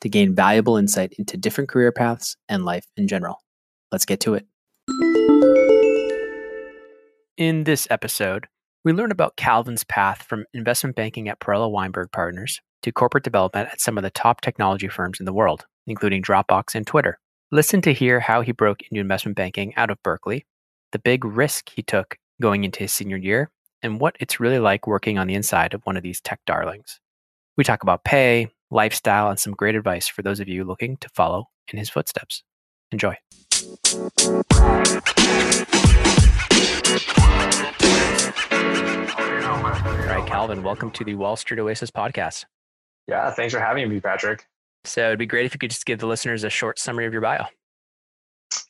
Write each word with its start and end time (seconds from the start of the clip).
to 0.00 0.08
gain 0.08 0.34
valuable 0.34 0.76
insight 0.76 1.12
into 1.18 1.36
different 1.36 1.68
career 1.68 1.92
paths 1.92 2.36
and 2.48 2.64
life 2.64 2.86
in 2.96 3.08
general. 3.08 3.42
Let's 3.90 4.04
get 4.04 4.20
to 4.20 4.34
it. 4.34 4.46
In 7.36 7.64
this 7.64 7.86
episode, 7.90 8.48
we 8.84 8.92
learn 8.92 9.10
about 9.10 9.36
Calvin's 9.36 9.84
path 9.84 10.22
from 10.22 10.44
investment 10.54 10.96
banking 10.96 11.28
at 11.28 11.40
Perella 11.40 11.70
Weinberg 11.70 12.10
Partners 12.12 12.60
to 12.82 12.92
corporate 12.92 13.24
development 13.24 13.68
at 13.72 13.80
some 13.80 13.96
of 13.96 14.02
the 14.02 14.10
top 14.10 14.40
technology 14.40 14.88
firms 14.88 15.20
in 15.20 15.26
the 15.26 15.32
world, 15.32 15.66
including 15.86 16.22
Dropbox 16.22 16.74
and 16.74 16.86
Twitter. 16.86 17.18
Listen 17.50 17.80
to 17.82 17.92
hear 17.92 18.20
how 18.20 18.40
he 18.40 18.52
broke 18.52 18.82
into 18.82 19.00
investment 19.00 19.36
banking 19.36 19.74
out 19.76 19.90
of 19.90 20.02
Berkeley, 20.02 20.46
the 20.92 20.98
big 20.98 21.24
risk 21.24 21.70
he 21.70 21.82
took 21.82 22.18
going 22.40 22.64
into 22.64 22.80
his 22.80 22.92
senior 22.92 23.16
year, 23.16 23.50
and 23.82 24.00
what 24.00 24.16
it's 24.20 24.40
really 24.40 24.58
like 24.58 24.86
working 24.86 25.18
on 25.18 25.26
the 25.26 25.34
inside 25.34 25.74
of 25.74 25.82
one 25.84 25.96
of 25.96 26.02
these 26.02 26.20
tech 26.20 26.40
darlings. 26.46 27.00
We 27.56 27.64
talk 27.64 27.82
about 27.82 28.04
pay, 28.04 28.48
lifestyle, 28.70 29.30
and 29.30 29.38
some 29.38 29.52
great 29.52 29.74
advice 29.74 30.08
for 30.08 30.22
those 30.22 30.40
of 30.40 30.48
you 30.48 30.64
looking 30.64 30.96
to 30.98 31.08
follow 31.10 31.48
in 31.72 31.78
his 31.78 31.90
footsteps. 31.90 32.42
Enjoy. 32.92 33.14
All 39.48 40.06
right, 40.06 40.26
Calvin, 40.26 40.62
welcome 40.62 40.90
to 40.92 41.04
the 41.04 41.14
Wall 41.14 41.36
Street 41.36 41.60
Oasis 41.60 41.90
podcast. 41.90 42.44
Yeah, 43.06 43.30
thanks 43.30 43.54
for 43.54 43.60
having 43.60 43.88
me, 43.88 44.00
Patrick. 44.00 44.46
So 44.84 45.06
it'd 45.06 45.18
be 45.18 45.26
great 45.26 45.46
if 45.46 45.54
you 45.54 45.58
could 45.58 45.70
just 45.70 45.86
give 45.86 45.98
the 45.98 46.06
listeners 46.06 46.44
a 46.44 46.50
short 46.50 46.78
summary 46.78 47.06
of 47.06 47.12
your 47.12 47.22
bio. 47.22 47.46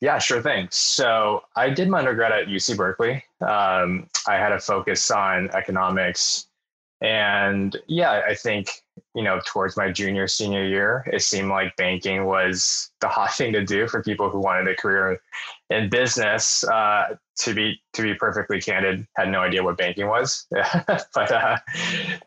Yeah, 0.00 0.18
sure 0.18 0.42
thing. 0.42 0.68
So 0.70 1.42
I 1.56 1.70
did 1.70 1.88
my 1.88 1.98
undergrad 1.98 2.32
at 2.32 2.46
UC 2.46 2.76
Berkeley. 2.76 3.24
Um, 3.40 4.08
I 4.26 4.34
had 4.36 4.52
a 4.52 4.58
focus 4.58 5.10
on 5.10 5.50
economics. 5.54 6.46
And 7.00 7.76
yeah, 7.86 8.22
I 8.26 8.34
think 8.34 8.70
you 9.18 9.24
know, 9.24 9.40
towards 9.44 9.76
my 9.76 9.90
junior, 9.90 10.28
senior 10.28 10.64
year, 10.64 11.04
it 11.12 11.22
seemed 11.22 11.48
like 11.48 11.74
banking 11.74 12.24
was 12.24 12.88
the 13.00 13.08
hot 13.08 13.34
thing 13.34 13.52
to 13.52 13.64
do 13.64 13.88
for 13.88 14.00
people 14.00 14.30
who 14.30 14.38
wanted 14.38 14.68
a 14.68 14.76
career 14.76 15.20
in 15.70 15.88
business. 15.88 16.62
Uh, 16.62 17.16
to 17.38 17.52
be 17.52 17.80
to 17.94 18.02
be 18.02 18.14
perfectly 18.14 18.60
candid, 18.60 19.06
had 19.16 19.28
no 19.28 19.40
idea 19.40 19.64
what 19.64 19.76
banking 19.76 20.06
was, 20.06 20.46
but 20.50 21.32
uh, 21.32 21.56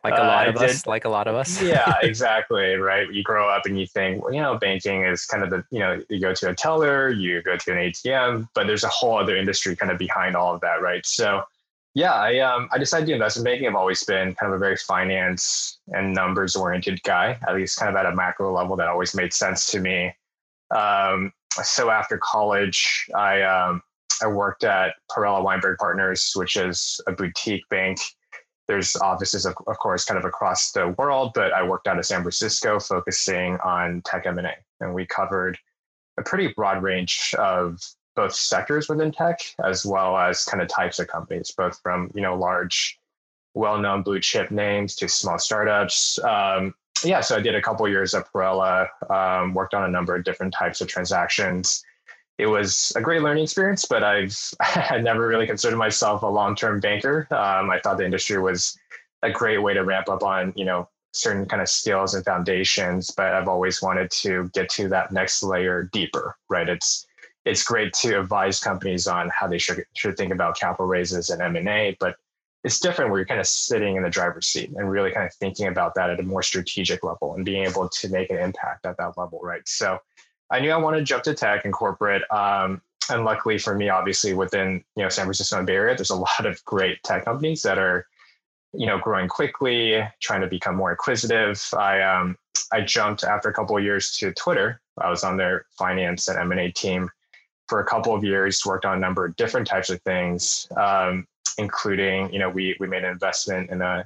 like 0.03 0.17
a 0.17 0.23
lot 0.23 0.47
uh, 0.47 0.49
of 0.49 0.57
us, 0.57 0.85
like 0.85 1.05
a 1.05 1.09
lot 1.09 1.29
of 1.29 1.35
us. 1.35 1.61
yeah, 1.61 1.93
exactly. 2.03 2.75
Right. 2.75 3.09
You 3.09 3.23
grow 3.23 3.49
up 3.49 3.65
and 3.65 3.79
you 3.79 3.87
think, 3.87 4.21
well, 4.21 4.33
you 4.33 4.41
know, 4.41 4.57
banking 4.57 5.03
is 5.05 5.25
kind 5.25 5.43
of 5.43 5.49
the, 5.49 5.63
you 5.71 5.79
know, 5.79 6.01
you 6.09 6.19
go 6.19 6.33
to 6.33 6.49
a 6.49 6.55
teller, 6.55 7.09
you 7.09 7.41
go 7.41 7.55
to 7.55 7.71
an 7.71 7.77
ATM, 7.77 8.49
but 8.53 8.67
there's 8.67 8.83
a 8.83 8.89
whole 8.89 9.17
other 9.17 9.37
industry 9.37 9.77
kind 9.77 9.93
of 9.93 9.97
behind 9.97 10.35
all 10.35 10.53
of 10.53 10.59
that, 10.59 10.81
right? 10.81 11.05
So 11.05 11.43
yeah, 11.93 12.13
I 12.13 12.39
um 12.39 12.69
I 12.71 12.77
decided 12.77 13.07
to 13.07 13.13
invest 13.13 13.37
in 13.37 13.43
banking. 13.43 13.67
I've 13.67 13.75
always 13.75 14.03
been 14.03 14.33
kind 14.35 14.51
of 14.51 14.57
a 14.57 14.59
very 14.59 14.77
finance 14.77 15.79
and 15.87 16.13
numbers 16.13 16.55
oriented 16.55 17.03
guy, 17.03 17.37
at 17.47 17.55
least 17.55 17.77
kind 17.77 17.89
of 17.89 17.99
at 17.99 18.05
a 18.05 18.15
macro 18.15 18.53
level. 18.53 18.75
That 18.77 18.87
always 18.87 19.13
made 19.13 19.33
sense 19.33 19.67
to 19.71 19.79
me. 19.79 20.13
Um, 20.73 21.33
so 21.63 21.89
after 21.89 22.17
college, 22.23 23.07
I 23.13 23.41
um, 23.41 23.81
I 24.21 24.27
worked 24.27 24.63
at 24.63 24.93
Perella 25.09 25.43
Weinberg 25.43 25.77
Partners, 25.79 26.31
which 26.35 26.55
is 26.55 27.01
a 27.07 27.11
boutique 27.11 27.67
bank. 27.69 27.99
There's 28.67 28.95
offices, 28.95 29.45
of, 29.45 29.55
of 29.67 29.77
course, 29.79 30.05
kind 30.05 30.17
of 30.17 30.23
across 30.23 30.71
the 30.71 30.95
world, 30.97 31.31
but 31.35 31.51
I 31.51 31.61
worked 31.63 31.87
out 31.87 31.99
of 31.99 32.05
San 32.05 32.21
Francisco, 32.21 32.79
focusing 32.79 33.57
on 33.65 34.01
tech 34.05 34.25
M&A, 34.25 34.53
and 34.79 34.93
we 34.93 35.05
covered 35.07 35.57
a 36.17 36.23
pretty 36.23 36.53
broad 36.55 36.81
range 36.81 37.35
of 37.37 37.81
both 38.15 38.33
sectors 38.33 38.89
within 38.89 39.11
tech 39.11 39.39
as 39.63 39.85
well 39.85 40.17
as 40.17 40.43
kind 40.43 40.61
of 40.61 40.67
types 40.67 40.99
of 40.99 41.07
companies, 41.07 41.51
both 41.51 41.79
from 41.81 42.11
you 42.13 42.21
know 42.21 42.35
large, 42.35 42.99
well-known 43.53 44.03
blue 44.03 44.19
chip 44.19 44.51
names 44.51 44.95
to 44.95 45.07
small 45.07 45.37
startups. 45.37 46.19
Um, 46.19 46.73
yeah, 47.03 47.21
so 47.21 47.37
I 47.37 47.41
did 47.41 47.55
a 47.55 47.61
couple 47.61 47.87
years 47.87 48.13
at 48.13 48.31
Perella, 48.31 48.87
um, 49.09 49.53
worked 49.53 49.73
on 49.73 49.83
a 49.83 49.87
number 49.87 50.15
of 50.15 50.23
different 50.23 50.53
types 50.53 50.81
of 50.81 50.87
transactions. 50.87 51.83
It 52.37 52.47
was 52.47 52.91
a 52.95 53.01
great 53.01 53.21
learning 53.21 53.43
experience, 53.43 53.85
but 53.85 54.03
I've 54.03 54.37
I 54.59 54.99
never 54.99 55.27
really 55.27 55.47
considered 55.47 55.77
myself 55.77 56.23
a 56.23 56.27
long-term 56.27 56.79
banker. 56.79 57.27
Um, 57.31 57.69
I 57.69 57.79
thought 57.79 57.97
the 57.97 58.05
industry 58.05 58.39
was 58.41 58.77
a 59.23 59.31
great 59.31 59.61
way 59.61 59.73
to 59.73 59.83
ramp 59.83 60.09
up 60.09 60.23
on 60.23 60.53
you 60.55 60.65
know 60.65 60.89
certain 61.13 61.45
kind 61.45 61.61
of 61.61 61.69
skills 61.69 62.13
and 62.13 62.23
foundations, 62.23 63.11
but 63.11 63.33
I've 63.33 63.47
always 63.47 63.81
wanted 63.81 64.09
to 64.11 64.49
get 64.53 64.69
to 64.69 64.87
that 64.89 65.11
next 65.11 65.43
layer 65.43 65.83
deeper. 65.91 66.35
Right? 66.49 66.67
It's 66.69 67.05
it's 67.45 67.63
great 67.63 67.93
to 67.93 68.19
advise 68.19 68.59
companies 68.59 69.07
on 69.07 69.29
how 69.29 69.47
they 69.47 69.57
should, 69.57 69.83
should 69.95 70.15
think 70.15 70.31
about 70.31 70.59
capital 70.59 70.85
raises 70.85 71.29
and 71.29 71.41
M&A, 71.41 71.97
but 71.99 72.15
it's 72.63 72.79
different 72.79 73.09
where 73.09 73.19
you're 73.19 73.25
kind 73.25 73.39
of 73.39 73.47
sitting 73.47 73.95
in 73.95 74.03
the 74.03 74.09
driver's 74.09 74.47
seat 74.47 74.71
and 74.75 74.91
really 74.91 75.11
kind 75.11 75.25
of 75.25 75.33
thinking 75.33 75.67
about 75.67 75.95
that 75.95 76.11
at 76.11 76.19
a 76.19 76.23
more 76.23 76.43
strategic 76.43 77.03
level 77.03 77.33
and 77.33 77.43
being 77.43 77.65
able 77.65 77.89
to 77.89 78.09
make 78.09 78.29
an 78.29 78.37
impact 78.37 78.85
at 78.85 78.97
that 78.97 79.17
level, 79.17 79.39
right? 79.41 79.67
So 79.67 79.97
I 80.51 80.59
knew 80.59 80.71
I 80.71 80.77
wanted 80.77 80.99
to 80.99 81.03
jump 81.03 81.23
to 81.23 81.33
tech 81.33 81.65
and 81.65 81.73
corporate. 81.73 82.21
Um, 82.31 82.81
and 83.09 83.25
luckily 83.25 83.57
for 83.57 83.75
me, 83.75 83.89
obviously 83.89 84.33
within 84.33 84.83
you 84.95 85.03
know 85.03 85.09
San 85.09 85.25
Francisco 85.25 85.57
and 85.57 85.65
Bay 85.65 85.75
Area, 85.75 85.95
there's 85.95 86.11
a 86.11 86.15
lot 86.27 86.45
of 86.45 86.63
great 86.65 87.01
tech 87.03 87.25
companies 87.25 87.63
that 87.63 87.79
are 87.79 88.05
you 88.73 88.85
know 88.85 88.99
growing 88.99 89.27
quickly, 89.27 90.03
trying 90.21 90.41
to 90.41 90.47
become 90.47 90.75
more 90.75 90.91
acquisitive. 90.91 91.63
I 91.75 92.01
um, 92.01 92.37
I 92.71 92.81
jumped 92.81 93.23
after 93.23 93.49
a 93.49 93.53
couple 93.53 93.75
of 93.75 93.83
years 93.83 94.15
to 94.17 94.31
Twitter. 94.33 94.81
I 94.99 95.09
was 95.09 95.23
on 95.23 95.37
their 95.37 95.65
finance 95.77 96.27
and 96.27 96.37
M&A 96.37 96.69
team 96.71 97.09
for 97.71 97.79
a 97.79 97.85
couple 97.85 98.13
of 98.13 98.21
years, 98.21 98.65
worked 98.65 98.83
on 98.83 98.97
a 98.97 98.99
number 98.99 99.23
of 99.23 99.33
different 99.37 99.65
types 99.65 99.89
of 99.89 100.01
things, 100.01 100.67
um, 100.75 101.25
including, 101.57 102.29
you 102.33 102.37
know, 102.37 102.49
we 102.49 102.75
we 102.81 102.85
made 102.85 103.05
an 103.05 103.11
investment 103.11 103.69
in 103.69 103.81
a 103.81 104.05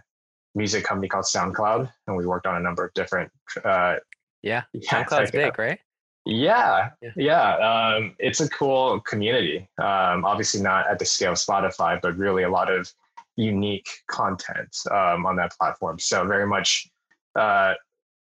music 0.54 0.84
company 0.84 1.08
called 1.08 1.26
SoundCloud, 1.26 1.92
and 2.06 2.16
we 2.16 2.28
worked 2.28 2.46
on 2.46 2.58
a 2.58 2.60
number 2.60 2.86
of 2.86 2.94
different. 2.94 3.32
Uh, 3.64 3.96
yeah, 4.44 4.62
yeah 4.74 5.04
SoundCloud's 5.04 5.32
big, 5.32 5.58
right? 5.58 5.80
Yeah, 6.26 6.92
yeah. 7.02 7.10
yeah. 7.16 7.56
Um, 7.58 8.16
it's 8.20 8.40
a 8.40 8.48
cool 8.50 9.00
community. 9.00 9.68
Um, 9.80 10.26
obviously, 10.26 10.62
not 10.62 10.88
at 10.88 11.00
the 11.00 11.06
scale 11.06 11.32
of 11.32 11.40
Spotify, 11.40 12.00
but 12.00 12.16
really 12.20 12.44
a 12.44 12.50
lot 12.50 12.72
of 12.72 12.94
unique 13.36 13.90
content 14.06 14.78
um, 14.92 15.26
on 15.26 15.36
that 15.38 15.54
platform. 15.58 15.98
So 15.98 16.24
very 16.28 16.46
much, 16.46 16.88
uh, 17.36 17.74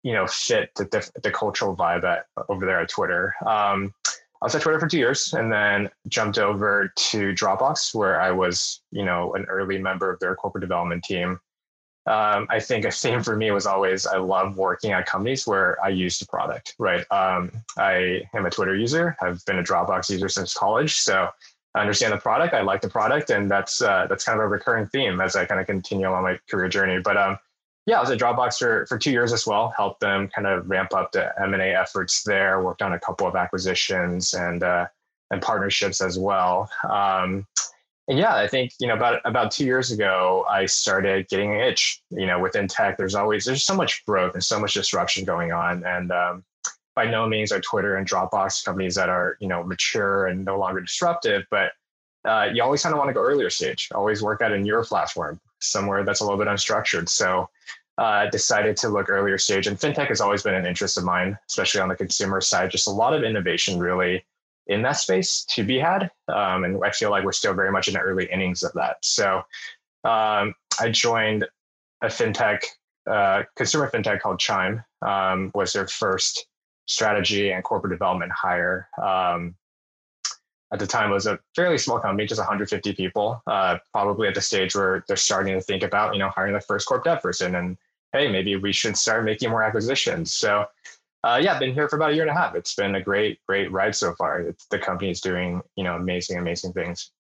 you 0.05 0.13
know, 0.13 0.29
fit 0.29 0.71
the, 0.77 1.11
the 1.21 1.33
cultural 1.33 1.77
vibe 1.77 2.05
at, 2.05 2.27
over 2.49 2.65
there 2.65 2.81
at 2.81 2.91
Twitter. 2.91 3.35
Um, 3.45 3.93
I 4.43 4.45
was 4.45 4.57
at 4.57 4.63
Twitter 4.63 4.81
for 4.81 4.89
two 4.89 4.99
years 4.99 5.35
and 5.35 5.53
then 5.53 5.89
jumped 6.09 6.37
over 6.37 6.93
to 6.97 7.33
Dropbox, 7.33 7.95
where 7.95 8.21
I 8.21 8.33
was, 8.33 8.81
you 8.91 9.05
know, 9.05 9.35
an 9.35 9.45
early 9.45 9.79
member 9.79 10.11
of 10.11 10.19
their 10.19 10.35
corporate 10.35 10.63
development 10.63 11.05
team. 11.05 11.39
Um, 12.07 12.49
I 12.51 12.59
think 12.59 12.85
a 12.85 12.91
theme 12.91 13.23
for 13.23 13.37
me 13.37 13.53
was 13.53 13.67
always 13.67 14.05
I 14.05 14.17
love 14.17 14.57
working 14.57 14.91
at 14.91 15.07
companies 15.07 15.47
where 15.47 15.83
I 15.85 15.91
use 15.91 16.19
the 16.19 16.27
product, 16.27 16.75
right? 16.81 17.07
Um, 17.13 17.53
I 17.79 18.23
am 18.35 18.45
a 18.45 18.51
Twitter 18.51 18.75
user. 18.75 19.17
I've 19.23 19.45
been 19.45 19.61
a 19.61 19.63
Dropbox 19.63 20.11
user 20.11 20.29
since 20.29 20.55
college, 20.55 20.97
so 20.97 21.29
I 21.77 21.81
understand 21.81 22.13
the 22.13 22.19
product. 22.19 22.53
I 22.53 22.63
like 22.63 22.81
the 22.81 22.91
product, 22.91 23.31
and 23.31 23.49
that's 23.49 23.81
uh, 23.81 24.09
that's 24.09 24.25
kind 24.25 24.41
of 24.41 24.45
a 24.45 24.49
recurring 24.49 24.89
theme 24.89 25.21
as 25.21 25.37
I 25.37 25.45
kind 25.45 25.61
of 25.61 25.69
continue 25.69 26.07
on 26.07 26.25
my 26.25 26.41
career 26.51 26.69
journey. 26.69 27.01
But 27.01 27.17
um, 27.17 27.39
yeah, 27.87 27.99
I 27.99 28.01
was 28.01 28.11
at 28.11 28.19
Dropbox 28.19 28.59
for, 28.59 28.87
for 28.87 28.99
two 28.99 29.11
years 29.11 29.33
as 29.33 29.47
well, 29.47 29.73
helped 29.77 30.01
them 30.01 30.29
kind 30.29 30.47
of 30.47 30.69
ramp 30.69 30.95
up 30.95 31.13
the 31.13 31.33
M&A 31.43 31.75
efforts 31.75 32.23
there, 32.23 32.63
worked 32.63 32.83
on 32.83 32.93
a 32.93 33.01
couple 33.01 33.27
of 33.27 33.35
acquisitions 33.35 34.35
and, 34.35 34.63
uh, 34.63 34.87
and 35.31 35.43
partnerships 35.43 36.01
as 36.01 36.19
well. 36.19 36.71
Um, 36.89 37.47
and 38.09 38.19
yeah, 38.19 38.37
I 38.37 38.47
think, 38.47 38.73
you 38.79 38.87
know, 38.87 38.95
about, 38.95 39.21
about 39.25 39.51
two 39.51 39.65
years 39.65 39.91
ago, 39.91 40.45
I 40.49 40.67
started 40.67 41.29
getting 41.29 41.55
an 41.55 41.61
itch, 41.61 42.03
you 42.11 42.27
know, 42.27 42.39
within 42.39 42.69
tech, 42.69 42.97
there's 42.97 43.15
always, 43.15 43.45
there's 43.45 43.65
so 43.65 43.75
much 43.75 44.05
growth 44.07 44.35
and 44.35 44.45
so 44.45 44.61
much 44.61 44.75
disruption 44.75 45.25
going 45.25 45.53
on. 45.53 45.85
And, 45.85 46.13
um, 46.13 46.45
by 46.95 47.07
no 47.07 47.27
means 47.27 47.53
are 47.53 47.61
Twitter 47.61 47.97
and 47.97 48.07
Dropbox 48.07 48.65
companies 48.65 48.95
that 48.97 49.09
are, 49.09 49.37
you 49.41 49.49
know, 49.49 49.63
mature 49.63 50.27
and 50.27 50.45
no 50.45 50.59
longer 50.59 50.81
disruptive, 50.81 51.45
but 51.51 51.73
uh, 52.25 52.49
you 52.53 52.63
always 52.63 52.83
kind 52.83 52.93
of 52.93 52.99
want 52.99 53.09
to 53.09 53.15
go 53.15 53.23
earlier 53.23 53.51
stage, 53.51 53.89
always 53.95 54.23
work 54.23 54.43
at 54.43 54.53
a 54.53 54.59
newer 54.59 54.85
platform, 54.85 55.41
somewhere 55.63 56.05
that's 56.05 56.21
a 56.21 56.25
little 56.25 56.39
bit 56.39 56.49
unstructured. 56.49 57.09
So 57.09 57.49
uh, 57.99 58.29
decided 58.31 58.77
to 58.79 58.89
look 58.89 59.09
earlier 59.09 59.39
stage. 59.39 59.67
And 59.67 59.79
fintech 59.79 60.09
has 60.09 60.21
always 60.21 60.43
been 60.43 60.55
an 60.55 60.67
interest 60.67 60.97
of 60.97 61.05
mine, 61.05 61.39
especially 61.49 61.81
on 61.81 61.89
the 61.89 61.97
consumer 61.97 62.41
side. 62.41 62.71
Just 62.71 62.89
a 62.89 62.91
lot 62.91 63.15
of 63.15 63.23
innovation 63.23 63.79
really 63.79 64.25
in 64.67 64.83
that 64.83 64.93
space 64.93 65.45
to 65.51 65.65
be 65.65 65.79
had. 65.79 66.11
Um, 66.29 66.65
and 66.65 66.83
I 66.85 66.91
feel 66.91 67.11
like 67.11 67.25
we're 67.25 67.33
still 67.33 67.55
very 67.55 67.71
much 67.71 67.89
in 67.89 67.95
the 67.95 68.01
early 68.01 68.27
innings 68.27 68.63
of 68.63 68.73
that. 68.75 68.97
So 69.03 69.43
um, 70.05 70.55
I 70.81 70.91
joined 70.91 71.47
a 72.03 72.07
fintech, 72.07 72.61
uh, 73.11 73.43
consumer 73.57 73.91
fintech 73.91 74.21
called 74.21 74.39
Chime, 74.39 74.83
um, 75.07 75.51
was 75.55 75.73
their 75.73 75.87
first 75.87 76.47
strategy 76.87 77.51
and 77.51 77.63
corporate 77.63 77.93
development 77.93 78.33
hire. 78.33 78.89
Um, 79.01 79.55
at 80.73 80.79
the 80.79 80.87
time, 80.87 81.11
it 81.11 81.15
was 81.15 81.27
a 81.27 81.39
fairly 81.55 81.77
small 81.79 82.01
company, 82.01 82.27
just 82.27 82.41
150 82.41 82.95
people, 82.95 83.43
uh, 83.47 83.79
probably 83.93 84.27
at 84.27 84.35
the 84.35 84.41
stage 84.41 84.75
where 84.75 85.05
they're 85.07 85.17
starting 85.17 85.55
to 85.55 85.61
think 85.61 85.83
about, 85.83 86.15
you 86.15 86.19
know, 86.19 86.31
hiring 86.31 86.55
the 86.55 86.61
first 86.61 86.87
corp 86.87 87.05
dev 87.05 87.21
person 87.21 87.55
and, 87.57 87.77
hey, 88.13 88.27
maybe 88.31 88.57
we 88.57 88.73
should 88.73 88.97
start 88.97 89.25
making 89.25 89.51
more 89.51 89.63
acquisitions. 89.63 90.33
So 90.33 90.67
uh, 91.25 91.39
yeah, 91.41 91.55
I've 91.55 91.61
been 91.61 91.75
here 91.75 91.89
for 91.89 91.97
about 91.97 92.11
a 92.11 92.15
year 92.15 92.23
and 92.23 92.31
a 92.31 92.35
half. 92.35 92.55
It's 92.55 92.75
been 92.75 92.95
a 92.97 93.01
great, 93.01 93.39
great 93.47 93.71
ride 93.71 93.95
so 93.95 94.15
far. 94.15 94.41
It's, 94.41 94.67
the 94.67 94.79
company 94.79 95.11
is 95.11 95.21
doing, 95.21 95.61
you 95.77 95.85
know, 95.85 95.95
amazing, 95.95 96.39
amazing 96.39 96.73
things. 96.73 97.13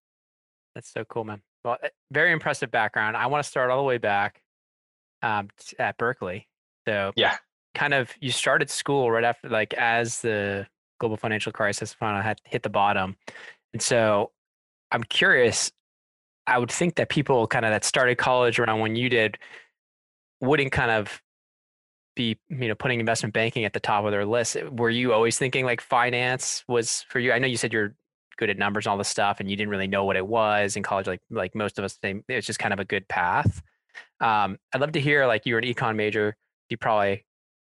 That's 0.75 0.91
so 0.91 1.05
cool, 1.05 1.25
man. 1.25 1.43
Well, 1.65 1.77
eh, 1.83 1.89
very 2.11 2.33
impressive 2.33 2.71
background. 2.71 3.17
I 3.17 3.27
want 3.27 3.45
to 3.45 3.49
start 3.49 3.71
all 3.71 3.79
the 3.79 3.85
way 3.85 3.99
back 3.99 4.43
um, 5.23 5.49
at 5.79 5.99
Berkeley. 5.99 6.49
So 6.89 7.13
yeah, 7.15 7.37
kind 7.75 7.95
of 7.95 8.11
you 8.21 8.33
started 8.33 8.71
school 8.71 9.11
right 9.11 9.23
after, 9.23 9.49
like 9.49 9.73
as 9.75 10.21
the 10.21 10.67
global 11.03 11.17
financial 11.17 11.51
crisis 11.51 11.93
finally 11.93 12.23
had 12.23 12.41
hit 12.45 12.63
the 12.63 12.71
bottom, 12.71 13.17
and 13.73 13.83
so 13.83 14.31
I'm 14.93 15.03
curious. 15.03 15.73
I 16.47 16.59
would 16.59 16.71
think 16.71 16.97
that 16.97 17.09
people 17.09 17.47
kind 17.47 17.65
of 17.65 17.71
that 17.71 17.85
started 17.85 18.19
college 18.19 18.59
around 18.59 18.81
when 18.81 18.97
you 18.97 19.09
did 19.09 19.39
wouldn't 20.41 20.73
kind 20.73 20.91
of 20.91 21.21
be 22.15 22.39
you 22.49 22.69
know 22.69 22.75
putting 22.75 23.01
investment 23.01 23.33
banking 23.35 23.65
at 23.65 23.73
the 23.73 23.81
top 23.81 24.05
of 24.05 24.13
their 24.13 24.25
list. 24.25 24.57
Were 24.71 24.91
you 24.91 25.13
always 25.13 25.39
thinking 25.39 25.65
like 25.65 25.81
finance 25.81 26.65
was 26.69 27.03
for 27.09 27.19
you? 27.19 27.33
I 27.33 27.39
know 27.39 27.49
you 27.49 27.57
said 27.57 27.73
you're 27.73 27.95
good 28.39 28.51
at 28.51 28.59
numbers 28.59 28.87
and 28.87 28.93
all 28.93 28.99
this 28.99 29.09
stuff 29.09 29.41
and 29.41 29.51
you 29.51 29.57
didn't 29.57 29.71
really 29.71 29.87
know 29.87 30.05
what 30.05 30.17
it 30.17 30.27
was 30.27 30.77
in 30.77 30.83
college 30.83 31.07
like 31.07 31.21
like 31.31 31.55
most 31.55 31.79
of 31.79 31.85
us 31.85 31.95
think 31.95 32.25
it's 32.29 32.47
just 32.47 32.59
kind 32.59 32.73
of 32.73 32.81
a 32.81 32.85
good 32.85 33.07
path. 33.09 33.63
Um, 34.21 34.59
i'd 34.73 34.81
love 34.81 34.93
to 34.93 35.01
hear 35.01 35.27
like 35.27 35.47
you 35.47 35.55
were 35.55 35.59
an 35.59 35.67
econ 35.67 35.97
major 35.97 36.37
you 36.71 36.77
probably 36.77 37.25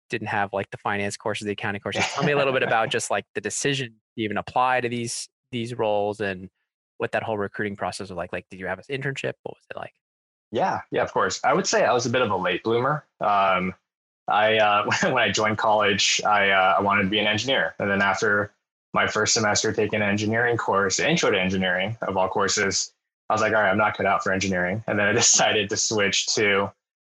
didn't 0.08 0.28
have 0.28 0.52
like 0.52 0.70
the 0.70 0.76
finance 0.78 1.16
courses 1.16 1.46
the 1.46 1.52
accounting 1.52 1.80
courses. 1.80 2.04
Tell 2.06 2.24
me 2.24 2.32
a 2.32 2.36
little 2.36 2.52
bit 2.52 2.62
about 2.62 2.88
just 2.90 3.10
like 3.10 3.24
the 3.34 3.40
decision 3.40 3.88
to 3.88 4.22
even 4.22 4.36
apply 4.36 4.80
to 4.80 4.88
these 4.88 5.28
these 5.50 5.76
roles 5.78 6.20
and 6.20 6.48
what 6.98 7.12
that 7.12 7.22
whole 7.22 7.38
recruiting 7.38 7.76
process 7.76 8.10
was 8.10 8.16
like. 8.16 8.32
Like 8.32 8.46
did 8.50 8.60
you 8.60 8.66
have 8.66 8.78
an 8.78 8.84
internship? 8.90 9.34
What 9.42 9.56
was 9.56 9.64
it 9.70 9.76
like? 9.76 9.92
Yeah 10.50 10.80
yeah 10.90 11.02
of 11.02 11.12
course. 11.12 11.40
I 11.44 11.52
would 11.52 11.66
say 11.66 11.84
i 11.84 11.92
was 11.92 12.06
a 12.06 12.10
bit 12.10 12.22
of 12.22 12.30
a 12.30 12.36
late 12.36 12.62
bloomer. 12.62 13.04
Um, 13.20 13.74
I 14.28 14.58
uh, 14.58 14.90
when 15.04 15.18
I 15.18 15.30
joined 15.30 15.58
college, 15.58 16.20
I 16.24 16.50
uh, 16.50 16.76
I 16.78 16.82
wanted 16.82 17.04
to 17.04 17.08
be 17.08 17.18
an 17.18 17.26
engineer, 17.26 17.74
and 17.78 17.90
then 17.90 18.02
after 18.02 18.52
my 18.94 19.06
first 19.06 19.34
semester 19.34 19.72
taking 19.72 20.02
an 20.02 20.08
engineering 20.08 20.56
course, 20.56 20.98
intro 20.98 21.30
to 21.30 21.40
engineering 21.40 21.96
of 22.02 22.16
all 22.16 22.28
courses, 22.28 22.92
I 23.28 23.34
was 23.34 23.42
like, 23.42 23.52
all 23.52 23.60
right, 23.60 23.70
I'm 23.70 23.78
not 23.78 23.96
cut 23.96 24.06
out 24.06 24.22
for 24.22 24.32
engineering, 24.32 24.84
and 24.86 24.98
then 24.98 25.08
I 25.08 25.12
decided 25.24 25.68
to 25.70 25.76
switch 25.76 26.26
to 26.34 26.72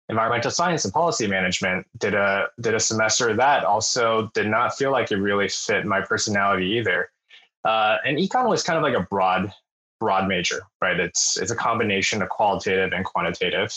environmental 0.09 0.51
science 0.51 0.85
and 0.85 0.93
policy 0.93 1.27
management. 1.27 1.87
Did 1.97 2.13
a 2.13 2.47
did 2.59 2.73
a 2.73 2.79
semester 2.79 3.35
that. 3.35 3.63
Also, 3.63 4.29
did 4.33 4.47
not 4.47 4.75
feel 4.77 4.91
like 4.91 5.11
it 5.11 5.17
really 5.17 5.47
fit 5.49 5.85
my 5.85 6.01
personality 6.01 6.67
either. 6.77 7.09
Uh, 7.63 7.97
and 8.05 8.17
econ 8.17 8.47
was 8.47 8.63
kind 8.63 8.77
of 8.77 8.83
like 8.83 8.95
a 8.95 9.07
broad 9.09 9.51
broad 9.99 10.27
major, 10.27 10.61
right? 10.81 10.99
It's 10.99 11.37
it's 11.39 11.51
a 11.51 11.55
combination 11.55 12.21
of 12.21 12.29
qualitative 12.29 12.93
and 12.93 13.03
quantitative 13.05 13.71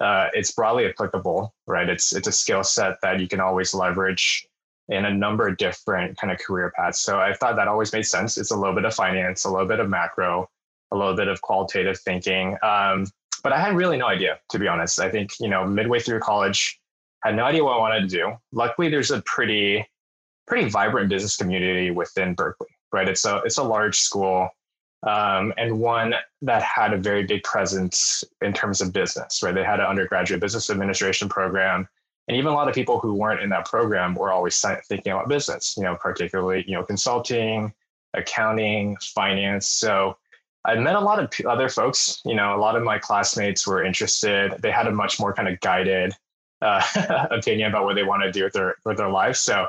uh, 0.00 0.28
it's 0.32 0.52
broadly 0.52 0.86
applicable, 0.86 1.54
right? 1.66 1.88
It's 1.88 2.14
it's 2.14 2.28
a 2.28 2.32
skill 2.32 2.62
set 2.62 3.00
that 3.02 3.20
you 3.20 3.28
can 3.28 3.40
always 3.40 3.74
leverage 3.74 4.46
in 4.88 5.04
a 5.04 5.12
number 5.12 5.48
of 5.48 5.56
different 5.56 6.16
kind 6.16 6.32
of 6.32 6.38
career 6.38 6.72
paths. 6.76 7.00
So 7.00 7.18
I 7.18 7.34
thought 7.34 7.56
that 7.56 7.68
always 7.68 7.92
made 7.92 8.06
sense. 8.06 8.38
It's 8.38 8.50
a 8.50 8.56
little 8.56 8.74
bit 8.74 8.84
of 8.84 8.94
finance, 8.94 9.44
a 9.44 9.50
little 9.50 9.66
bit 9.66 9.80
of 9.80 9.88
macro, 9.88 10.48
a 10.92 10.96
little 10.96 11.14
bit 11.14 11.28
of 11.28 11.40
qualitative 11.42 11.98
thinking. 12.00 12.56
Um, 12.62 13.06
but 13.42 13.52
I 13.52 13.60
had 13.60 13.76
really 13.76 13.96
no 13.96 14.06
idea, 14.06 14.38
to 14.50 14.58
be 14.58 14.68
honest. 14.68 15.00
I 15.00 15.10
think 15.10 15.32
you 15.40 15.48
know 15.48 15.66
midway 15.66 16.00
through 16.00 16.20
college, 16.20 16.80
had 17.22 17.36
no 17.36 17.44
idea 17.44 17.64
what 17.64 17.74
I 17.74 17.78
wanted 17.78 18.00
to 18.02 18.08
do. 18.08 18.32
Luckily, 18.52 18.88
there's 18.88 19.10
a 19.10 19.22
pretty 19.22 19.86
pretty 20.46 20.68
vibrant 20.68 21.10
business 21.10 21.36
community 21.36 21.90
within 21.90 22.34
Berkeley, 22.34 22.68
right? 22.92 23.08
It's 23.08 23.24
a 23.24 23.42
it's 23.44 23.58
a 23.58 23.62
large 23.62 23.98
school 23.98 24.50
um, 25.06 25.52
and 25.56 25.78
one 25.78 26.14
that 26.42 26.62
had 26.62 26.92
a 26.92 26.96
very 26.96 27.24
big 27.24 27.42
presence 27.44 28.24
in 28.42 28.52
terms 28.52 28.80
of 28.80 28.92
business, 28.92 29.42
right? 29.42 29.54
They 29.54 29.62
had 29.62 29.80
an 29.80 29.86
undergraduate 29.86 30.40
business 30.40 30.70
administration 30.70 31.28
program. 31.28 31.88
And 32.26 32.36
even 32.36 32.52
a 32.52 32.54
lot 32.54 32.68
of 32.68 32.74
people 32.74 32.98
who 32.98 33.14
weren't 33.14 33.40
in 33.40 33.48
that 33.50 33.64
program 33.64 34.14
were 34.14 34.32
always 34.32 34.60
thinking 34.88 35.12
about 35.12 35.28
business, 35.28 35.74
you 35.76 35.84
know, 35.84 35.96
particularly, 35.96 36.64
you 36.66 36.74
know, 36.74 36.82
consulting, 36.82 37.72
accounting, 38.14 38.96
finance. 39.00 39.66
So 39.66 40.18
I 40.64 40.74
met 40.74 40.96
a 40.96 41.00
lot 41.00 41.18
of 41.18 41.46
other 41.46 41.68
folks, 41.68 42.20
you 42.24 42.34
know, 42.34 42.54
a 42.54 42.58
lot 42.58 42.76
of 42.76 42.82
my 42.82 42.98
classmates 42.98 43.66
were 43.66 43.82
interested. 43.82 44.52
They 44.60 44.70
had 44.70 44.86
a 44.86 44.92
much 44.92 45.18
more 45.18 45.32
kind 45.32 45.48
of 45.48 45.58
guided 45.60 46.14
uh, 46.60 46.82
opinion 47.30 47.70
about 47.70 47.84
what 47.84 47.94
they 47.94 48.02
want 48.02 48.22
to 48.22 48.32
do 48.32 48.44
with 48.44 48.52
their, 48.52 48.74
with 48.84 48.96
their 48.96 49.08
life. 49.08 49.36
So 49.36 49.66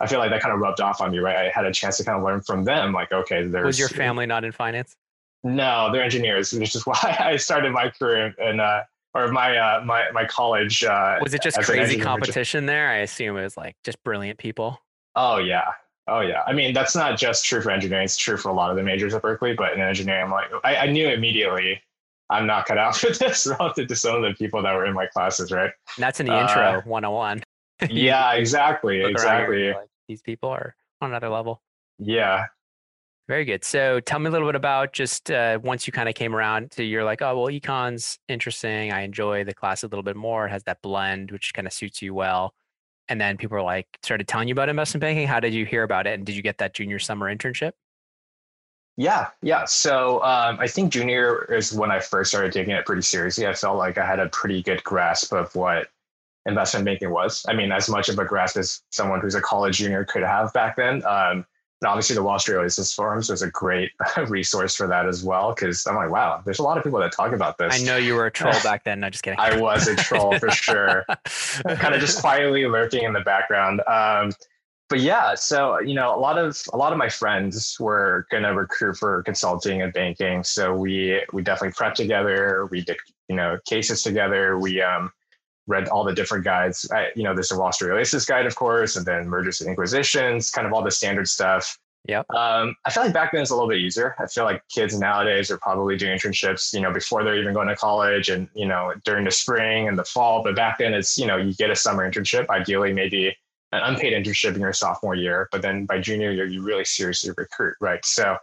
I 0.00 0.06
feel 0.06 0.18
like 0.18 0.30
that 0.30 0.42
kind 0.42 0.52
of 0.52 0.60
rubbed 0.60 0.80
off 0.80 1.00
on 1.00 1.12
me, 1.12 1.18
right? 1.18 1.36
I 1.36 1.52
had 1.54 1.64
a 1.64 1.72
chance 1.72 1.96
to 1.98 2.04
kind 2.04 2.18
of 2.18 2.24
learn 2.24 2.40
from 2.40 2.64
them. 2.64 2.92
Like, 2.92 3.12
okay, 3.12 3.46
there's. 3.46 3.64
Was 3.64 3.78
your 3.78 3.88
family 3.88 4.26
not 4.26 4.44
in 4.44 4.50
finance? 4.50 4.96
No, 5.44 5.90
they're 5.92 6.02
engineers, 6.02 6.52
which 6.52 6.74
is 6.74 6.82
why 6.86 7.16
I 7.18 7.36
started 7.36 7.72
my 7.72 7.90
career 7.90 8.34
in 8.38 8.58
uh, 8.58 8.82
or 9.14 9.28
my 9.28 9.56
uh, 9.56 9.84
my 9.84 10.10
my 10.12 10.24
college. 10.24 10.82
Uh, 10.82 11.18
was 11.20 11.34
it 11.34 11.42
just 11.42 11.60
crazy 11.62 12.00
competition 12.00 12.66
there? 12.66 12.88
I 12.88 12.98
assume 12.98 13.36
it 13.36 13.42
was 13.42 13.56
like 13.56 13.76
just 13.84 14.02
brilliant 14.02 14.38
people. 14.38 14.80
Oh 15.14 15.38
yeah, 15.38 15.72
oh 16.08 16.20
yeah. 16.20 16.42
I 16.46 16.52
mean, 16.52 16.74
that's 16.74 16.94
not 16.94 17.18
just 17.18 17.44
true 17.44 17.60
for 17.60 17.70
engineering; 17.70 18.04
it's 18.04 18.16
true 18.16 18.36
for 18.36 18.48
a 18.48 18.52
lot 18.52 18.70
of 18.70 18.76
the 18.76 18.82
majors 18.82 19.14
at 19.14 19.22
Berkeley. 19.22 19.54
But 19.54 19.74
in 19.74 19.80
engineering, 19.80 20.24
I'm 20.24 20.30
like, 20.30 20.46
I, 20.64 20.76
I 20.76 20.86
knew 20.86 21.08
immediately 21.08 21.80
I'm 22.32 22.46
not 22.46 22.66
cut 22.66 22.78
out 22.78 22.96
for 22.96 23.10
this 23.10 23.46
relative 23.46 23.88
to 23.88 23.96
some 23.96 24.16
of 24.16 24.22
the 24.22 24.34
people 24.34 24.62
that 24.62 24.74
were 24.74 24.86
in 24.86 24.94
my 24.94 25.06
classes, 25.06 25.52
right? 25.52 25.70
And 25.96 26.02
that's 26.02 26.20
in 26.20 26.26
the 26.26 26.38
intro 26.38 26.62
uh, 26.62 26.80
101. 26.82 27.42
yeah, 27.90 28.32
exactly, 28.32 29.02
exactly. 29.02 29.72
Like, 29.72 29.88
these 30.08 30.22
people 30.22 30.48
are 30.48 30.74
on 31.00 31.10
another 31.10 31.28
level. 31.28 31.62
Yeah. 31.98 32.46
Very 33.28 33.44
good. 33.44 33.64
So 33.64 34.00
tell 34.00 34.18
me 34.18 34.28
a 34.28 34.30
little 34.30 34.48
bit 34.48 34.56
about 34.56 34.92
just 34.92 35.30
uh, 35.30 35.58
once 35.62 35.86
you 35.86 35.92
kind 35.92 36.08
of 36.08 36.14
came 36.14 36.34
around 36.34 36.72
to 36.72 36.84
you're 36.84 37.04
like, 37.04 37.22
oh, 37.22 37.38
well, 37.38 37.50
econ's 37.50 38.18
interesting. 38.28 38.92
I 38.92 39.02
enjoy 39.02 39.44
the 39.44 39.54
class 39.54 39.84
a 39.84 39.86
little 39.86 40.02
bit 40.02 40.16
more. 40.16 40.46
It 40.46 40.50
has 40.50 40.64
that 40.64 40.82
blend, 40.82 41.30
which 41.30 41.54
kind 41.54 41.66
of 41.66 41.72
suits 41.72 42.02
you 42.02 42.14
well. 42.14 42.54
And 43.08 43.20
then 43.20 43.36
people 43.36 43.56
are 43.56 43.62
like, 43.62 43.86
started 44.02 44.28
telling 44.28 44.48
you 44.48 44.52
about 44.52 44.68
investment 44.68 45.00
banking. 45.00 45.26
How 45.26 45.40
did 45.40 45.52
you 45.52 45.66
hear 45.66 45.82
about 45.82 46.06
it? 46.06 46.14
And 46.14 46.24
did 46.24 46.36
you 46.36 46.42
get 46.42 46.58
that 46.58 46.74
junior 46.74 46.98
summer 46.98 47.34
internship? 47.34 47.72
Yeah, 48.96 49.28
yeah. 49.40 49.64
So 49.64 50.22
um, 50.22 50.58
I 50.60 50.66
think 50.66 50.92
junior 50.92 51.44
is 51.52 51.72
when 51.72 51.90
I 51.90 51.98
first 51.98 52.30
started 52.30 52.52
taking 52.52 52.74
it 52.74 52.84
pretty 52.84 53.02
seriously. 53.02 53.46
I 53.46 53.54
felt 53.54 53.78
like 53.78 53.98
I 53.98 54.06
had 54.06 54.18
a 54.18 54.28
pretty 54.28 54.62
good 54.62 54.84
grasp 54.84 55.32
of 55.32 55.54
what 55.54 55.88
investment 56.46 56.84
banking 56.84 57.10
was. 57.10 57.44
I 57.48 57.54
mean, 57.54 57.72
as 57.72 57.88
much 57.88 58.08
of 58.08 58.18
a 58.18 58.24
grasp 58.24 58.56
as 58.56 58.82
someone 58.90 59.20
who's 59.20 59.34
a 59.34 59.40
college 59.40 59.78
junior 59.78 60.04
could 60.04 60.22
have 60.22 60.52
back 60.52 60.76
then. 60.76 61.04
Um, 61.06 61.46
and 61.82 61.88
obviously, 61.88 62.14
the 62.14 62.22
Wall 62.22 62.38
Street 62.38 62.58
Oasis 62.58 62.94
forums 62.94 63.28
was 63.28 63.42
a 63.42 63.50
great 63.50 63.90
resource 64.28 64.76
for 64.76 64.86
that 64.86 65.08
as 65.08 65.24
well. 65.24 65.52
Because 65.52 65.84
I'm 65.84 65.96
like, 65.96 66.10
wow, 66.10 66.40
there's 66.44 66.60
a 66.60 66.62
lot 66.62 66.78
of 66.78 66.84
people 66.84 67.00
that 67.00 67.10
talk 67.10 67.32
about 67.32 67.58
this. 67.58 67.74
I 67.74 67.84
know 67.84 67.96
you 67.96 68.14
were 68.14 68.26
a 68.26 68.30
troll 68.30 68.54
back 68.62 68.84
then. 68.84 69.00
No, 69.00 69.10
just 69.10 69.24
kidding. 69.24 69.38
I 69.40 69.60
was 69.60 69.88
a 69.88 69.96
troll 69.96 70.38
for 70.38 70.48
sure. 70.52 71.04
kind 71.66 71.92
of 71.92 72.00
just 72.00 72.20
quietly 72.20 72.66
lurking 72.66 73.02
in 73.02 73.12
the 73.12 73.22
background. 73.22 73.80
Um, 73.88 74.30
but 74.88 75.00
yeah, 75.00 75.34
so 75.34 75.80
you 75.80 75.94
know, 75.94 76.14
a 76.14 76.20
lot 76.20 76.38
of 76.38 76.56
a 76.72 76.76
lot 76.76 76.92
of 76.92 76.98
my 76.98 77.08
friends 77.08 77.76
were 77.80 78.28
gonna 78.30 78.54
recruit 78.54 78.96
for 78.96 79.24
consulting 79.24 79.82
and 79.82 79.92
banking. 79.92 80.44
So 80.44 80.76
we 80.76 81.20
we 81.32 81.42
definitely 81.42 81.72
prepped 81.72 81.94
together. 81.94 82.68
We 82.70 82.82
did 82.82 82.98
you 83.28 83.34
know 83.34 83.58
cases 83.66 84.02
together. 84.02 84.56
We 84.56 84.80
um, 84.80 85.10
read 85.66 85.88
all 85.88 86.04
the 86.04 86.14
different 86.14 86.44
guides. 86.44 86.90
I, 86.90 87.08
you 87.14 87.22
know, 87.22 87.34
there's 87.34 87.52
a 87.52 87.58
Wall 87.58 87.72
Street 87.72 87.92
Oasis 87.92 88.24
guide, 88.24 88.46
of 88.46 88.56
course, 88.56 88.96
and 88.96 89.06
then 89.06 89.28
mergers 89.28 89.60
and 89.60 89.70
acquisitions, 89.70 90.50
kind 90.50 90.66
of 90.66 90.72
all 90.72 90.82
the 90.82 90.90
standard 90.90 91.28
stuff. 91.28 91.78
Yeah. 92.08 92.22
Um, 92.30 92.74
I 92.84 92.90
feel 92.90 93.04
like 93.04 93.12
back 93.12 93.30
then 93.30 93.42
it's 93.42 93.50
a 93.50 93.54
little 93.54 93.68
bit 93.68 93.78
easier. 93.78 94.16
I 94.18 94.26
feel 94.26 94.42
like 94.42 94.62
kids 94.68 94.98
nowadays 94.98 95.52
are 95.52 95.58
probably 95.58 95.96
doing 95.96 96.18
internships, 96.18 96.74
you 96.74 96.80
know, 96.80 96.92
before 96.92 97.22
they're 97.22 97.36
even 97.36 97.54
going 97.54 97.68
to 97.68 97.76
college 97.76 98.28
and, 98.28 98.48
you 98.54 98.66
know, 98.66 98.92
during 99.04 99.24
the 99.24 99.30
spring 99.30 99.86
and 99.86 99.96
the 99.96 100.04
fall. 100.04 100.42
But 100.42 100.56
back 100.56 100.78
then 100.78 100.94
it's, 100.94 101.16
you 101.16 101.26
know, 101.26 101.36
you 101.36 101.54
get 101.54 101.70
a 101.70 101.76
summer 101.76 102.10
internship, 102.10 102.48
ideally 102.48 102.92
maybe 102.92 103.28
an 103.70 103.82
unpaid 103.84 104.14
internship 104.14 104.56
in 104.56 104.60
your 104.60 104.72
sophomore 104.72 105.14
year. 105.14 105.48
But 105.52 105.62
then 105.62 105.86
by 105.86 106.00
junior 106.00 106.32
year, 106.32 106.44
you 106.44 106.62
really 106.64 106.84
seriously 106.84 107.30
recruit, 107.36 107.76
right? 107.80 108.04
So 108.04 108.36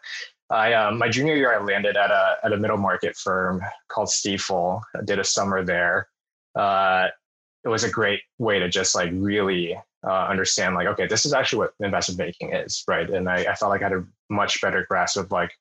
I, 0.50 0.72
um, 0.74 0.98
my 0.98 1.10
junior 1.10 1.36
year, 1.36 1.54
I 1.54 1.62
landed 1.62 1.98
at 1.98 2.12
a, 2.12 2.38
at 2.42 2.54
a 2.54 2.58
middle 2.58 2.78
market 2.78 3.18
firm 3.18 3.62
called 3.90 4.08
Stifel. 4.08 4.82
I 4.96 5.04
did 5.04 5.20
a 5.20 5.24
summer 5.26 5.66
there 5.66 6.08
uh, 6.60 7.08
it 7.64 7.70
was 7.70 7.84
a 7.84 7.90
great 7.90 8.22
way 8.38 8.60
to 8.60 8.70
just 8.70 8.96
like 8.96 9.10
really 9.14 9.76
uh, 10.06 10.26
understand 10.28 10.76
like 10.76 10.88
okay 10.88 11.08
this 11.08 11.26
is 11.26 11.34
actually 11.34 11.60
what 11.60 11.74
investment 11.80 12.18
banking 12.18 12.54
is 12.54 12.84
right 12.88 13.10
and 13.10 13.28
I, 13.30 13.44
I, 13.52 13.56
felt 13.56 13.70
like 13.70 13.82
i 13.82 13.90
had 13.90 13.94
a 13.94 14.06
much 14.30 14.62
better 14.62 14.86
grasp 14.88 15.18
of 15.18 15.30
like 15.32 15.52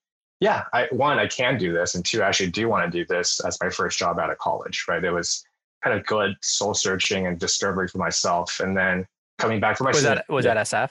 yeah, 0.40 0.64
I, 0.72 0.86
one, 0.92 1.18
I 1.18 1.26
can 1.26 1.58
do 1.58 1.72
this, 1.72 1.94
and 1.94 2.04
two, 2.04 2.22
I 2.22 2.28
actually 2.28 2.50
do 2.50 2.68
want 2.68 2.90
to 2.90 2.98
do 2.98 3.04
this 3.04 3.40
as 3.40 3.58
my 3.60 3.70
first 3.70 3.98
job 3.98 4.18
out 4.18 4.30
of 4.30 4.38
college, 4.38 4.84
right? 4.88 5.02
It 5.02 5.10
was 5.10 5.44
kind 5.82 5.98
of 5.98 6.06
good 6.06 6.36
soul 6.42 6.74
searching 6.74 7.26
and 7.26 7.38
discovery 7.38 7.88
for 7.88 7.98
myself, 7.98 8.60
and 8.60 8.76
then 8.76 9.06
coming 9.38 9.58
back 9.58 9.78
for 9.78 9.84
my 9.84 9.90
was 9.90 10.02
that 10.04 10.28
was 10.28 10.44
yeah. 10.44 10.54
that 10.54 10.66
SF? 10.66 10.90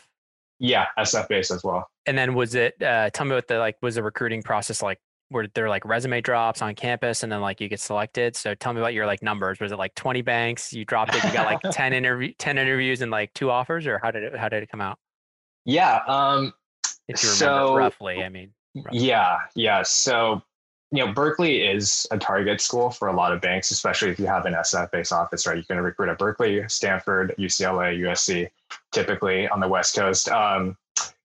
Yeah, 0.59 0.85
SF 0.99 1.27
based 1.29 1.51
as 1.51 1.63
well. 1.63 1.87
And 2.05 2.17
then 2.17 2.33
was 2.33 2.55
it? 2.55 2.81
Uh, 2.81 3.09
tell 3.11 3.25
me 3.25 3.35
what 3.35 3.47
the 3.47 3.59
like 3.59 3.77
was 3.81 3.95
the 3.95 4.03
recruiting 4.03 4.43
process 4.43 4.81
like? 4.81 4.99
Were 5.29 5.47
there 5.53 5.67
like 5.67 5.83
resume 5.85 6.21
drops 6.21 6.61
on 6.61 6.73
campus, 6.75 7.23
and 7.23 7.31
then 7.31 7.41
like 7.41 7.59
you 7.59 7.67
get 7.67 7.81
selected? 7.81 8.35
So 8.35 8.55
tell 8.55 8.73
me 8.73 8.79
about 8.79 8.93
your 8.93 9.05
like 9.05 9.21
numbers. 9.21 9.59
Was 9.59 9.71
it 9.71 9.77
like 9.77 9.93
twenty 9.95 10.21
banks? 10.21 10.71
You 10.71 10.85
dropped 10.85 11.15
it. 11.15 11.23
You 11.23 11.31
got 11.33 11.45
like 11.45 11.59
ten 11.75 11.93
interview, 11.93 12.33
ten 12.37 12.57
interviews, 12.57 13.01
and 13.01 13.11
like 13.11 13.33
two 13.33 13.51
offers, 13.51 13.85
or 13.87 13.99
how 13.99 14.11
did 14.11 14.23
it 14.23 14.35
how 14.37 14.47
did 14.47 14.63
it 14.63 14.69
come 14.69 14.81
out? 14.81 14.99
Yeah. 15.65 15.99
Um, 16.07 16.53
if 17.07 17.21
you 17.23 17.29
remember 17.29 17.67
so, 17.67 17.75
roughly, 17.75 18.23
I 18.23 18.29
mean. 18.29 18.53
Yeah, 18.91 19.39
yeah. 19.55 19.81
So, 19.83 20.41
you 20.91 21.05
know, 21.05 21.11
Berkeley 21.11 21.63
is 21.63 22.05
a 22.11 22.17
target 22.17 22.61
school 22.61 22.89
for 22.89 23.07
a 23.07 23.13
lot 23.13 23.33
of 23.33 23.41
banks, 23.41 23.71
especially 23.71 24.09
if 24.09 24.19
you 24.19 24.27
have 24.27 24.45
an 24.45 24.53
SF 24.53 24.91
based 24.91 25.11
office, 25.11 25.47
right? 25.47 25.57
You 25.57 25.63
can 25.63 25.77
recruit 25.77 26.09
at 26.09 26.17
Berkeley, 26.17 26.63
Stanford, 26.67 27.33
UCLA, 27.37 27.99
USC, 27.99 28.49
typically 28.91 29.47
on 29.47 29.59
the 29.59 29.67
West 29.67 29.95
Coast. 29.95 30.29
Um, 30.29 30.77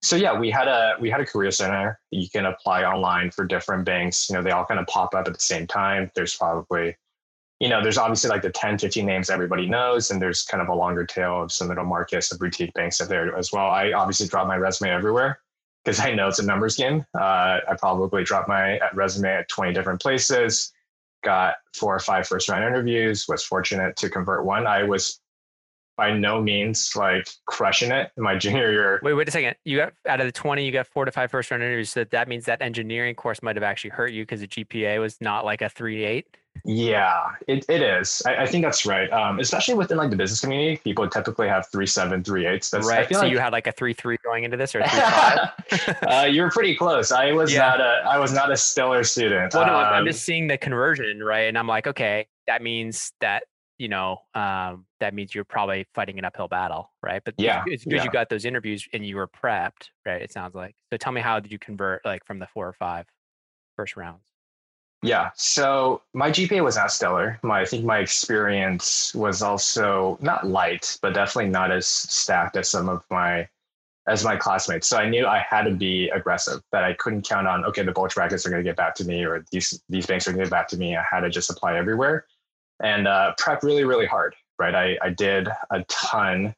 so 0.03 0.17
yeah, 0.17 0.37
we 0.37 0.51
had 0.51 0.67
a 0.67 0.97
we 1.01 1.11
had 1.11 1.21
a 1.21 1.27
career 1.27 1.53
center. 1.53 1.99
You 2.11 2.29
can 2.29 2.47
apply 2.47 2.83
online 2.83 3.31
for 3.31 3.45
different 3.45 3.85
banks. 3.85 4.29
You 4.29 4.37
know, 4.37 4.43
they 4.43 4.51
all 4.51 4.65
kind 4.65 4.81
of 4.81 4.87
pop 4.89 5.15
up 5.15 5.29
at 5.29 5.35
the 5.35 5.41
same 5.41 5.67
time. 5.67 6.11
There's 6.17 6.35
probably, 6.35 6.97
you 7.61 7.69
know, 7.69 7.81
there's 7.81 7.99
obviously 7.99 8.29
like 8.29 8.43
the 8.43 8.51
10, 8.51 8.79
15 8.79 9.07
names 9.07 9.31
everybody 9.31 9.69
knows, 9.69 10.11
and 10.11 10.21
there's 10.21 10.43
kind 10.43 10.61
of 10.61 10.69
a 10.69 10.75
longer 10.75 11.07
tail 11.07 11.43
of 11.43 11.53
some 11.53 11.69
middle 11.69 11.85
markets, 11.85 12.33
of 12.33 12.41
boutique 12.41 12.75
banks 12.75 13.01
up 13.01 13.09
there 13.09 13.37
as 13.37 13.53
well. 13.53 13.67
I 13.67 13.93
obviously 13.93 14.27
drop 14.27 14.49
my 14.49 14.57
resume 14.57 14.91
everywhere 14.91 15.39
because 15.85 16.01
I 16.01 16.13
know 16.13 16.27
it's 16.27 16.41
a 16.41 16.45
numbers 16.45 16.77
game. 16.77 17.05
Uh, 17.17 17.59
I 17.69 17.77
probably 17.79 18.25
dropped 18.25 18.49
my 18.49 18.81
resume 18.95 19.29
at 19.29 19.49
20 19.49 19.73
different 19.73 20.01
places, 20.03 20.73
got 21.23 21.55
four 21.77 21.95
or 21.95 22.01
five 22.01 22.27
first 22.27 22.49
round 22.49 22.65
interviews, 22.65 23.27
was 23.29 23.45
fortunate 23.45 23.95
to 23.97 24.11
convert 24.11 24.45
one. 24.45 24.67
I 24.67 24.83
was 24.83 25.21
by 25.97 26.13
no 26.17 26.41
means 26.41 26.93
like 26.97 27.29
crushing 27.47 27.91
it 27.91 28.11
in 28.17 28.23
my 28.23 28.37
junior 28.39 28.71
year. 28.73 29.01
Wait, 29.03 29.15
wait 29.15 29.29
a 29.29 29.31
second. 29.31 29.57
You 29.65 29.79
got 29.79 29.93
out 30.09 30.21
of 30.21 30.27
the 30.27 30.33
20, 30.33 30.65
you 30.65 30.73
got 30.73 30.87
four 30.87 31.05
to 31.05 31.13
five 31.13 31.31
first 31.31 31.51
round 31.51 31.63
interviews. 31.63 31.91
So 31.91 32.05
that 32.05 32.29
means 32.29 32.45
that 32.47 32.63
engineering 32.63 33.15
course 33.15 33.43
might 33.43 33.57
have 33.57 33.63
actually 33.63 33.91
hurt 33.91 34.13
you 34.13 34.23
because 34.23 34.41
the 34.41 34.49
GPA 34.49 35.01
was 35.01 35.21
not 35.21 35.45
like 35.45 35.63
a 35.63 35.69
three 35.69 36.05
eight. 36.05 36.27
Yeah, 36.65 37.33
it, 37.49 37.65
it 37.69 37.83
is. 37.83 38.23
I, 38.25 38.43
I 38.43 38.47
think 38.47 38.65
that's 38.65 38.87
right. 38.87 39.11
Um, 39.13 39.41
especially 39.41 39.75
within 39.75 39.97
like 39.97 40.11
the 40.11 40.17
business 40.17 40.41
community, 40.41 40.77
people 40.77 41.09
typically 41.09 41.49
have 41.49 41.67
three 41.73 41.87
seven, 41.87 42.23
three 42.23 42.47
eights. 42.47 42.71
That's 42.71 42.87
right. 42.87 43.09
so 43.13 43.21
like... 43.21 43.33
you 43.33 43.39
had 43.39 43.53
like 43.53 43.67
a 43.67 43.73
three 43.73 43.95
three 43.95 44.17
going 44.23 44.45
into 44.45 44.57
this, 44.57 44.75
or 44.75 44.83
three 44.83 45.01
five. 45.01 45.49
uh, 46.07 46.27
you 46.31 46.43
were 46.43 46.51
pretty 46.51 46.77
close. 46.77 47.11
I 47.11 47.33
was 47.33 47.53
yeah. 47.53 47.61
not 47.61 47.81
a 47.81 48.03
I 48.07 48.19
was 48.19 48.33
not 48.33 48.53
a 48.53 48.57
stellar 48.57 49.03
student. 49.03 49.55
Well, 49.55 49.67
no, 49.67 49.75
um, 49.75 49.93
I'm 49.93 50.07
just 50.07 50.25
seeing 50.25 50.47
the 50.47 50.59
conversion, 50.59 51.23
right? 51.23 51.49
And 51.49 51.59
I'm 51.59 51.67
like, 51.67 51.87
okay, 51.89 52.27
that 52.47 52.63
means 52.63 53.13
that 53.21 53.45
you 53.79 53.89
know, 53.89 54.19
um, 54.35 54.87
that 55.01 55.15
means 55.15 55.35
you're 55.35 55.45
probably 55.45 55.87
fighting 55.95 56.19
an 56.19 56.25
uphill 56.25 56.49
battle, 56.49 56.93
right? 57.03 57.23
But 57.25 57.35
yeah, 57.39 57.65
it's 57.67 57.85
because 57.85 57.99
yeah. 57.99 58.05
you 58.05 58.11
got 58.11 58.29
those 58.29 58.45
interviews 58.45 58.87
and 58.93 59.05
you 59.05 59.17
were 59.17 59.29
prepped, 59.29 59.91
right? 60.07 60.23
It 60.23 60.33
sounds 60.33 60.55
like. 60.55 60.75
So 60.93 60.97
tell 60.97 61.13
me, 61.13 61.21
how 61.21 61.41
did 61.41 61.51
you 61.51 61.59
convert 61.59 62.05
like 62.05 62.25
from 62.25 62.39
the 62.39 62.47
four 62.47 62.69
or 62.69 62.73
five 62.75 63.07
first 63.77 63.97
rounds? 63.97 64.23
Yeah. 65.03 65.31
So 65.35 66.03
my 66.15 66.31
GPA 66.31 66.63
was 66.63 66.77
not 66.77 66.93
stellar. 66.93 67.41
My 67.43 67.63
I 67.63 67.65
think 67.65 67.85
my 67.85 67.99
experience 67.99 69.13
was 69.15 69.43
also 69.43 70.17
not 70.21 70.47
light, 70.47 70.97
but 71.03 71.15
definitely 71.15 71.51
not 71.51 71.73
as 71.73 71.87
stacked 71.87 72.57
as 72.57 72.69
some 72.69 72.89
of 72.89 73.05
my 73.11 73.49
as 74.09 74.25
my 74.25 74.37
classmates. 74.37 74.87
So 74.87 74.99
I 74.99 75.09
knew 75.09 75.27
I 75.27 75.45
had 75.49 75.63
to 75.63 75.73
be 75.73 76.09
aggressive. 76.11 76.63
That 76.71 76.85
I 76.85 76.93
couldn't 76.95 77.27
count 77.27 77.49
on 77.49 77.65
okay, 77.65 77.83
the 77.83 77.91
bulge 77.91 78.15
brackets 78.15 78.47
are 78.47 78.51
going 78.51 78.63
to 78.63 78.69
get 78.69 78.77
back 78.77 78.95
to 78.97 79.05
me, 79.05 79.25
or 79.25 79.45
these 79.51 79.83
these 79.89 80.07
banks 80.07 80.29
are 80.29 80.33
going 80.33 80.39
to 80.39 80.45
get 80.45 80.51
back 80.51 80.69
to 80.69 80.77
me. 80.77 80.97
I 80.97 81.03
had 81.09 81.21
to 81.21 81.31
just 81.31 81.51
apply 81.51 81.77
everywhere 81.77 82.27
and 82.83 83.09
uh, 83.09 83.33
prep 83.39 83.63
really 83.63 83.85
really 83.85 84.07
hard. 84.07 84.35
Right. 84.59 84.75
I 84.75 84.99
I 85.03 85.11
did 85.11 85.49
a 85.71 85.85
ton 85.89 86.55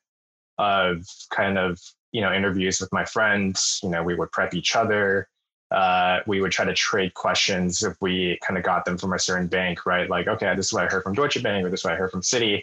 of 0.58 1.06
kind 1.30 1.58
of 1.58 1.80
you 2.12 2.20
know 2.20 2.32
interviews 2.32 2.80
with 2.80 2.92
my 2.92 3.04
friends. 3.04 3.80
You 3.82 3.90
know, 3.90 4.02
we 4.02 4.14
would 4.14 4.32
prep 4.32 4.54
each 4.54 4.74
other 4.76 5.28
uh, 5.74 6.20
we 6.26 6.40
would 6.40 6.52
try 6.52 6.64
to 6.64 6.74
trade 6.74 7.14
questions 7.14 7.82
if 7.82 7.96
we 8.00 8.38
kind 8.46 8.56
of 8.56 8.64
got 8.64 8.84
them 8.84 8.96
from 8.96 9.12
a 9.12 9.18
certain 9.18 9.48
bank, 9.48 9.84
right? 9.86 10.08
Like, 10.08 10.28
okay, 10.28 10.54
this 10.54 10.66
is 10.66 10.72
what 10.72 10.84
I 10.84 10.86
heard 10.86 11.02
from 11.02 11.14
Deutsche 11.14 11.42
Bank, 11.42 11.66
or 11.66 11.70
this 11.70 11.80
is 11.80 11.84
what 11.84 11.94
I 11.94 11.96
heard 11.96 12.10
from 12.10 12.20
Citi. 12.20 12.62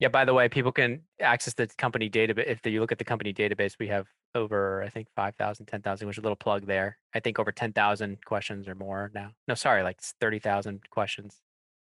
Yeah. 0.00 0.08
By 0.08 0.24
the 0.24 0.34
way, 0.34 0.48
people 0.48 0.72
can 0.72 1.02
access 1.20 1.54
the 1.54 1.66
company 1.78 2.08
database. 2.08 2.46
If 2.46 2.66
you 2.66 2.80
look 2.80 2.90
at 2.90 2.98
the 2.98 3.04
company 3.04 3.34
database, 3.34 3.76
we 3.78 3.86
have 3.88 4.06
over, 4.34 4.82
I 4.82 4.88
think, 4.88 5.08
5,000, 5.14 5.66
10,000, 5.66 6.08
which 6.08 6.16
is 6.16 6.18
a 6.18 6.22
little 6.22 6.36
plug 6.36 6.66
there. 6.66 6.96
I 7.14 7.20
think 7.20 7.38
over 7.38 7.52
10,000 7.52 8.24
questions 8.24 8.66
or 8.66 8.74
more 8.74 9.10
now. 9.14 9.32
No, 9.46 9.54
sorry, 9.54 9.82
like 9.82 10.00
30,000 10.00 10.80
questions. 10.90 11.36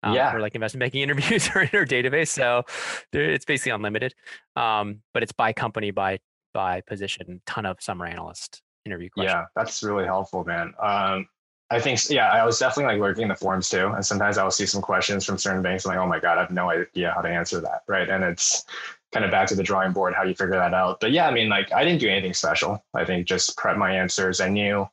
Um, 0.02 0.14
yeah. 0.14 0.32
For 0.32 0.40
like 0.40 0.54
investment 0.54 0.80
banking 0.80 1.02
interviews 1.02 1.48
are 1.54 1.62
in 1.62 1.70
our 1.74 1.86
database. 1.86 2.28
So 2.28 2.64
it's 3.12 3.44
basically 3.44 3.72
unlimited. 3.72 4.14
Um, 4.56 5.02
but 5.12 5.22
it's 5.22 5.32
by 5.32 5.52
company, 5.52 5.90
by 5.90 6.18
by 6.52 6.80
position, 6.82 7.40
ton 7.46 7.66
of 7.66 7.80
summer 7.80 8.06
analyst 8.06 8.62
interview 8.84 9.08
questions. 9.10 9.32
Yeah, 9.32 9.44
that's 9.54 9.82
really 9.82 10.04
helpful, 10.04 10.44
man. 10.44 10.74
Um, 10.82 11.28
I 11.72 11.78
think, 11.78 12.10
yeah, 12.10 12.30
I 12.30 12.44
was 12.44 12.58
definitely 12.58 12.94
like 12.94 13.00
lurking 13.00 13.28
the 13.28 13.36
forums 13.36 13.68
too. 13.68 13.86
And 13.88 14.04
sometimes 14.04 14.38
I'll 14.38 14.50
see 14.50 14.66
some 14.66 14.82
questions 14.82 15.24
from 15.24 15.38
certain 15.38 15.62
banks. 15.62 15.84
I'm 15.84 15.90
like, 15.90 16.04
oh 16.04 16.08
my 16.08 16.18
God, 16.18 16.36
I 16.36 16.40
have 16.40 16.50
no 16.50 16.68
idea 16.68 17.12
how 17.14 17.20
to 17.20 17.28
answer 17.28 17.60
that. 17.60 17.82
Right. 17.86 18.08
And 18.08 18.24
it's 18.24 18.64
kind 19.12 19.24
of 19.24 19.30
back 19.30 19.46
to 19.48 19.54
the 19.54 19.62
drawing 19.62 19.92
board, 19.92 20.14
how 20.14 20.24
you 20.24 20.34
figure 20.34 20.56
that 20.56 20.74
out. 20.74 20.98
But 21.00 21.12
yeah, 21.12 21.28
I 21.28 21.30
mean, 21.30 21.48
like, 21.48 21.72
I 21.72 21.84
didn't 21.84 22.00
do 22.00 22.08
anything 22.08 22.34
special. 22.34 22.84
I 22.94 23.04
think 23.04 23.26
just 23.26 23.56
prep 23.56 23.76
my 23.76 23.92
answers. 23.94 24.40
I 24.40 24.48
knew 24.48 24.88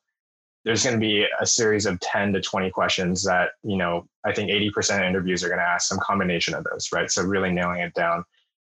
there's 0.66 0.84
going 0.84 0.96
to 0.96 1.00
be 1.00 1.26
a 1.40 1.46
series 1.46 1.86
of 1.86 2.00
10 2.02 2.34
to 2.34 2.42
20 2.42 2.70
questions 2.72 3.24
that, 3.24 3.52
you 3.64 3.78
know, 3.78 4.06
I 4.26 4.34
think 4.34 4.50
80% 4.50 4.98
of 4.98 5.04
interviews 5.04 5.44
are 5.44 5.48
going 5.48 5.60
to 5.60 5.66
ask 5.66 5.88
some 5.88 6.00
combination 6.00 6.54
of 6.54 6.66
those. 6.66 6.90
Right. 6.92 7.10
So 7.10 7.24
really 7.24 7.52
nailing 7.52 7.80
it 7.80 7.94
down. 7.94 8.24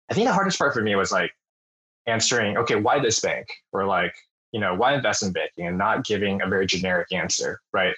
I 0.10 0.14
think 0.14 0.28
the 0.28 0.34
hardest 0.34 0.58
part 0.58 0.74
for 0.74 0.82
me 0.82 0.96
was 0.96 1.12
like 1.12 1.32
answering, 2.08 2.58
okay, 2.58 2.76
why 2.76 3.00
this 3.00 3.20
bank? 3.20 3.48
Or 3.74 3.86
like, 3.86 4.14
you 4.52 4.60
know, 4.60 4.74
why 4.74 4.96
invest 4.96 5.24
in 5.24 5.32
banking 5.32 5.68
and 5.68 5.78
not 5.78 6.06
giving 6.06 6.42
a 6.42 6.48
very 6.48 6.66
generic 6.66 7.12
answer, 7.12 7.60
right? 7.74 7.94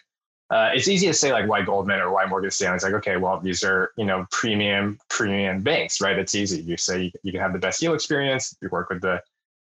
Uh, 0.50 0.70
it's 0.74 0.90
easy 0.90 1.08
to 1.08 1.14
say 1.14 1.32
like 1.32 1.48
why 1.48 1.62
Goldman 1.62 2.02
or 2.02 2.12
why 2.12 2.26
Morgan 2.26 2.52
Stanley. 2.52 2.76
It's 2.76 2.84
like, 2.84 2.94
okay, 2.94 3.16
well, 3.16 3.40
these 3.40 3.64
are, 3.64 3.92
you 3.98 4.04
know, 4.04 4.26
premium, 4.32 5.00
premium 5.10 5.62
banks, 5.62 6.02
right? 6.02 6.20
It's 6.20 6.36
easy. 6.36 6.62
You 6.62 6.76
say 6.76 7.04
you, 7.04 7.12
you 7.24 7.32
can 7.32 7.40
have 7.40 7.54
the 7.54 7.60
best 7.60 7.80
deal 7.80 7.94
experience. 7.94 8.54
You 8.62 8.68
work 8.70 8.90
with 8.90 9.02
the 9.02 9.22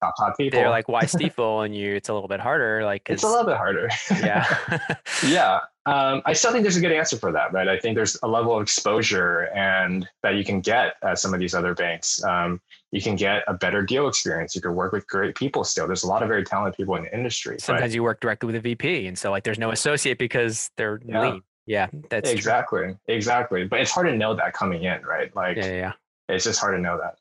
top, 0.02 0.16
top 0.18 0.38
people. 0.38 0.60
They're 0.60 0.70
like, 0.70 0.88
why 0.88 1.04
Stifel? 1.06 1.66
and 1.66 1.76
you, 1.76 1.96
it's 1.96 2.10
a 2.10 2.14
little 2.14 2.28
bit 2.28 2.40
harder. 2.40 2.84
Like, 2.84 3.10
it's 3.10 3.24
a 3.24 3.28
little 3.28 3.46
bit 3.46 3.58
harder. 3.58 3.90
Yeah. 4.12 4.46
yeah. 5.26 5.60
Um, 5.88 6.22
I 6.26 6.34
still 6.34 6.52
think 6.52 6.64
there's 6.64 6.78
a 6.78 6.82
good 6.82 6.92
answer 6.92 7.18
for 7.18 7.32
that, 7.32 7.54
right? 7.54 7.68
I 7.68 7.80
think 7.80 7.96
there's 7.96 8.18
a 8.22 8.28
level 8.28 8.56
of 8.56 8.62
exposure 8.62 9.50
and 9.56 10.08
that 10.22 10.36
you 10.36 10.44
can 10.44 10.62
get 10.62 10.96
at 11.04 11.18
some 11.18 11.34
of 11.34 11.40
these 11.40 11.56
other 11.56 11.74
banks. 11.74 12.24
Um, 12.24 12.62
you 12.92 13.02
can 13.02 13.16
get 13.16 13.44
a 13.48 13.54
better 13.54 13.82
deal 13.82 14.08
experience. 14.08 14.56
You 14.56 14.62
can 14.62 14.76
work 14.76 14.92
with 14.92 15.08
great 15.08 15.36
people 15.36 15.64
still. 15.64 15.88
There's 15.88 16.04
a 16.04 16.08
lot 16.08 16.22
of 16.22 16.28
very 16.28 16.44
talented 16.44 16.78
people 16.78 16.96
in 16.98 17.04
the 17.04 17.16
industry. 17.16 17.58
Sometimes 17.60 17.96
you 17.96 18.04
work 18.04 18.20
directly 18.20 18.48
with 18.48 18.58
a 18.58 18.60
VP, 18.60 19.08
and 19.08 19.18
so 19.18 19.32
like 19.32 19.44
there's 19.44 19.58
no 19.58 19.72
associate 19.72 20.20
because 20.20 20.70
they're 20.78 21.00
yeah. 21.06 21.22
lean. 21.22 21.42
Yeah, 21.66 21.88
that's 22.10 22.30
exactly, 22.30 22.82
true. 22.82 22.98
exactly. 23.08 23.66
But 23.66 23.80
it's 23.80 23.92
hard 23.92 24.08
to 24.08 24.16
know 24.18 24.36
that 24.36 24.54
coming 24.54 24.84
in, 24.84 25.02
right? 25.04 25.34
Like, 25.36 25.58
yeah, 25.58 25.72
yeah, 25.72 25.94
it's 26.28 26.44
just 26.44 26.60
hard 26.60 26.76
to 26.76 26.82
know 26.82 26.98
that. 26.98 27.16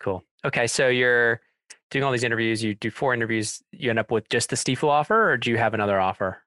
Cool. 0.00 0.24
Okay, 0.44 0.66
so 0.66 0.88
you're 0.88 1.40
doing 1.90 2.04
all 2.04 2.12
these 2.12 2.24
interviews. 2.24 2.62
You 2.62 2.74
do 2.74 2.90
four 2.90 3.14
interviews. 3.14 3.62
You 3.72 3.90
end 3.90 3.98
up 3.98 4.10
with 4.10 4.28
just 4.28 4.50
the 4.50 4.56
Stifel 4.56 4.88
offer, 4.88 5.30
or 5.30 5.36
do 5.36 5.50
you 5.50 5.56
have 5.56 5.74
another 5.74 6.00
offer? 6.00 6.42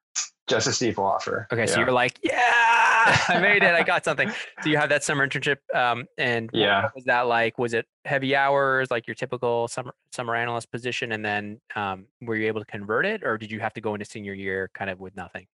Just 0.48 0.68
a 0.68 0.72
Stifel 0.72 1.00
offer. 1.00 1.48
Okay, 1.52 1.62
yeah. 1.62 1.66
so 1.68 1.80
you're 1.80 1.92
like, 1.92 2.20
yeah, 2.24 2.42
I 3.28 3.40
made 3.42 3.64
it. 3.64 3.74
I 3.74 3.84
got 3.84 4.04
something. 4.06 4.30
So 4.62 4.70
you 4.70 4.78
have 4.78 4.90
that 4.90 5.04
summer 5.04 5.28
internship, 5.28 5.58
um, 5.74 6.06
and 6.18 6.50
yeah, 6.54 6.90
was 6.96 7.06
that 7.06 7.28
like? 7.28 7.58
Was 7.58 7.74
it 7.74 7.86
heavy 8.06 8.36
hours, 8.36 8.90
like 8.92 9.08
your 9.08 9.16
typical 9.16 9.68
summer 9.68 9.94
summer 10.12 10.36
analyst 10.36 10.72
position, 10.72 11.12
and 11.12 11.24
then 11.24 11.60
um, 11.76 12.06
were 12.22 12.36
you 12.36 12.48
able 12.48 12.62
to 12.62 12.66
convert 12.66 13.06
it, 13.06 13.24
or 13.24 13.38
did 13.38 13.52
you 13.52 13.60
have 13.60 13.74
to 13.74 13.82
go 13.82 13.94
into 13.94 14.06
senior 14.06 14.34
year 14.34 14.70
kind 14.74 14.90
of 14.90 15.00
with 15.00 15.16
nothing? 15.16 15.48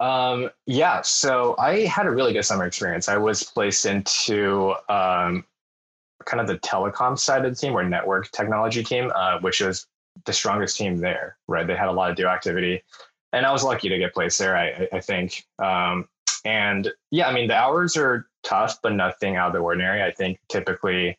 Um, 0.00 0.50
yeah, 0.66 1.02
so 1.02 1.54
I 1.58 1.80
had 1.80 2.06
a 2.06 2.10
really 2.10 2.32
good 2.32 2.44
summer 2.44 2.66
experience. 2.66 3.08
I 3.08 3.16
was 3.16 3.42
placed 3.42 3.86
into 3.86 4.74
um, 4.88 5.44
kind 6.26 6.40
of 6.40 6.46
the 6.46 6.58
telecom 6.58 7.18
side 7.18 7.44
of 7.44 7.54
the 7.54 7.56
team 7.56 7.72
or 7.72 7.82
network 7.82 8.30
technology 8.32 8.82
team, 8.82 9.10
uh, 9.14 9.38
which 9.40 9.60
was 9.60 9.86
the 10.24 10.32
strongest 10.32 10.76
team 10.76 10.98
there, 10.98 11.36
right? 11.48 11.66
They 11.66 11.76
had 11.76 11.88
a 11.88 11.92
lot 11.92 12.10
of 12.10 12.16
deal 12.16 12.28
activity 12.28 12.82
and 13.32 13.44
I 13.44 13.52
was 13.52 13.62
lucky 13.62 13.88
to 13.88 13.98
get 13.98 14.14
placed 14.14 14.38
there. 14.38 14.56
I, 14.56 14.88
I 14.92 15.00
think, 15.00 15.44
um, 15.62 16.08
and 16.44 16.90
yeah, 17.10 17.28
I 17.28 17.34
mean 17.34 17.48
the 17.48 17.56
hours 17.56 17.96
are 17.96 18.26
tough, 18.42 18.80
but 18.82 18.92
nothing 18.92 19.36
out 19.36 19.48
of 19.48 19.52
the 19.52 19.58
ordinary. 19.58 20.02
I 20.02 20.10
think 20.10 20.38
typically 20.48 21.18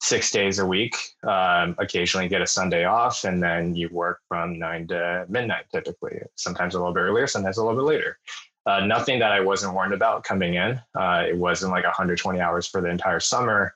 six 0.00 0.30
days 0.30 0.60
a 0.60 0.66
week. 0.66 0.96
Um, 1.24 1.74
occasionally 1.78 2.28
get 2.28 2.40
a 2.40 2.46
Sunday 2.46 2.84
off, 2.84 3.24
and 3.24 3.42
then 3.42 3.74
you 3.74 3.88
work 3.90 4.20
from 4.28 4.58
nine 4.58 4.86
to 4.88 5.26
midnight. 5.28 5.64
Typically, 5.72 6.20
sometimes 6.36 6.74
a 6.74 6.78
little 6.78 6.94
bit 6.94 7.00
earlier, 7.00 7.26
sometimes 7.26 7.58
a 7.58 7.64
little 7.64 7.78
bit 7.78 7.86
later. 7.86 8.18
Uh, 8.64 8.80
nothing 8.80 9.18
that 9.18 9.32
I 9.32 9.40
wasn't 9.40 9.74
warned 9.74 9.94
about 9.94 10.24
coming 10.24 10.54
in. 10.54 10.80
Uh, 10.94 11.24
it 11.26 11.36
wasn't 11.36 11.72
like 11.72 11.84
120 11.84 12.38
hours 12.38 12.66
for 12.66 12.80
the 12.80 12.88
entire 12.88 13.20
summer. 13.20 13.74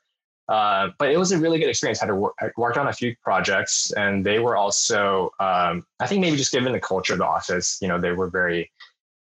Uh, 0.52 0.90
but 0.98 1.10
it 1.10 1.16
was 1.16 1.32
a 1.32 1.38
really 1.38 1.58
good 1.58 1.70
experience. 1.70 2.02
I 2.02 2.06
had 2.06 2.14
work, 2.14 2.34
worked 2.58 2.76
on 2.76 2.88
a 2.88 2.92
few 2.92 3.16
projects, 3.22 3.90
and 3.92 4.24
they 4.24 4.38
were 4.38 4.54
also, 4.54 5.30
um, 5.40 5.86
I 5.98 6.06
think, 6.06 6.20
maybe 6.20 6.36
just 6.36 6.52
given 6.52 6.74
the 6.74 6.78
culture 6.78 7.14
of 7.14 7.20
the 7.20 7.26
office, 7.26 7.78
you 7.80 7.88
know, 7.88 7.98
they 7.98 8.12
were 8.12 8.28
very, 8.28 8.70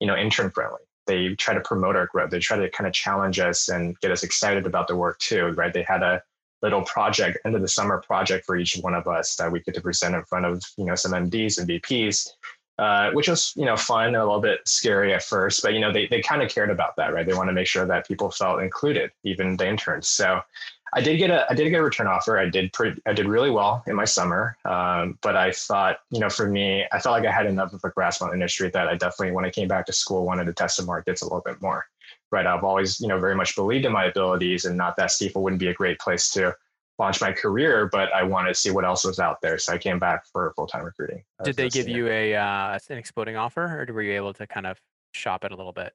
you 0.01 0.07
know, 0.07 0.17
intern 0.17 0.51
friendly. 0.51 0.81
They 1.07 1.33
try 1.35 1.53
to 1.53 1.61
promote 1.61 1.95
our 1.95 2.07
growth. 2.07 2.31
They 2.31 2.39
try 2.39 2.57
to 2.57 2.69
kind 2.71 2.85
of 2.85 2.91
challenge 2.91 3.39
us 3.39 3.69
and 3.69 3.97
get 4.01 4.11
us 4.11 4.23
excited 4.23 4.65
about 4.65 4.89
the 4.89 4.97
work 4.97 5.19
too, 5.19 5.53
right? 5.55 5.73
They 5.73 5.83
had 5.83 6.03
a 6.03 6.21
little 6.61 6.81
project, 6.81 7.38
end 7.45 7.55
of 7.55 7.61
the 7.61 7.67
summer 7.69 8.03
project 8.05 8.45
for 8.45 8.57
each 8.57 8.77
one 8.81 8.93
of 8.93 9.07
us 9.07 9.38
that 9.38 9.50
we 9.50 9.61
get 9.61 9.73
to 9.75 9.81
present 9.81 10.15
in 10.15 10.25
front 10.25 10.45
of, 10.45 10.61
you 10.77 10.83
know, 10.83 10.95
some 10.95 11.13
MDs 11.13 11.57
and 11.57 11.69
VPs. 11.69 12.27
Uh, 12.77 13.11
which 13.11 13.27
was 13.27 13.53
you 13.55 13.65
know 13.65 13.75
fun 13.75 14.07
and 14.07 14.15
a 14.15 14.25
little 14.25 14.41
bit 14.41 14.59
scary 14.65 15.13
at 15.13 15.21
first 15.21 15.61
but 15.61 15.73
you 15.73 15.79
know 15.79 15.91
they, 15.91 16.07
they 16.07 16.19
kind 16.19 16.41
of 16.41 16.50
cared 16.50 16.71
about 16.71 16.95
that 16.95 17.13
right 17.13 17.27
they 17.27 17.33
want 17.33 17.47
to 17.47 17.53
make 17.53 17.67
sure 17.67 17.85
that 17.85 18.07
people 18.07 18.31
felt 18.31 18.59
included 18.59 19.11
even 19.23 19.55
the 19.57 19.67
interns 19.67 20.07
so 20.07 20.41
I 20.93 21.01
did 21.01 21.17
get 21.17 21.29
a 21.29 21.50
I 21.50 21.53
did 21.53 21.69
get 21.69 21.79
a 21.79 21.83
return 21.83 22.07
offer. 22.07 22.38
I 22.38 22.50
did 22.50 22.74
pretty 22.74 23.01
I 23.05 23.13
did 23.13 23.27
really 23.27 23.50
well 23.50 23.83
in 23.88 23.95
my 23.95 24.05
summer, 24.05 24.57
um, 24.65 25.17
but 25.21 25.36
I 25.36 25.51
thought 25.51 26.00
you 26.10 26.19
know 26.19 26.29
for 26.29 26.48
me 26.48 26.86
I 26.91 27.00
felt 27.00 27.13
like 27.13 27.25
I 27.25 27.31
had 27.31 27.45
enough 27.45 27.74
of 27.74 27.81
a 27.83 27.89
grasp 27.89 28.21
on 28.21 28.29
the 28.29 28.33
industry 28.33 28.69
that 28.69 28.88
I 28.88 28.95
definitely 28.95 29.31
when 29.31 29.45
I 29.45 29.50
came 29.50 29.67
back 29.67 29.86
to 29.86 29.93
school 29.93 30.25
wanted 30.25 30.45
to 30.45 30.53
test 30.53 30.77
the 30.77 30.86
markets 30.86 31.21
a 31.21 31.25
little 31.25 31.41
bit 31.41 31.62
more. 31.62 31.86
Right, 32.31 32.45
I've 32.45 32.63
always 32.63 33.00
you 33.00 33.07
know 33.07 33.19
very 33.19 33.36
much 33.36 33.55
believed 33.55 33.86
in 33.86 33.91
my 33.91 34.05
abilities, 34.05 34.65
and 34.65 34.77
not 34.77 34.95
that 34.98 35.10
Stifel 35.10 35.41
wouldn't 35.41 35.60
be 35.60 35.67
a 35.67 35.74
great 35.74 36.00
place 36.00 36.29
to 36.31 36.55
launch 37.00 37.19
my 37.19 37.31
career, 37.31 37.89
but 37.91 38.13
I 38.13 38.24
wanted 38.24 38.50
to 38.50 38.55
see 38.55 38.69
what 38.69 38.86
else 38.86 39.03
was 39.03 39.19
out 39.19 39.41
there. 39.41 39.57
So 39.57 39.74
I 39.74 39.77
came 39.77 40.00
back 40.00 40.25
for 40.25 40.53
full 40.55 40.67
time 40.67 40.83
recruiting. 40.83 41.24
Did 41.43 41.55
they 41.55 41.69
give 41.69 41.88
you 41.88 42.07
a 42.07 42.36
uh, 42.36 42.79
an 42.89 42.98
exploding 42.98 43.38
offer, 43.38 43.86
or 43.88 43.93
were 43.93 44.01
you 44.01 44.13
able 44.13 44.33
to 44.33 44.48
kind 44.48 44.67
of 44.67 44.79
shop 45.13 45.43
it 45.43 45.51
a 45.51 45.55
little 45.55 45.74
bit? 45.74 45.93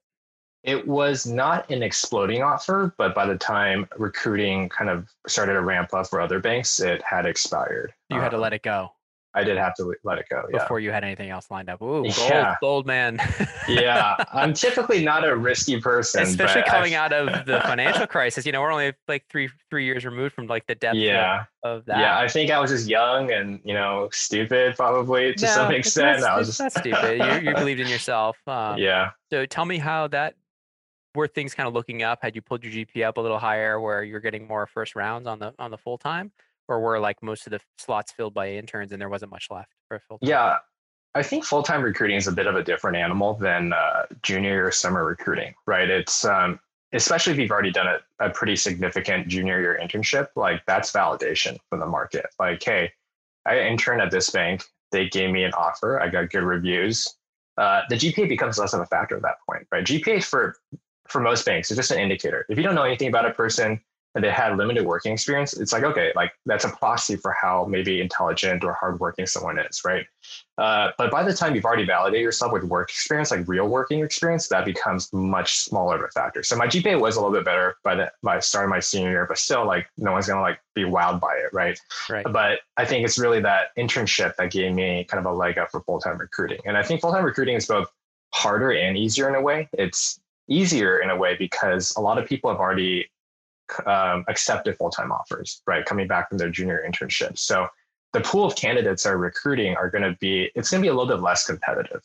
It 0.67 0.85
was 0.85 1.25
not 1.25 1.71
an 1.71 1.81
exploding 1.81 2.43
offer, 2.43 2.93
but 2.97 3.15
by 3.15 3.25
the 3.25 3.37
time 3.37 3.87
recruiting 3.97 4.67
kind 4.67 4.89
of 4.89 5.07
started 5.25 5.53
to 5.53 5.61
ramp 5.61 5.93
up 5.93 6.07
for 6.07 6.19
other 6.19 6.39
banks, 6.39 6.81
it 6.81 7.01
had 7.01 7.25
expired. 7.25 7.93
You 8.09 8.19
had 8.19 8.29
to 8.29 8.35
um, 8.35 8.41
let 8.41 8.51
it 8.51 8.63
go. 8.63 8.91
I 9.33 9.43
did 9.43 9.57
have 9.57 9.75
to 9.75 9.93
let 10.03 10.17
it 10.17 10.25
go. 10.29 10.43
Yeah. 10.51 10.59
Before 10.59 10.79
you 10.79 10.91
had 10.91 11.03
anything 11.03 11.29
else 11.29 11.51
lined 11.51 11.69
up. 11.69 11.81
Ooh, 11.81 12.01
gold, 12.01 12.15
yeah. 12.17 12.55
gold 12.59 12.87
man. 12.87 13.19
yeah. 13.69 14.15
I'm 14.33 14.53
typically 14.53 15.05
not 15.05 15.27
a 15.27 15.35
risky 15.35 15.79
person. 15.79 16.23
Especially 16.23 16.63
coming 16.63 16.95
I've... 16.95 17.11
out 17.11 17.13
of 17.13 17.45
the 17.45 17.61
financial 17.63 18.07
crisis. 18.07 18.45
You 18.47 18.51
know, 18.51 18.61
we're 18.61 18.71
only 18.71 18.93
like 19.07 19.25
three 19.29 19.49
three 19.69 19.85
years 19.85 20.05
removed 20.05 20.33
from 20.33 20.47
like 20.47 20.65
the 20.65 20.75
depth 20.75 20.97
yeah. 20.97 21.43
of, 21.63 21.77
of 21.79 21.85
that. 21.85 21.99
Yeah, 21.99 22.19
I 22.19 22.27
think 22.27 22.49
I 22.49 22.59
was 22.59 22.71
just 22.71 22.87
young 22.87 23.31
and, 23.31 23.59
you 23.63 23.75
know, 23.75 24.09
stupid 24.11 24.75
probably 24.75 25.33
to 25.35 25.45
no, 25.45 25.51
some 25.51 25.71
extent. 25.71 26.21
Not, 26.21 26.31
I 26.31 26.37
was 26.39 26.57
just 26.57 26.77
stupid. 26.77 27.19
you, 27.19 27.49
you 27.49 27.55
believed 27.55 27.79
in 27.79 27.87
yourself. 27.87 28.37
Um, 28.47 28.77
yeah. 28.79 29.11
So 29.29 29.45
tell 29.45 29.65
me 29.65 29.77
how 29.77 30.07
that 30.07 30.33
were 31.17 31.27
things 31.27 31.53
kind 31.53 31.67
of 31.67 31.73
looking 31.73 32.03
up? 32.03 32.19
Had 32.21 32.35
you 32.35 32.41
pulled 32.41 32.63
your 32.63 32.71
GPA 32.71 33.07
up 33.07 33.17
a 33.17 33.21
little 33.21 33.39
higher 33.39 33.81
where 33.81 34.03
you're 34.03 34.19
getting 34.19 34.47
more 34.47 34.67
first 34.67 34.95
rounds 34.95 35.27
on 35.27 35.39
the 35.39 35.53
on 35.59 35.71
the 35.71 35.77
full 35.77 35.97
time? 35.97 36.31
Or 36.69 36.79
were 36.79 36.99
like 36.99 37.21
most 37.23 37.47
of 37.47 37.51
the 37.51 37.59
slots 37.77 38.11
filled 38.11 38.33
by 38.33 38.51
interns 38.51 38.91
and 38.91 39.01
there 39.01 39.09
wasn't 39.09 39.31
much 39.31 39.47
left 39.49 39.73
for 39.87 39.95
a 39.95 39.99
full 39.99 40.19
time? 40.19 40.29
Yeah. 40.29 40.57
I 41.15 41.23
think 41.23 41.43
full 41.43 41.63
time 41.63 41.81
recruiting 41.81 42.17
is 42.17 42.27
a 42.27 42.31
bit 42.31 42.45
of 42.45 42.55
a 42.55 42.63
different 42.63 42.97
animal 42.97 43.33
than 43.33 43.73
uh, 43.73 44.03
junior 44.21 44.67
or 44.67 44.71
summer 44.71 45.03
recruiting, 45.03 45.55
right? 45.65 45.89
It's 45.89 46.23
um, 46.23 46.59
especially 46.93 47.33
if 47.33 47.39
you've 47.39 47.51
already 47.51 47.71
done 47.71 47.87
a, 47.87 48.25
a 48.25 48.29
pretty 48.29 48.55
significant 48.55 49.27
junior 49.27 49.59
year 49.59 49.79
internship, 49.81 50.27
like 50.35 50.61
that's 50.67 50.91
validation 50.91 51.57
from 51.69 51.79
the 51.79 51.85
market. 51.85 52.27
Like, 52.39 52.63
hey, 52.63 52.91
I 53.45 53.59
interned 53.61 54.01
at 54.01 54.11
this 54.11 54.29
bank. 54.29 54.63
They 54.91 55.09
gave 55.09 55.31
me 55.31 55.43
an 55.43 55.53
offer. 55.53 55.99
I 55.99 56.09
got 56.09 56.29
good 56.29 56.43
reviews. 56.43 57.15
Uh, 57.57 57.81
the 57.89 57.95
GPA 57.95 58.29
becomes 58.29 58.59
less 58.59 58.73
of 58.73 58.81
a 58.81 58.85
factor 58.85 59.15
at 59.15 59.23
that 59.23 59.37
point, 59.49 59.65
right? 59.71 59.83
GPA 59.83 60.23
for 60.23 60.55
for 61.09 61.21
most 61.21 61.45
banks, 61.45 61.71
it's 61.71 61.77
just 61.77 61.91
an 61.91 61.99
indicator. 61.99 62.45
If 62.49 62.57
you 62.57 62.63
don't 62.63 62.75
know 62.75 62.83
anything 62.83 63.07
about 63.07 63.25
a 63.25 63.31
person 63.31 63.81
and 64.15 64.23
they 64.23 64.31
had 64.31 64.57
limited 64.57 64.83
working 64.83 65.13
experience, 65.13 65.53
it's 65.53 65.71
like, 65.71 65.83
okay, 65.83 66.11
like 66.15 66.31
that's 66.47 66.65
a 66.65 66.69
proxy 66.69 67.15
for 67.15 67.35
how 67.39 67.65
maybe 67.69 68.01
intelligent 68.01 68.63
or 68.63 68.73
hardworking 68.73 69.27
someone 69.27 69.59
is, 69.59 69.81
right? 69.85 70.07
Uh, 70.57 70.89
but 70.97 71.11
by 71.11 71.23
the 71.23 71.33
time 71.33 71.53
you've 71.53 71.65
already 71.65 71.85
validated 71.85 72.23
yourself 72.23 72.51
with 72.51 72.63
work 72.63 72.89
experience, 72.89 73.29
like 73.29 73.47
real 73.47 73.67
working 73.67 74.03
experience, 74.03 74.47
that 74.47 74.65
becomes 74.65 75.13
much 75.13 75.57
smaller 75.57 75.97
of 75.97 76.01
a 76.03 76.07
factor. 76.07 76.41
So 76.41 76.55
my 76.55 76.65
GPA 76.65 76.99
was 76.99 77.15
a 77.15 77.21
little 77.21 77.35
bit 77.35 77.45
better 77.45 77.75
by 77.83 77.93
the 77.93 78.11
by 78.23 78.39
start 78.39 78.65
of 78.65 78.71
my 78.71 78.79
senior 78.79 79.11
year, 79.11 79.25
but 79.27 79.37
still 79.37 79.67
like 79.67 79.87
no 79.97 80.13
one's 80.13 80.27
gonna 80.27 80.41
like 80.41 80.59
be 80.73 80.83
wowed 80.83 81.19
by 81.19 81.35
it, 81.35 81.53
right? 81.53 81.79
Right. 82.09 82.25
But 82.27 82.61
I 82.75 82.85
think 82.85 83.05
it's 83.05 83.19
really 83.19 83.41
that 83.41 83.67
internship 83.77 84.35
that 84.37 84.51
gave 84.51 84.73
me 84.73 85.03
kind 85.03 85.23
of 85.23 85.31
a 85.31 85.35
leg 85.35 85.59
up 85.59 85.69
for 85.69 85.81
full-time 85.81 86.17
recruiting. 86.17 86.59
And 86.65 86.75
I 86.75 86.81
think 86.81 87.01
full-time 87.01 87.23
recruiting 87.23 87.55
is 87.55 87.67
both 87.67 87.91
harder 88.33 88.71
and 88.71 88.97
easier 88.97 89.29
in 89.29 89.35
a 89.35 89.41
way. 89.41 89.69
It's 89.73 90.19
easier 90.49 90.99
in 90.99 91.09
a 91.09 91.15
way 91.15 91.35
because 91.37 91.95
a 91.95 92.01
lot 92.01 92.17
of 92.17 92.27
people 92.27 92.49
have 92.49 92.59
already 92.59 93.09
um, 93.85 94.23
accepted 94.27 94.77
full-time 94.77 95.11
offers, 95.11 95.61
right? 95.67 95.85
Coming 95.85 96.07
back 96.07 96.29
from 96.29 96.37
their 96.37 96.49
junior 96.49 96.83
internships. 96.87 97.39
So 97.39 97.67
the 98.13 98.21
pool 98.21 98.45
of 98.45 98.55
candidates 98.55 99.05
are 99.05 99.17
recruiting 99.17 99.75
are 99.75 99.89
going 99.89 100.03
to 100.03 100.17
be, 100.19 100.49
it's 100.55 100.71
going 100.71 100.81
to 100.81 100.85
be 100.85 100.89
a 100.89 100.93
little 100.93 101.13
bit 101.13 101.21
less 101.21 101.45
competitive, 101.45 102.01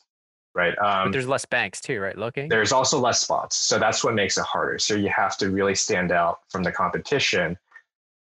right? 0.55 0.77
Um, 0.79 1.07
but 1.07 1.13
there's 1.13 1.29
less 1.29 1.45
banks 1.45 1.81
too, 1.81 2.01
right? 2.01 2.19
Looking. 2.19 2.49
There's 2.49 2.73
also 2.73 2.99
less 2.99 3.21
spots. 3.21 3.57
So 3.57 3.79
that's 3.79 4.03
what 4.03 4.15
makes 4.15 4.37
it 4.37 4.45
harder. 4.45 4.79
So 4.79 4.95
you 4.95 5.09
have 5.09 5.37
to 5.39 5.51
really 5.51 5.75
stand 5.75 6.11
out 6.11 6.41
from 6.51 6.63
the 6.63 6.73
competition. 6.73 7.57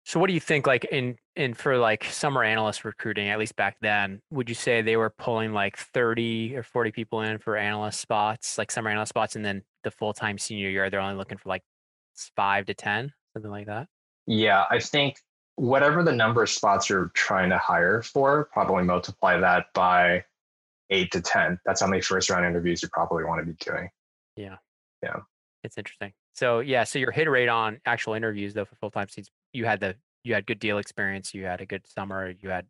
So 0.05 0.21
what 0.21 0.29
do 0.29 0.35
you 0.35 0.41
think 0.41 0.69
like 0.69 0.85
in 0.85 1.19
in 1.35 1.53
for 1.53 1.77
like 1.79 2.05
summer 2.05 2.45
analyst 2.45 2.85
recruiting, 2.85 3.29
at 3.29 3.41
least 3.41 3.57
back 3.57 3.77
then, 3.81 4.21
would 4.31 4.49
you 4.49 4.55
say 4.55 4.81
they 4.81 4.97
were 4.97 5.11
pulling 5.11 5.53
like 5.53 5.77
30 5.77 6.57
or 6.57 6.63
40 6.63 6.93
people 6.93 7.23
in 7.23 7.39
for 7.39 7.57
analyst 7.57 8.01
spots, 8.01 8.57
like 8.57 8.71
summer 8.71 8.89
analyst 8.89 9.11
spots, 9.11 9.35
and 9.35 9.45
then 9.45 9.63
the 9.87 9.91
full 9.93 10.13
time 10.13 10.37
senior 10.37 10.69
year, 10.69 10.91
they're 10.91 11.01
only 11.01 11.17
looking 11.17 11.39
for 11.39 11.49
like 11.49 11.63
five 12.35 12.67
to 12.67 12.75
10, 12.75 13.13
something 13.33 13.51
like 13.51 13.67
that? 13.67 13.87
Yeah, 14.27 14.65
I 14.69 14.81
think 14.81 15.17
whatever 15.55 16.03
the 16.03 16.13
number 16.13 16.43
of 16.43 16.51
spots 16.51 16.91
you're 16.91 17.11
trying 17.15 17.49
to 17.51 17.59
hire 17.59 18.03
for, 18.03 18.49
probably 18.53 18.83
multiply 18.83 19.39
that 19.39 19.67
by 19.75 20.25
eight 20.91 21.13
to 21.13 21.21
10. 21.21 21.61
That's 21.65 21.81
how 21.81 21.87
many 21.87 22.03
first 22.03 22.29
round 22.29 22.45
interviews 22.45 22.83
you 22.83 22.89
probably 22.93 23.25
want 23.25 23.41
to 23.41 23.47
be 23.47 23.57
doing. 23.65 23.89
Yeah. 24.37 24.57
Yeah. 25.03 25.21
It's 25.63 25.79
interesting. 25.79 26.13
So, 26.35 26.61
yeah. 26.61 26.85
So, 26.85 26.99
your 26.99 27.13
hit 27.13 27.31
rate 27.31 27.49
on 27.49 27.81
actual 27.87 28.15
interviews, 28.15 28.55
though, 28.55 28.65
for 28.65 28.75
full 28.77 28.91
time 28.91 29.09
seats, 29.09 29.31
you 29.53 29.65
had 29.65 29.81
the, 29.81 29.95
you 30.25 30.35
had 30.35 30.47
good 30.47 30.59
deal 30.59 30.79
experience, 30.79 31.33
you 31.33 31.45
had 31.45 31.61
a 31.61 31.67
good 31.67 31.87
summer, 31.87 32.35
you 32.41 32.51
had, 32.51 32.67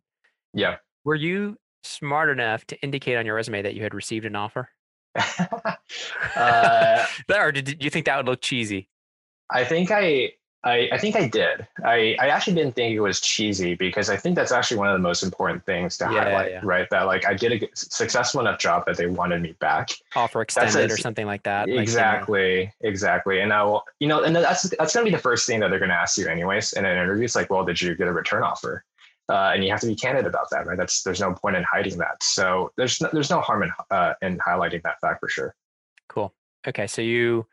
yeah. 0.53 0.77
Were 1.03 1.15
you 1.15 1.57
smart 1.83 2.29
enough 2.29 2.65
to 2.67 2.81
indicate 2.81 3.17
on 3.17 3.25
your 3.25 3.35
resume 3.35 3.61
that 3.63 3.73
you 3.73 3.83
had 3.83 3.93
received 3.93 4.25
an 4.25 4.35
offer? 4.35 4.69
uh, 6.35 7.05
or 7.35 7.51
did 7.51 7.83
you 7.83 7.89
think 7.89 8.05
that 8.05 8.17
would 8.17 8.25
look 8.25 8.41
cheesy? 8.41 8.89
I 9.49 9.63
think 9.63 9.91
I, 9.91 10.33
I, 10.63 10.89
I 10.91 10.97
think 10.97 11.15
I 11.15 11.27
did. 11.27 11.65
I, 11.85 12.17
I 12.19 12.27
actually 12.27 12.55
didn't 12.55 12.75
think 12.75 12.93
it 12.93 12.99
was 12.99 13.21
cheesy 13.21 13.75
because 13.75 14.09
I 14.09 14.17
think 14.17 14.35
that's 14.35 14.51
actually 14.51 14.77
one 14.77 14.89
of 14.89 14.93
the 14.93 14.99
most 14.99 15.23
important 15.23 15.65
things 15.65 15.97
to 15.99 16.05
yeah, 16.05 16.23
highlight, 16.23 16.51
yeah. 16.51 16.59
right? 16.63 16.87
That 16.89 17.03
like 17.03 17.25
I 17.25 17.33
did 17.33 17.63
a 17.63 17.67
successful 17.73 18.41
enough 18.41 18.59
job 18.59 18.85
that 18.87 18.97
they 18.97 19.05
wanted 19.05 19.41
me 19.41 19.53
back. 19.59 19.89
Offer 20.15 20.41
extended 20.41 20.91
or 20.91 20.97
something 20.97 21.25
like 21.25 21.43
that. 21.43 21.69
Exactly, 21.69 22.65
like, 22.65 22.73
exactly. 22.81 23.39
And 23.39 23.53
I 23.53 23.63
will, 23.63 23.83
you 23.99 24.07
know, 24.07 24.23
and 24.23 24.35
that's 24.35 24.63
that's 24.77 24.93
gonna 24.93 25.05
be 25.05 25.11
the 25.11 25.17
first 25.17 25.47
thing 25.47 25.61
that 25.61 25.69
they're 25.69 25.79
gonna 25.79 25.93
ask 25.93 26.17
you 26.17 26.27
anyways 26.27 26.73
in 26.73 26.85
an 26.85 26.91
interview. 26.91 27.23
It's 27.23 27.35
like, 27.35 27.49
well, 27.49 27.63
did 27.63 27.81
you 27.81 27.95
get 27.95 28.07
a 28.07 28.13
return 28.13 28.43
offer? 28.43 28.83
Uh, 29.29 29.51
and 29.53 29.63
you 29.63 29.69
have 29.69 29.81
to 29.81 29.87
be 29.87 29.95
candid 29.95 30.25
about 30.25 30.49
that, 30.51 30.65
right? 30.65 30.77
That's 30.77 31.03
there's 31.03 31.19
no 31.19 31.33
point 31.33 31.55
in 31.55 31.63
hiding 31.63 31.97
that. 31.97 32.23
So 32.23 32.71
there's 32.77 33.01
no, 33.01 33.09
there's 33.11 33.29
no 33.29 33.41
harm 33.41 33.63
in 33.63 33.71
uh, 33.91 34.13
in 34.21 34.37
highlighting 34.39 34.81
that 34.83 34.99
fact 35.01 35.19
for 35.19 35.27
sure. 35.27 35.55
Cool. 36.07 36.33
Okay, 36.65 36.87
so 36.87 37.01
you 37.01 37.45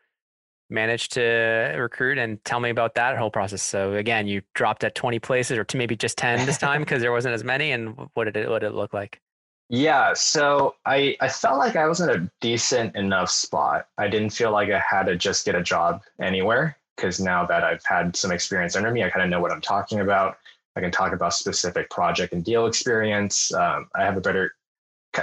managed 0.69 1.11
to 1.13 1.75
recruit 1.77 2.17
and 2.17 2.43
tell 2.43 2.59
me 2.59 2.69
about 2.69 2.95
that 2.95 3.17
whole 3.17 3.29
process. 3.29 3.61
So 3.61 3.93
again, 3.93 4.27
you 4.27 4.41
dropped 4.53 4.83
at 4.83 4.95
20 4.95 5.19
places 5.19 5.57
or 5.57 5.63
to 5.65 5.77
maybe 5.77 5.95
just 5.95 6.17
10 6.17 6.45
this 6.45 6.57
time 6.57 6.81
because 6.83 7.01
there 7.01 7.11
wasn't 7.11 7.33
as 7.35 7.43
many. 7.43 7.71
And 7.71 7.95
what 8.13 8.25
did 8.25 8.37
it 8.37 8.49
what 8.49 8.59
did 8.59 8.67
it 8.67 8.75
look 8.75 8.93
like? 8.93 9.21
Yeah, 9.69 10.13
so 10.13 10.75
I 10.85 11.17
I 11.21 11.27
felt 11.27 11.57
like 11.57 11.75
I 11.75 11.87
was 11.87 11.99
in 11.99 12.09
a 12.09 12.29
decent 12.39 12.95
enough 12.95 13.29
spot. 13.29 13.87
I 13.97 14.07
didn't 14.07 14.29
feel 14.29 14.51
like 14.51 14.69
I 14.69 14.79
had 14.79 15.03
to 15.03 15.15
just 15.15 15.43
get 15.43 15.55
a 15.55 15.63
job 15.63 16.03
anywhere 16.21 16.77
because 16.95 17.19
now 17.19 17.45
that 17.45 17.63
I've 17.63 17.83
had 17.85 18.15
some 18.15 18.31
experience 18.31 18.75
under 18.75 18.91
me, 18.91 19.03
I 19.03 19.09
kind 19.09 19.23
of 19.23 19.29
know 19.29 19.41
what 19.41 19.51
I'm 19.51 19.61
talking 19.61 20.01
about. 20.01 20.37
I 20.75 20.81
can 20.81 20.91
talk 20.91 21.13
about 21.13 21.33
specific 21.33 21.89
project 21.89 22.33
and 22.33 22.43
deal 22.43 22.65
experience. 22.65 23.53
Um, 23.53 23.87
I 23.95 24.03
have 24.03 24.17
a 24.17 24.21
better, 24.21 24.55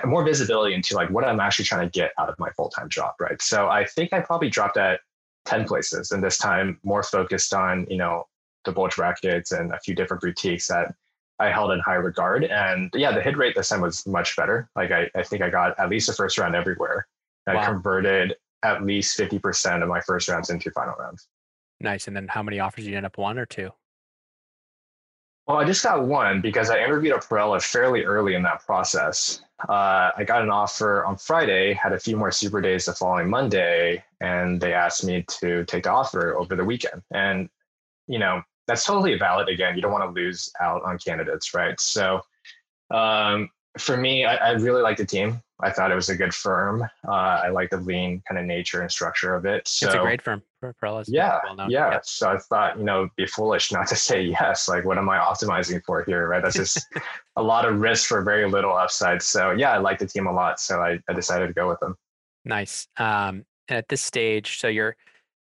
more 0.04 0.24
visibility 0.24 0.74
into 0.74 0.94
like 0.94 1.10
what 1.10 1.24
I'm 1.24 1.40
actually 1.40 1.66
trying 1.66 1.88
to 1.88 1.90
get 1.90 2.12
out 2.18 2.28
of 2.28 2.38
my 2.38 2.50
full 2.50 2.70
time 2.70 2.88
job, 2.88 3.14
right? 3.20 3.40
So 3.42 3.68
I 3.68 3.84
think 3.84 4.12
I 4.12 4.20
probably 4.20 4.48
dropped 4.48 4.76
at 4.76 5.00
ten 5.44 5.64
places, 5.64 6.10
and 6.10 6.22
this 6.22 6.38
time 6.38 6.80
more 6.82 7.02
focused 7.02 7.52
on 7.52 7.86
you 7.90 7.98
know 7.98 8.26
the 8.64 8.72
bulge 8.72 8.96
brackets 8.96 9.52
and 9.52 9.72
a 9.72 9.78
few 9.80 9.94
different 9.94 10.22
boutiques 10.22 10.68
that 10.68 10.94
I 11.38 11.50
held 11.50 11.72
in 11.72 11.80
high 11.80 11.94
regard. 11.94 12.44
And 12.44 12.90
yeah, 12.94 13.12
the 13.12 13.20
hit 13.20 13.36
rate 13.36 13.54
this 13.54 13.68
time 13.68 13.80
was 13.80 14.06
much 14.06 14.36
better. 14.36 14.70
Like 14.76 14.92
I, 14.92 15.10
I 15.14 15.22
think 15.22 15.42
I 15.42 15.50
got 15.50 15.78
at 15.78 15.88
least 15.88 16.08
a 16.08 16.12
first 16.12 16.38
round 16.38 16.54
everywhere. 16.54 17.06
Wow. 17.46 17.58
I 17.58 17.64
converted 17.66 18.36
at 18.62 18.84
least 18.84 19.18
50% 19.18 19.82
of 19.82 19.88
my 19.88 20.00
first 20.00 20.28
rounds 20.28 20.50
into 20.50 20.70
final 20.70 20.94
rounds. 20.98 21.26
Nice. 21.80 22.06
And 22.06 22.16
then 22.16 22.28
how 22.28 22.42
many 22.44 22.60
offers 22.60 22.86
you 22.86 22.96
end 22.96 23.06
up 23.06 23.18
one 23.18 23.38
or 23.38 23.46
two? 23.46 23.70
Well, 25.46 25.56
I 25.56 25.64
just 25.64 25.82
got 25.82 26.04
one 26.04 26.40
because 26.40 26.70
I 26.70 26.78
interviewed 26.78 27.14
at 27.14 27.22
Perella 27.22 27.60
fairly 27.62 28.04
early 28.04 28.34
in 28.34 28.42
that 28.44 28.64
process. 28.64 29.40
Uh, 29.68 30.10
I 30.16 30.24
got 30.24 30.42
an 30.42 30.50
offer 30.50 31.04
on 31.04 31.16
Friday, 31.16 31.72
had 31.72 31.92
a 31.92 31.98
few 31.98 32.16
more 32.16 32.30
super 32.30 32.60
days 32.60 32.84
the 32.84 32.92
following 32.92 33.28
Monday, 33.28 34.04
and 34.20 34.60
they 34.60 34.72
asked 34.72 35.04
me 35.04 35.24
to 35.40 35.64
take 35.64 35.84
the 35.84 35.90
offer 35.90 36.36
over 36.36 36.54
the 36.54 36.64
weekend. 36.64 37.02
And, 37.12 37.48
you 38.06 38.20
know, 38.20 38.42
that's 38.68 38.84
totally 38.84 39.18
valid. 39.18 39.48
Again, 39.48 39.74
you 39.74 39.82
don't 39.82 39.92
want 39.92 40.04
to 40.04 40.20
lose 40.20 40.50
out 40.60 40.82
on 40.84 40.98
candidates, 40.98 41.54
right? 41.54 41.78
So 41.80 42.20
um, 42.92 43.50
for 43.78 43.96
me, 43.96 44.24
I, 44.24 44.36
I, 44.36 44.50
really 44.52 44.82
like 44.82 44.96
the 44.96 45.06
team. 45.06 45.42
I 45.60 45.70
thought 45.70 45.90
it 45.90 45.94
was 45.94 46.08
a 46.08 46.16
good 46.16 46.34
firm. 46.34 46.82
Uh, 47.06 47.10
I 47.10 47.48
like 47.48 47.70
the 47.70 47.78
lean 47.78 48.22
kind 48.28 48.38
of 48.38 48.46
nature 48.46 48.82
and 48.82 48.90
structure 48.90 49.34
of 49.34 49.44
it. 49.44 49.66
So, 49.66 49.86
it's 49.86 49.94
a 49.94 49.98
great 49.98 50.22
firm. 50.22 50.42
Yeah, 51.08 51.40
well 51.44 51.70
yeah, 51.70 51.90
yeah. 51.90 52.00
So 52.02 52.30
I 52.30 52.38
thought, 52.38 52.78
you 52.78 52.84
know, 52.84 53.08
be 53.16 53.26
foolish 53.26 53.72
not 53.72 53.88
to 53.88 53.96
say 53.96 54.22
yes. 54.40 54.68
Like, 54.68 54.84
what 54.84 54.98
am 54.98 55.08
I 55.08 55.18
optimizing 55.18 55.82
for 55.84 56.04
here? 56.04 56.28
Right. 56.28 56.42
That's 56.42 56.56
just 56.56 56.86
a 57.36 57.42
lot 57.42 57.64
of 57.64 57.78
risk 57.80 58.08
for 58.08 58.22
very 58.22 58.48
little 58.48 58.76
upside. 58.76 59.22
So 59.22 59.50
yeah, 59.52 59.72
I 59.72 59.78
like 59.78 59.98
the 59.98 60.06
team 60.06 60.26
a 60.26 60.32
lot. 60.32 60.60
So 60.60 60.80
I, 60.80 60.98
I 61.08 61.12
decided 61.12 61.48
to 61.48 61.52
go 61.52 61.68
with 61.68 61.80
them. 61.80 61.96
Nice. 62.44 62.86
Um, 62.96 63.44
and 63.68 63.78
at 63.78 63.88
this 63.88 64.02
stage, 64.02 64.58
so 64.58 64.68
you're 64.68 64.96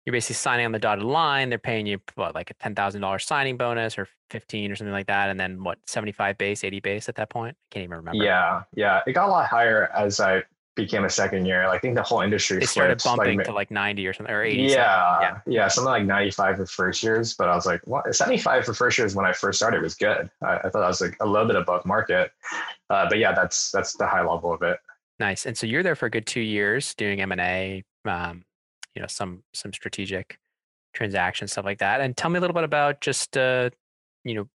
you're 0.04 0.12
basically 0.12 0.36
signing 0.36 0.64
on 0.64 0.72
the 0.72 0.78
dotted 0.78 1.04
line. 1.04 1.50
They're 1.50 1.58
paying 1.58 1.86
you 1.86 1.98
what, 2.14 2.34
like 2.34 2.50
a 2.50 2.54
ten 2.54 2.74
thousand 2.74 3.02
dollars 3.02 3.26
signing 3.26 3.58
bonus 3.58 3.98
or 3.98 4.08
fifteen 4.30 4.72
or 4.72 4.76
something 4.76 4.92
like 4.92 5.06
that, 5.06 5.28
and 5.28 5.38
then 5.38 5.62
what, 5.62 5.78
seventy 5.86 6.12
five 6.12 6.38
base, 6.38 6.64
eighty 6.64 6.80
base 6.80 7.10
at 7.10 7.14
that 7.16 7.28
point? 7.28 7.56
I 7.58 7.66
can't 7.74 7.84
even 7.84 7.98
remember. 7.98 8.24
Yeah, 8.24 8.62
yeah, 8.74 9.02
it 9.06 9.12
got 9.12 9.28
a 9.28 9.30
lot 9.30 9.46
higher 9.46 9.90
as 9.94 10.18
I 10.18 10.44
became 10.78 11.04
a 11.04 11.10
second 11.10 11.44
year. 11.44 11.66
I 11.66 11.78
think 11.78 11.96
the 11.96 12.02
whole 12.02 12.20
industry 12.20 12.60
they 12.60 12.66
started 12.66 13.02
bumping 13.02 13.38
like, 13.38 13.46
to 13.46 13.52
like 13.52 13.70
ninety 13.70 14.06
or 14.06 14.14
something 14.14 14.34
or 14.34 14.42
eighty. 14.42 14.62
Yeah, 14.62 15.20
yeah, 15.20 15.40
yeah, 15.46 15.68
something 15.68 15.90
like 15.90 16.04
ninety 16.04 16.30
five 16.30 16.56
for 16.56 16.64
first 16.64 17.02
years. 17.02 17.34
But 17.34 17.48
I 17.48 17.54
was 17.54 17.66
like, 17.66 17.80
what? 17.84 18.14
Seventy 18.14 18.38
five 18.38 18.64
for 18.64 18.72
first 18.72 18.96
years 18.96 19.14
when 19.14 19.26
I 19.26 19.32
first 19.32 19.58
started 19.58 19.82
was 19.82 19.96
good. 19.96 20.30
I, 20.40 20.58
I 20.64 20.70
thought 20.70 20.82
I 20.82 20.88
was 20.88 21.00
like 21.00 21.16
a 21.20 21.26
little 21.26 21.46
bit 21.46 21.56
above 21.56 21.84
market. 21.84 22.30
Uh, 22.88 23.06
but 23.08 23.18
yeah, 23.18 23.32
that's 23.32 23.70
that's 23.70 23.96
the 23.96 24.06
high 24.06 24.24
level 24.24 24.52
of 24.52 24.62
it. 24.62 24.78
Nice. 25.18 25.44
And 25.46 25.58
so 25.58 25.66
you're 25.66 25.82
there 25.82 25.96
for 25.96 26.06
a 26.06 26.10
good 26.10 26.26
two 26.26 26.40
years 26.40 26.94
doing 26.94 27.20
M 27.20 27.32
and 27.32 27.40
A. 27.40 27.84
Um, 28.06 28.44
you 28.94 29.02
know, 29.02 29.08
some 29.08 29.42
some 29.52 29.72
strategic 29.72 30.38
transactions, 30.94 31.52
stuff 31.52 31.64
like 31.64 31.78
that. 31.80 32.00
And 32.00 32.16
tell 32.16 32.30
me 32.30 32.38
a 32.38 32.40
little 32.40 32.54
bit 32.54 32.64
about 32.64 33.00
just 33.00 33.36
uh, 33.36 33.70
you 34.24 34.34
know, 34.34 34.48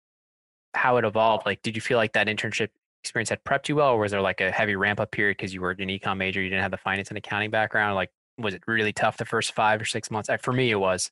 how 0.74 0.98
it 0.98 1.04
evolved. 1.04 1.46
Like, 1.46 1.62
did 1.62 1.74
you 1.74 1.80
feel 1.80 1.98
like 1.98 2.12
that 2.12 2.26
internship 2.26 2.68
experience 3.02 3.30
had 3.30 3.42
prepped 3.44 3.68
you 3.68 3.76
well, 3.76 3.90
or 3.90 3.98
was 3.98 4.12
there 4.12 4.20
like 4.20 4.40
a 4.40 4.50
heavy 4.50 4.76
ramp 4.76 5.00
up 5.00 5.10
period 5.10 5.36
because 5.36 5.54
you 5.54 5.60
were 5.60 5.70
an 5.70 5.88
econ 5.88 6.16
major, 6.16 6.42
you 6.42 6.48
didn't 6.48 6.62
have 6.62 6.70
the 6.70 6.76
finance 6.76 7.08
and 7.08 7.18
accounting 7.18 7.50
background? 7.50 7.94
Like, 7.94 8.10
was 8.38 8.54
it 8.54 8.62
really 8.66 8.92
tough 8.92 9.16
the 9.16 9.24
first 9.24 9.54
five 9.54 9.80
or 9.80 9.84
six 9.84 10.10
months? 10.10 10.30
For 10.40 10.52
me, 10.52 10.70
it 10.70 10.76
was. 10.76 11.10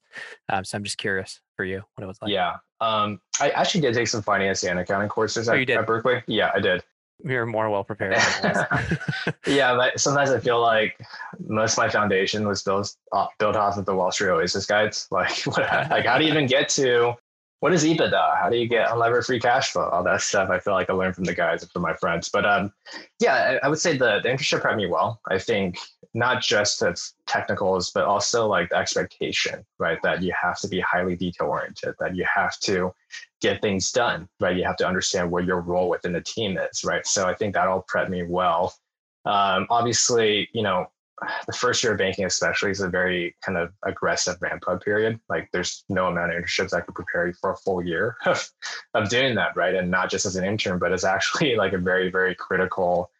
Um, 0.48 0.64
so 0.64 0.76
I'm 0.76 0.84
just 0.84 0.98
curious 0.98 1.40
for 1.56 1.64
you 1.64 1.82
what 1.94 2.04
it 2.04 2.06
was 2.06 2.18
like. 2.22 2.30
Yeah, 2.30 2.56
um, 2.80 3.20
I 3.40 3.50
actually 3.50 3.82
did 3.82 3.94
take 3.94 4.08
some 4.08 4.22
finance 4.22 4.64
and 4.64 4.78
accounting 4.78 5.08
courses 5.08 5.48
oh, 5.48 5.54
at, 5.54 5.70
at 5.70 5.86
Berkeley. 5.86 6.22
Yeah, 6.26 6.50
I 6.54 6.60
did. 6.60 6.82
You're 7.24 7.46
more 7.46 7.68
well 7.68 7.82
prepared. 7.82 8.14
yeah, 9.46 9.74
but 9.74 9.98
sometimes 9.98 10.30
I 10.30 10.38
feel 10.38 10.60
like 10.60 11.00
most 11.46 11.72
of 11.72 11.78
my 11.78 11.88
foundation 11.88 12.46
was 12.46 12.62
built 12.62 12.94
off, 13.12 13.30
built 13.38 13.56
off 13.56 13.76
of 13.76 13.86
the 13.86 13.94
Wall 13.94 14.12
Street 14.12 14.30
Oasis 14.30 14.66
guides. 14.66 15.08
Like, 15.10 15.36
what, 15.44 15.58
like 15.90 16.06
how 16.06 16.18
do 16.18 16.24
you 16.24 16.30
even 16.30 16.46
get 16.46 16.68
to 16.70 17.14
what 17.60 17.72
is 17.72 17.84
EBITDA? 17.84 18.38
How 18.40 18.48
do 18.48 18.56
you 18.56 18.68
get 18.68 18.88
unlevered 18.88 19.26
free 19.26 19.40
cash 19.40 19.72
flow? 19.72 19.88
All 19.88 20.04
that 20.04 20.20
stuff. 20.20 20.48
I 20.48 20.60
feel 20.60 20.74
like 20.74 20.88
I 20.88 20.92
learned 20.92 21.16
from 21.16 21.24
the 21.24 21.34
guys 21.34 21.62
and 21.62 21.70
from 21.72 21.82
my 21.82 21.94
friends. 21.94 22.28
But 22.28 22.44
um, 22.46 22.72
yeah, 23.18 23.58
I, 23.62 23.66
I 23.66 23.68
would 23.68 23.80
say 23.80 23.96
the 23.96 24.20
the 24.22 24.28
internship 24.28 24.62
prepped 24.62 24.76
me 24.76 24.86
well. 24.86 25.20
I 25.28 25.38
think 25.38 25.78
not 26.14 26.42
just 26.42 26.80
the 26.80 27.00
technicals, 27.26 27.90
but 27.90 28.04
also 28.04 28.46
like 28.46 28.70
the 28.70 28.76
expectation, 28.76 29.64
right? 29.78 29.98
That 30.02 30.22
you 30.22 30.32
have 30.40 30.58
to 30.60 30.68
be 30.68 30.80
highly 30.80 31.16
detail 31.16 31.48
oriented, 31.48 31.94
that 31.98 32.14
you 32.14 32.24
have 32.32 32.58
to 32.60 32.92
get 33.40 33.60
things 33.60 33.90
done, 33.90 34.28
right? 34.40 34.56
You 34.56 34.64
have 34.64 34.76
to 34.76 34.86
understand 34.86 35.30
what 35.30 35.44
your 35.44 35.60
role 35.60 35.88
within 35.88 36.12
the 36.12 36.20
team 36.20 36.58
is, 36.58 36.84
right? 36.84 37.06
So 37.06 37.28
I 37.28 37.34
think 37.34 37.54
that 37.54 37.66
all 37.66 37.84
prepped 37.92 38.10
me 38.10 38.22
well. 38.22 38.74
Um, 39.24 39.66
obviously, 39.68 40.48
you 40.52 40.62
know, 40.62 40.86
the 41.46 41.52
first 41.52 41.82
year 41.82 41.92
of 41.92 41.98
banking, 41.98 42.24
especially, 42.24 42.70
is 42.70 42.80
a 42.80 42.88
very 42.88 43.34
kind 43.44 43.58
of 43.58 43.72
aggressive 43.84 44.36
ramp 44.40 44.64
up 44.68 44.82
period. 44.82 45.18
Like, 45.28 45.48
there's 45.52 45.84
no 45.88 46.06
amount 46.06 46.32
of 46.32 46.42
internships 46.42 46.70
that 46.70 46.86
could 46.86 46.94
prepare 46.94 47.26
you 47.26 47.32
for 47.34 47.50
a 47.50 47.56
full 47.56 47.82
year 47.82 48.16
of, 48.26 48.48
of 48.94 49.08
doing 49.08 49.34
that, 49.36 49.56
right? 49.56 49.74
And 49.74 49.90
not 49.90 50.10
just 50.10 50.26
as 50.26 50.36
an 50.36 50.44
intern, 50.44 50.78
but 50.78 50.92
as 50.92 51.04
actually 51.04 51.56
like 51.62 51.72
a 51.72 51.78
very, 51.78 52.10
very 52.10 52.34
critical 52.34 53.10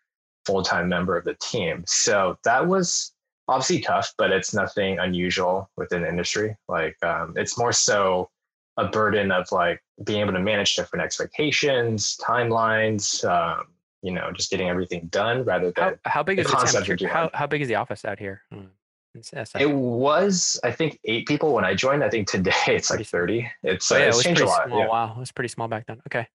full 0.47 0.63
time 0.63 0.89
member 0.89 1.17
of 1.17 1.25
the 1.25 1.35
team. 1.35 1.85
So 1.87 2.39
that 2.45 2.67
was 2.67 3.13
obviously 3.49 3.81
tough, 3.81 4.13
but 4.19 4.31
it's 4.31 4.55
nothing 4.55 4.99
unusual 4.99 5.71
within 5.77 6.03
the 6.03 6.09
industry. 6.09 6.57
Like, 6.69 6.97
um, 7.03 7.35
it's 7.37 7.59
more 7.59 7.73
so 7.73 8.31
a 8.77 8.87
burden 8.87 9.33
of 9.33 9.51
like 9.51 9.83
being 10.05 10.21
able 10.21 10.33
to 10.33 10.41
manage 10.41 10.77
different 10.77 11.05
expectations, 11.05 12.17
timelines, 12.23 13.25
um, 13.29 13.67
you 14.03 14.13
know, 14.13 14.31
just 14.33 14.51
getting 14.51 14.69
everything 14.69 15.07
done 15.07 15.45
rather 15.45 15.73
than 15.73 15.99
how, 16.05 16.11
how 16.11 16.23
big 16.23 16.39
is 16.39 16.47
the 16.47 16.53
concept 16.53 17.03
how, 17.03 17.31
how 17.35 17.47
big 17.47 17.63
is 17.63 17.69
the 17.69 17.75
office 17.75 18.05
out 18.05 18.19
here? 18.19 18.43
Hmm. 18.53 18.67
It 19.15 19.71
was, 19.71 20.61
I 20.63 20.71
think, 20.71 21.01
eight 21.05 21.27
people 21.27 21.53
when 21.53 21.65
I 21.65 21.75
joined. 21.75 22.05
I 22.05 22.11
think 22.11 22.29
today 22.29 22.53
it's 22.69 22.91
like 22.91 23.05
30. 23.05 23.51
It's, 23.63 23.91
oh, 23.91 23.97
yeah, 23.97 24.05
uh, 24.05 24.09
it's 24.09 24.21
it 24.21 24.23
changed 24.23 24.41
a 24.43 24.47
lot. 24.47 24.67
Small. 24.67 24.79
Yeah. 24.79 24.89
Wow. 24.89 25.15
It 25.17 25.21
was 25.21 25.33
pretty 25.33 25.49
small 25.49 25.69
back 25.69 25.87
then. 25.87 26.01
Okay. 26.07 26.27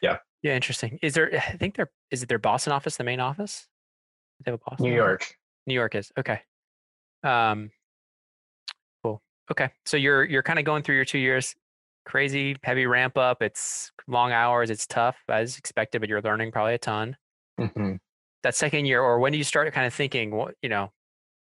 Yeah. 0.00 0.18
Yeah. 0.42 0.54
Interesting. 0.54 0.98
Is 1.02 1.14
there, 1.14 1.34
I 1.34 1.56
think 1.56 1.76
there, 1.76 1.90
is 2.10 2.22
it 2.22 2.28
their 2.28 2.38
Boston 2.38 2.72
office, 2.72 2.96
the 2.96 3.04
main 3.04 3.20
office? 3.20 3.66
They 4.44 4.50
have 4.50 4.60
a 4.60 4.70
Boston 4.70 4.86
New 4.86 4.94
York. 4.94 5.22
Office? 5.22 5.34
New 5.66 5.74
York 5.74 5.94
is. 5.94 6.12
Okay. 6.18 6.40
Um, 7.22 7.70
cool. 9.04 9.20
Okay. 9.50 9.70
So 9.84 9.96
you're, 9.96 10.24
you're 10.24 10.42
kind 10.42 10.58
of 10.58 10.64
going 10.64 10.82
through 10.82 10.96
your 10.96 11.04
two 11.04 11.18
years, 11.18 11.54
crazy 12.04 12.56
heavy 12.62 12.86
ramp 12.86 13.16
up. 13.16 13.42
It's 13.42 13.92
long 14.06 14.32
hours. 14.32 14.70
It's 14.70 14.86
tough 14.86 15.16
as 15.28 15.58
expected, 15.58 16.00
but 16.00 16.08
you're 16.08 16.22
learning 16.22 16.52
probably 16.52 16.74
a 16.74 16.78
ton. 16.78 17.16
Mm-hmm. 17.58 17.94
That 18.42 18.54
second 18.54 18.86
year, 18.86 19.02
or 19.02 19.18
when 19.18 19.32
do 19.32 19.38
you 19.38 19.44
start 19.44 19.72
kind 19.74 19.86
of 19.86 19.92
thinking, 19.92 20.30
what 20.30 20.54
you 20.62 20.68
know, 20.68 20.90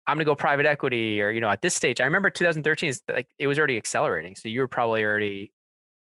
I'm 0.07 0.17
going 0.17 0.25
to 0.25 0.31
go 0.31 0.35
private 0.35 0.67
equity, 0.67 1.21
or 1.21 1.31
you 1.31 1.41
know, 1.41 1.51
at 1.51 1.63
this 1.63 1.75
stage, 1.75 2.01
I 2.01 2.05
remember 2.05 2.31
2013 2.31 2.89
is 2.89 3.03
like 3.09 3.29
it 3.39 3.47
was 3.47 3.59
already 3.59 3.77
accelerating. 3.77 4.35
So 4.37 4.49
you 4.49 4.61
were 4.61 4.69
probably 4.69 5.05
already 5.05 5.53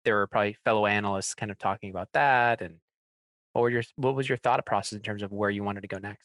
there 0.06 0.16
were 0.16 0.28
probably 0.28 0.58
fellow 0.66 0.86
analysts 0.86 1.36
kind 1.36 1.52
of 1.52 1.58
talking 1.58 1.92
about 1.92 2.10
that, 2.14 2.62
and 2.62 2.76
what 3.54 3.62
were 3.64 3.70
your 3.70 3.84
what 3.98 4.16
was 4.16 4.28
your 4.28 4.38
thought 4.40 4.66
process 4.66 4.98
in 4.98 5.04
terms 5.04 5.22
of 5.22 5.32
where 5.32 5.50
you 5.50 5.64
wanted 5.64 5.82
to 5.82 5.88
go 5.88 5.98
next? 5.98 6.24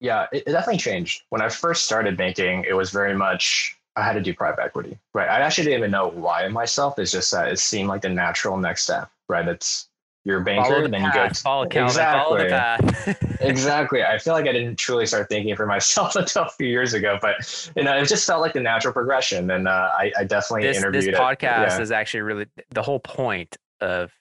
Yeah, 0.00 0.26
it, 0.32 0.44
it 0.46 0.52
definitely 0.52 0.78
changed. 0.78 1.22
When 1.30 1.40
I 1.40 1.48
first 1.48 1.84
started 1.84 2.16
banking, 2.16 2.64
it 2.68 2.74
was 2.74 2.90
very 2.90 3.14
much 3.14 3.78
I 3.96 4.02
had 4.02 4.14
to 4.14 4.20
do 4.20 4.34
private 4.34 4.62
equity, 4.62 4.98
right? 5.12 5.28
I 5.28 5.40
actually 5.40 5.64
didn't 5.64 5.80
even 5.80 5.90
know 5.90 6.08
why 6.08 6.48
myself. 6.48 6.98
It's 6.98 7.12
just 7.12 7.30
that 7.32 7.48
it 7.48 7.58
seemed 7.58 7.88
like 7.88 8.02
the 8.02 8.08
natural 8.08 8.56
next 8.56 8.84
step, 8.84 9.10
right? 9.28 9.46
It's 9.46 9.88
you're 10.24 10.40
a 10.40 10.44
banker, 10.44 10.68
follow 10.68 10.84
and 10.84 10.94
then 10.94 11.00
path, 11.00 11.14
you 11.14 11.20
go 11.20 11.28
to, 11.28 11.34
follow 11.34 11.66
Calvin, 11.66 11.88
exactly, 11.88 12.48
follow 12.48 13.16
the 13.18 13.36
exactly. 13.40 14.04
I 14.04 14.18
feel 14.18 14.34
like 14.34 14.46
I 14.46 14.52
didn't 14.52 14.76
truly 14.76 15.04
start 15.04 15.28
thinking 15.28 15.56
for 15.56 15.66
myself 15.66 16.14
until 16.16 16.44
a 16.44 16.48
few 16.50 16.68
years 16.68 16.94
ago, 16.94 17.18
but 17.20 17.72
you 17.76 17.82
know, 17.82 17.96
it 17.96 18.06
just 18.06 18.26
felt 18.26 18.40
like 18.40 18.52
the 18.52 18.60
natural 18.60 18.92
progression. 18.92 19.50
And 19.50 19.66
uh, 19.66 19.90
I, 19.92 20.12
I, 20.16 20.24
definitely 20.24 20.68
this, 20.68 20.76
interviewed. 20.76 21.14
This 21.14 21.20
podcast 21.20 21.40
yeah. 21.40 21.80
is 21.80 21.90
actually 21.90 22.20
really 22.20 22.46
the 22.70 22.82
whole 22.82 23.00
point 23.00 23.56
of 23.80 24.12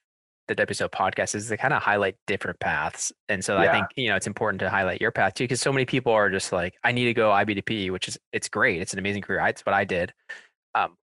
the 0.47 0.59
episode 0.61 0.91
podcast 0.91 1.35
is 1.35 1.47
to 1.47 1.57
kind 1.57 1.73
of 1.73 1.81
highlight 1.81 2.15
different 2.27 2.59
paths. 2.59 3.11
And 3.29 3.43
so 3.43 3.61
yeah. 3.61 3.69
I 3.69 3.71
think, 3.71 3.87
you 3.95 4.09
know, 4.09 4.15
it's 4.15 4.27
important 4.27 4.59
to 4.61 4.69
highlight 4.69 5.01
your 5.01 5.11
path 5.11 5.33
too, 5.33 5.45
because 5.45 5.61
so 5.61 5.71
many 5.71 5.85
people 5.85 6.11
are 6.11 6.29
just 6.29 6.51
like, 6.51 6.73
I 6.83 6.91
need 6.91 7.05
to 7.05 7.13
go 7.13 7.31
IB 7.31 7.55
to 7.55 7.61
PE, 7.61 7.89
which 7.91 8.07
is, 8.07 8.17
it's 8.33 8.49
great. 8.49 8.81
It's 8.81 8.93
an 8.93 8.99
amazing 8.99 9.21
career. 9.21 9.39
It's 9.47 9.61
what 9.65 9.73
I 9.73 9.85
did. 9.85 10.13
Um, 10.75 10.97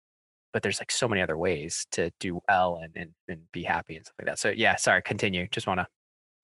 but 0.53 0.63
there's 0.63 0.81
like 0.81 0.91
so 0.91 1.09
many 1.09 1.23
other 1.23 1.37
ways 1.37 1.87
to 1.93 2.11
do 2.21 2.41
well 2.49 2.81
and, 2.83 2.93
and, 2.97 3.11
and 3.29 3.41
be 3.53 3.63
happy 3.63 3.97
and 3.97 4.05
stuff 4.05 4.17
like 4.19 4.27
that. 4.27 4.39
So 4.39 4.51
yeah, 4.51 4.77
sorry, 4.77 5.03
continue. 5.03 5.47
Just 5.51 5.67
want 5.67 5.81
to. 5.81 5.87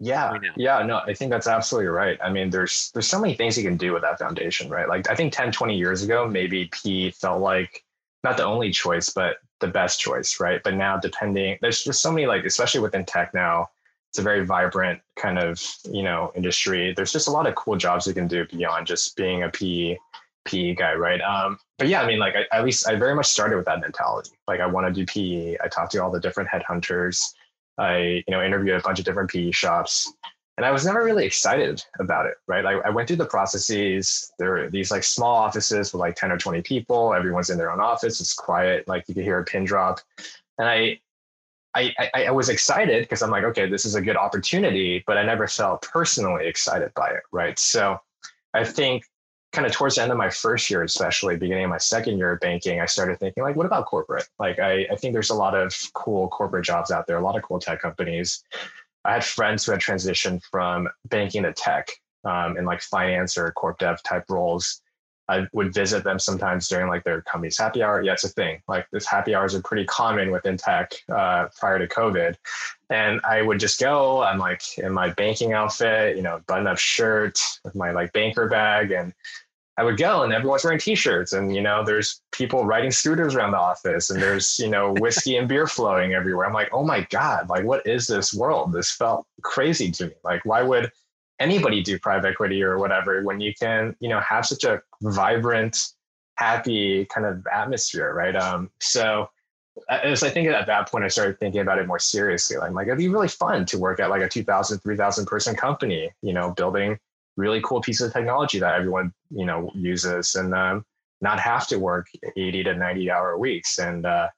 Yeah. 0.00 0.32
Yeah. 0.56 0.82
No, 0.82 0.98
I 0.98 1.14
think 1.14 1.30
that's 1.30 1.46
absolutely 1.46 1.88
right. 1.88 2.18
I 2.22 2.30
mean, 2.30 2.50
there's, 2.50 2.90
there's 2.92 3.06
so 3.06 3.20
many 3.20 3.34
things 3.34 3.56
you 3.56 3.64
can 3.64 3.76
do 3.76 3.92
with 3.92 4.02
that 4.02 4.18
foundation, 4.18 4.68
right? 4.68 4.88
Like 4.88 5.08
I 5.10 5.14
think 5.14 5.32
10, 5.32 5.52
20 5.52 5.76
years 5.76 6.02
ago, 6.02 6.26
maybe 6.26 6.68
P 6.72 7.10
felt 7.10 7.40
like 7.40 7.82
not 8.24 8.36
the 8.36 8.44
only 8.44 8.70
choice, 8.70 9.10
but 9.10 9.36
the 9.60 9.68
best 9.68 10.00
choice, 10.00 10.40
right? 10.40 10.60
But 10.64 10.74
now 10.74 10.98
depending, 10.98 11.58
there's 11.60 11.84
just 11.84 12.02
so 12.02 12.10
many 12.10 12.26
like, 12.26 12.44
especially 12.44 12.80
within 12.80 13.04
tech 13.04 13.32
now, 13.34 13.68
it's 14.10 14.18
a 14.18 14.22
very 14.22 14.44
vibrant 14.44 15.00
kind 15.16 15.38
of, 15.38 15.60
you 15.90 16.02
know, 16.02 16.32
industry. 16.34 16.92
There's 16.94 17.12
just 17.12 17.28
a 17.28 17.30
lot 17.30 17.46
of 17.46 17.54
cool 17.54 17.76
jobs 17.76 18.06
you 18.06 18.14
can 18.14 18.26
do 18.26 18.46
beyond 18.46 18.86
just 18.86 19.16
being 19.16 19.42
a 19.42 19.48
PE 19.48 19.96
PE 20.44 20.74
guy, 20.74 20.94
right? 20.94 21.20
Um, 21.20 21.58
but 21.78 21.88
yeah, 21.88 22.02
I 22.02 22.06
mean, 22.06 22.18
like 22.18 22.34
I, 22.36 22.56
at 22.56 22.64
least 22.64 22.86
I 22.88 22.94
very 22.94 23.14
much 23.14 23.26
started 23.26 23.56
with 23.56 23.64
that 23.66 23.80
mentality. 23.80 24.30
Like 24.46 24.60
I 24.60 24.66
want 24.66 24.86
to 24.86 24.92
do 24.92 25.06
PE. 25.06 25.56
I 25.62 25.68
talked 25.68 25.92
to 25.92 25.98
all 25.98 26.10
the 26.10 26.20
different 26.20 26.48
headhunters. 26.50 27.32
I, 27.78 28.22
you 28.26 28.30
know, 28.30 28.42
interviewed 28.42 28.76
a 28.76 28.82
bunch 28.82 28.98
of 28.98 29.04
different 29.04 29.30
PE 29.30 29.50
shops, 29.50 30.12
and 30.56 30.64
I 30.64 30.70
was 30.70 30.84
never 30.84 31.04
really 31.04 31.26
excited 31.26 31.84
about 31.98 32.26
it, 32.26 32.34
right? 32.46 32.64
I, 32.64 32.74
I 32.74 32.90
went 32.90 33.08
through 33.08 33.16
the 33.16 33.26
processes. 33.26 34.32
There 34.38 34.56
are 34.58 34.70
these 34.70 34.90
like 34.90 35.04
small 35.04 35.34
offices 35.34 35.92
with 35.92 36.00
like 36.00 36.16
ten 36.16 36.32
or 36.32 36.38
twenty 36.38 36.62
people. 36.62 37.14
Everyone's 37.14 37.50
in 37.50 37.58
their 37.58 37.70
own 37.70 37.80
office. 37.80 38.20
It's 38.20 38.34
quiet. 38.34 38.86
Like 38.86 39.04
you 39.08 39.14
could 39.14 39.24
hear 39.24 39.38
a 39.38 39.44
pin 39.44 39.64
drop, 39.64 40.00
and 40.58 40.68
I. 40.68 41.00
I, 41.76 41.92
I, 42.14 42.24
I 42.26 42.30
was 42.30 42.50
excited 42.50 43.02
because 43.02 43.20
I'm 43.20 43.32
like, 43.32 43.42
okay, 43.42 43.68
this 43.68 43.84
is 43.84 43.96
a 43.96 44.00
good 44.00 44.16
opportunity, 44.16 45.02
but 45.08 45.18
I 45.18 45.24
never 45.24 45.48
felt 45.48 45.82
personally 45.82 46.46
excited 46.46 46.92
by 46.94 47.08
it, 47.08 47.24
right? 47.32 47.58
So 47.58 47.98
I 48.54 48.62
think 48.62 49.02
kind 49.50 49.66
of 49.66 49.72
towards 49.72 49.96
the 49.96 50.02
end 50.02 50.12
of 50.12 50.16
my 50.16 50.30
first 50.30 50.70
year, 50.70 50.84
especially 50.84 51.36
beginning 51.36 51.64
of 51.64 51.70
my 51.70 51.78
second 51.78 52.16
year 52.16 52.30
of 52.30 52.38
banking, 52.38 52.80
I 52.80 52.86
started 52.86 53.18
thinking 53.18 53.42
like, 53.42 53.56
what 53.56 53.66
about 53.66 53.86
corporate? 53.86 54.28
Like, 54.38 54.60
I, 54.60 54.86
I 54.88 54.94
think 54.94 55.14
there's 55.14 55.30
a 55.30 55.34
lot 55.34 55.56
of 55.56 55.76
cool 55.94 56.28
corporate 56.28 56.64
jobs 56.64 56.92
out 56.92 57.08
there, 57.08 57.16
a 57.16 57.20
lot 57.20 57.36
of 57.36 57.42
cool 57.42 57.58
tech 57.58 57.82
companies. 57.82 58.44
I 59.04 59.12
had 59.14 59.24
friends 59.24 59.64
who 59.64 59.72
had 59.72 59.80
transitioned 59.80 60.42
from 60.50 60.88
banking 61.06 61.42
to 61.42 61.52
tech 61.52 61.88
um, 62.24 62.56
in 62.56 62.64
like 62.64 62.80
finance 62.80 63.36
or 63.36 63.50
corp 63.52 63.78
dev 63.78 64.02
type 64.02 64.24
roles. 64.28 64.80
I 65.26 65.46
would 65.54 65.72
visit 65.72 66.04
them 66.04 66.18
sometimes 66.18 66.68
during 66.68 66.88
like 66.88 67.04
their 67.04 67.22
company's 67.22 67.56
happy 67.56 67.82
hour. 67.82 68.02
Yeah, 68.02 68.12
it's 68.12 68.24
a 68.24 68.28
thing. 68.28 68.62
Like 68.68 68.86
this 68.90 69.06
happy 69.06 69.34
hours 69.34 69.54
are 69.54 69.62
pretty 69.62 69.86
common 69.86 70.30
within 70.30 70.58
tech 70.58 70.92
uh, 71.08 71.48
prior 71.58 71.78
to 71.78 71.86
COVID. 71.86 72.36
And 72.90 73.20
I 73.24 73.40
would 73.40 73.58
just 73.58 73.80
go, 73.80 74.22
I'm 74.22 74.38
like 74.38 74.62
in 74.76 74.92
my 74.92 75.10
banking 75.10 75.54
outfit, 75.54 76.16
you 76.16 76.22
know, 76.22 76.42
button 76.46 76.66
up 76.66 76.76
shirt 76.76 77.40
with 77.64 77.74
my 77.74 77.92
like 77.92 78.12
banker 78.12 78.48
bag. 78.48 78.90
And 78.90 79.14
I 79.76 79.82
would 79.82 79.96
go 79.96 80.22
and 80.22 80.32
everyone's 80.32 80.62
wearing 80.62 80.78
t-shirts 80.78 81.32
and, 81.32 81.54
you 81.54 81.60
know, 81.60 81.84
there's 81.84 82.20
people 82.30 82.64
riding 82.64 82.92
scooters 82.92 83.34
around 83.34 83.50
the 83.50 83.58
office 83.58 84.10
and 84.10 84.22
there's, 84.22 84.58
you 84.58 84.68
know, 84.68 84.92
whiskey 84.98 85.36
and 85.36 85.48
beer 85.48 85.66
flowing 85.66 86.14
everywhere. 86.14 86.46
I'm 86.46 86.52
like, 86.52 86.70
oh 86.72 86.84
my 86.84 87.06
God, 87.10 87.48
like 87.48 87.64
what 87.64 87.84
is 87.86 88.06
this 88.06 88.32
world? 88.32 88.72
This 88.72 88.92
felt 88.92 89.26
crazy 89.42 89.90
to 89.92 90.06
me. 90.06 90.12
Like, 90.22 90.44
why 90.44 90.62
would 90.62 90.92
anybody 91.40 91.82
do 91.82 91.98
private 91.98 92.28
equity 92.28 92.62
or 92.62 92.78
whatever 92.78 93.22
when 93.24 93.40
you 93.40 93.52
can 93.54 93.96
you 93.98 94.08
know 94.08 94.20
have 94.20 94.46
such 94.46 94.62
a 94.62 94.80
vibrant 95.02 95.76
happy 96.36 97.04
kind 97.06 97.26
of 97.26 97.44
atmosphere 97.52 98.14
right 98.14 98.36
um 98.36 98.70
so 98.80 99.28
as 99.88 100.22
I 100.22 100.30
think 100.30 100.48
at 100.48 100.66
that 100.66 100.88
point, 100.88 101.04
I 101.04 101.08
started 101.08 101.38
thinking 101.40 101.60
about 101.60 101.78
it 101.78 101.86
more 101.88 101.98
seriously. 101.98 102.56
Like, 102.56 102.72
like, 102.72 102.86
it'd 102.86 102.98
be 102.98 103.08
really 103.08 103.26
fun 103.26 103.66
to 103.66 103.78
work 103.78 103.98
at 103.98 104.08
like 104.08 104.22
a 104.22 104.28
2,000, 104.28 104.78
3,000 104.78 105.26
person 105.26 105.56
company, 105.56 106.10
you 106.22 106.32
know, 106.32 106.52
building 106.52 106.98
really 107.36 107.60
cool 107.62 107.80
piece 107.80 108.00
of 108.00 108.12
technology 108.12 108.58
that 108.58 108.74
everyone, 108.74 109.12
you 109.30 109.44
know, 109.44 109.70
uses 109.74 110.34
and 110.34 110.54
um, 110.54 110.84
not 111.20 111.40
have 111.40 111.66
to 111.68 111.78
work 111.78 112.06
80 112.36 112.64
to 112.64 112.74
90 112.74 113.10
hour 113.10 113.38
weeks. 113.38 113.78
And 113.78 114.06
uh, 114.06 114.28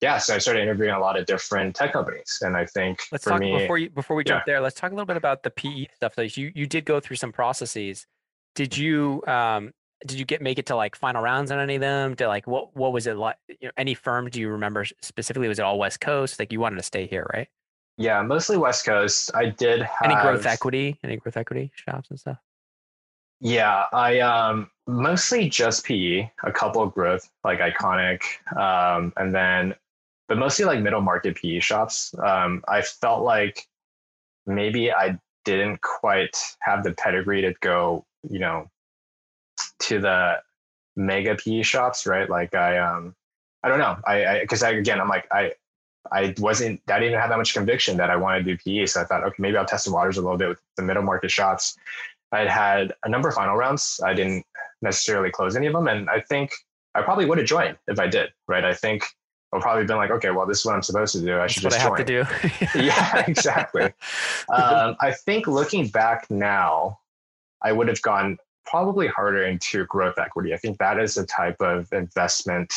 yeah, 0.00 0.18
so 0.18 0.34
I 0.34 0.38
started 0.38 0.62
interviewing 0.62 0.92
a 0.92 0.98
lot 0.98 1.18
of 1.18 1.24
different 1.24 1.76
tech 1.76 1.92
companies, 1.92 2.38
and 2.42 2.56
I 2.56 2.66
think 2.66 3.00
let's 3.10 3.24
for 3.24 3.30
talk 3.30 3.40
me, 3.40 3.56
before 3.56 3.78
you 3.78 3.88
before 3.88 4.16
we 4.16 4.24
jump 4.24 4.44
there. 4.44 4.60
Let's 4.60 4.78
talk 4.78 4.92
a 4.92 4.94
little 4.94 5.06
bit 5.06 5.16
about 5.16 5.42
the 5.42 5.50
PE 5.50 5.86
stuff. 5.94 6.18
Like 6.18 6.36
you 6.36 6.52
you 6.54 6.66
did 6.66 6.84
go 6.84 7.00
through 7.00 7.16
some 7.16 7.32
processes. 7.32 8.06
Did 8.54 8.76
you 8.76 9.22
um 9.26 9.72
did 10.06 10.18
you 10.18 10.26
get 10.26 10.42
make 10.42 10.58
it 10.58 10.66
to 10.66 10.76
like 10.76 10.94
final 10.94 11.22
rounds 11.22 11.50
on 11.50 11.58
any 11.58 11.76
of 11.76 11.80
them? 11.80 12.16
To 12.16 12.28
like 12.28 12.46
what 12.46 12.76
what 12.76 12.92
was 12.92 13.06
it 13.06 13.16
like? 13.16 13.36
You 13.48 13.68
know, 13.68 13.70
any 13.78 13.94
firm 13.94 14.28
do 14.28 14.40
you 14.40 14.50
remember 14.50 14.84
specifically? 15.00 15.48
Was 15.48 15.58
it 15.58 15.62
all 15.62 15.78
West 15.78 16.00
Coast? 16.00 16.38
Like 16.38 16.52
you 16.52 16.60
wanted 16.60 16.76
to 16.76 16.82
stay 16.82 17.06
here, 17.06 17.26
right? 17.32 17.48
Yeah, 17.96 18.22
mostly 18.22 18.56
West 18.56 18.84
Coast. 18.84 19.30
I 19.34 19.46
did 19.46 19.82
have 19.82 19.90
any 20.04 20.14
growth 20.14 20.46
equity, 20.46 20.98
any 21.04 21.16
growth 21.16 21.36
equity 21.36 21.70
shops 21.74 22.10
and 22.10 22.18
stuff. 22.18 22.38
Yeah, 23.40 23.84
I 23.92 24.20
um 24.20 24.70
mostly 24.86 25.48
just 25.48 25.84
PE, 25.84 26.30
a 26.42 26.52
couple 26.52 26.82
of 26.82 26.92
growth 26.94 27.28
like 27.44 27.60
ICONIQ, 27.60 28.22
um, 28.56 29.12
and 29.16 29.34
then 29.34 29.74
but 30.28 30.38
mostly 30.38 30.64
like 30.64 30.80
middle 30.80 31.00
market 31.00 31.36
PE 31.36 31.60
shops. 31.60 32.14
Um, 32.18 32.64
I 32.68 32.82
felt 32.82 33.22
like 33.22 33.66
maybe 34.46 34.92
I 34.92 35.18
didn't 35.44 35.80
quite 35.82 36.36
have 36.60 36.82
the 36.84 36.92
pedigree 36.92 37.42
to 37.42 37.54
go, 37.60 38.04
you 38.28 38.38
know, 38.38 38.70
to 39.80 40.00
the 40.00 40.36
mega 40.96 41.34
PE 41.34 41.62
shops, 41.62 42.06
right? 42.06 42.28
Like 42.28 42.54
I, 42.54 42.78
um, 42.78 43.14
I 43.62 43.68
don't 43.68 43.78
know. 43.78 43.96
I, 44.06 44.26
I, 44.26 44.46
cause 44.46 44.62
I, 44.62 44.70
again, 44.70 45.00
I'm 45.00 45.08
like, 45.08 45.26
I, 45.30 45.52
I 46.12 46.34
wasn't, 46.38 46.80
I 46.88 46.98
didn't 46.98 47.18
have 47.18 47.30
that 47.30 47.38
much 47.38 47.54
conviction 47.54 47.96
that 47.96 48.10
I 48.10 48.16
wanted 48.16 48.44
to 48.44 48.56
do 48.56 48.58
PE. 48.58 48.86
So 48.86 49.00
I 49.00 49.04
thought, 49.04 49.24
okay, 49.24 49.36
maybe 49.38 49.56
I'll 49.56 49.64
test 49.64 49.86
the 49.86 49.92
waters 49.92 50.16
a 50.16 50.22
little 50.22 50.36
bit 50.36 50.48
with 50.50 50.60
the 50.76 50.82
middle 50.82 51.02
market 51.02 51.30
shops. 51.30 51.76
I'd 52.32 52.48
had 52.48 52.92
a 53.04 53.08
number 53.08 53.28
of 53.28 53.34
final 53.34 53.56
rounds. 53.56 54.00
I 54.04 54.12
didn't 54.12 54.44
necessarily 54.82 55.30
close 55.30 55.56
any 55.56 55.66
of 55.66 55.72
them. 55.72 55.88
And 55.88 56.10
I 56.10 56.20
think 56.20 56.50
I 56.94 57.02
probably 57.02 57.26
would 57.26 57.38
have 57.38 57.46
joined 57.46 57.78
if 57.88 57.98
I 57.98 58.06
did, 58.06 58.30
right? 58.48 58.64
I 58.64 58.74
think 58.74 59.04
I've 59.52 59.62
probably 59.62 59.84
been 59.84 59.96
like, 59.96 60.10
okay, 60.10 60.30
well, 60.30 60.46
this 60.46 60.60
is 60.60 60.66
what 60.66 60.74
I'm 60.74 60.82
supposed 60.82 61.14
to 61.14 61.20
do. 61.20 61.38
I 61.38 61.46
should 61.46 61.62
That's 61.62 61.76
just 61.76 61.88
what 61.88 62.00
I 62.00 62.04
join. 62.04 62.18
have 62.18 62.48
to 62.48 62.74
do. 62.74 62.78
yeah, 62.84 63.24
exactly. 63.26 63.84
Um, 64.52 64.96
I 65.00 65.12
think 65.12 65.46
looking 65.46 65.88
back 65.88 66.30
now, 66.30 66.98
I 67.62 67.72
would 67.72 67.88
have 67.88 68.02
gone 68.02 68.36
probably 68.66 69.06
harder 69.06 69.44
into 69.44 69.86
growth 69.86 70.18
equity. 70.18 70.52
I 70.54 70.56
think 70.56 70.78
that 70.78 70.98
is 70.98 71.16
a 71.16 71.26
type 71.26 71.60
of 71.60 71.92
investment 71.92 72.72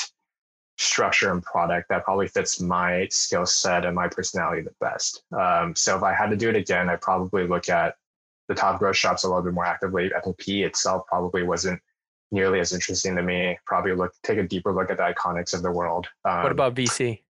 structure 0.78 1.32
and 1.32 1.44
product 1.44 1.90
that 1.90 2.04
probably 2.04 2.28
fits 2.28 2.62
my 2.62 3.08
skill 3.10 3.46
set 3.46 3.86
and 3.86 3.96
my 3.96 4.08
personality 4.08 4.62
the 4.62 4.74
best. 4.80 5.24
Um, 5.32 5.76
so 5.76 5.98
if 5.98 6.04
I 6.04 6.14
had 6.14 6.30
to 6.30 6.36
do 6.36 6.50
it 6.50 6.56
again, 6.56 6.90
I'd 6.90 7.02
probably 7.02 7.48
look 7.48 7.68
at 7.70 7.96
the 8.48 8.56
top 8.56 8.80
growth 8.80 8.96
shops 8.96 9.24
a 9.24 9.28
little 9.28 9.44
bit 9.44 9.54
more 9.54 9.66
actively. 9.66 10.14
I 10.14 10.22
think 10.22 10.38
P 10.38 10.64
itself 10.64 11.06
probably 11.08 11.44
wasn't 11.44 11.82
nearly 12.32 12.60
as 12.60 12.74
interesting 12.74 13.16
to 13.16 13.24
me. 13.24 13.58
Probably 13.66 13.94
look 13.94 14.14
take 14.24 14.38
a 14.38 14.44
deeper 14.44 14.72
look 14.72 14.92
at 14.92 14.98
the 14.98 15.04
ICONIQs 15.04 15.54
of 15.56 15.64
the 15.64 15.72
world. 15.72 16.08
Um, 16.24 16.44
what 16.44 16.52
about 16.52 16.76
VC? 16.76 17.22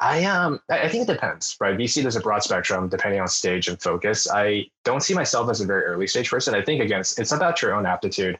I 0.00 0.24
um 0.24 0.60
I 0.70 0.88
think 0.88 1.08
it 1.08 1.12
depends, 1.12 1.56
right? 1.60 1.76
VC 1.76 2.02
there's 2.02 2.16
a 2.16 2.20
broad 2.20 2.42
spectrum 2.42 2.88
depending 2.88 3.20
on 3.20 3.28
stage 3.28 3.68
and 3.68 3.80
focus. 3.80 4.28
I 4.30 4.66
don't 4.84 5.02
see 5.02 5.14
myself 5.14 5.50
as 5.50 5.60
a 5.60 5.66
very 5.66 5.84
early 5.84 6.06
stage 6.06 6.30
person. 6.30 6.54
I 6.54 6.62
think 6.62 6.82
again, 6.82 7.00
it's 7.00 7.32
about 7.32 7.60
your 7.60 7.74
own 7.74 7.86
aptitude 7.86 8.38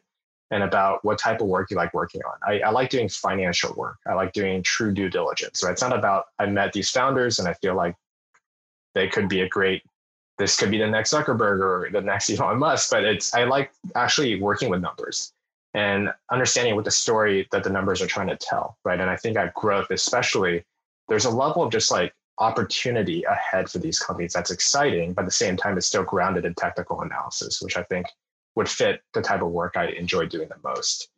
and 0.51 0.63
about 0.63 1.05
what 1.05 1.19
type 1.19 1.41
of 1.41 1.47
work 1.47 1.71
you 1.71 1.77
like 1.77 1.95
working 1.95 2.21
on. 2.23 2.39
I, 2.47 2.61
I 2.61 2.71
like 2.71 2.91
doing 2.91 3.09
financial 3.09 3.73
work. 3.75 3.99
I 4.07 4.15
like 4.15 4.33
doing 4.33 4.63
true 4.63 4.93
due 4.93 5.09
diligence. 5.09 5.63
Right? 5.63 5.73
It's 5.73 5.83
not 5.83 5.97
about 5.97 6.27
I 6.39 6.47
met 6.47 6.73
these 6.73 6.91
founders 6.91 7.39
and 7.39 7.49
I 7.49 7.55
feel 7.55 7.75
like 7.75 7.95
they 8.95 9.09
could 9.09 9.29
be 9.29 9.43
a 9.43 9.49
great 9.49 9.83
this 10.39 10.57
could 10.59 10.71
be 10.71 10.79
the 10.79 10.87
next 10.87 11.13
Zuckerberg 11.13 11.61
or 11.61 11.91
the 11.93 12.01
next 12.01 12.31
Elon 12.41 12.59
Musk, 12.59 12.91
but 12.91 13.05
it's 13.05 13.33
I 13.35 13.45
like 13.45 13.71
actually 13.95 14.41
working 14.41 14.71
with 14.71 14.81
numbers 14.81 15.33
and 15.75 16.09
understanding 16.33 16.75
what 16.75 16.85
the 16.85 16.91
story 16.91 17.47
that 17.53 17.63
the 17.63 17.71
numbers 17.71 18.03
are 18.03 18.07
trying 18.07 18.29
to 18.29 18.37
tell, 18.37 18.77
right? 18.85 18.99
And 18.99 19.09
I 19.09 19.17
think 19.17 19.37
at 19.37 19.55
growth, 19.55 19.91
especially, 19.91 20.65
there's 21.09 21.27
a 21.27 21.31
level 21.31 21.63
of 21.63 21.71
just 21.71 21.91
like 21.91 22.13
opportunity 22.39 23.23
ahead 23.25 23.69
for 23.69 23.79
these 23.79 23.99
companies 23.99 24.33
that's 24.33 24.51
exciting, 24.51 25.13
but 25.13 25.23
at 25.23 25.27
the 25.27 25.33
same 25.33 25.57
time, 25.57 25.77
it's 25.77 25.87
still 25.87 26.03
grounded 26.03 26.45
in 26.45 26.55
technical 26.55 27.03
analysis, 27.03 27.61
which 27.61 27.77
I 27.77 27.83
think 27.85 28.07
would 28.57 28.69
fit 28.69 29.03
the 29.15 29.23
type 29.23 29.43
of 29.43 29.49
work 29.51 29.77
I 29.77 29.87
enjoy 29.89 30.27
doing 30.27 30.49
the 30.49 30.69
most. 30.69 31.09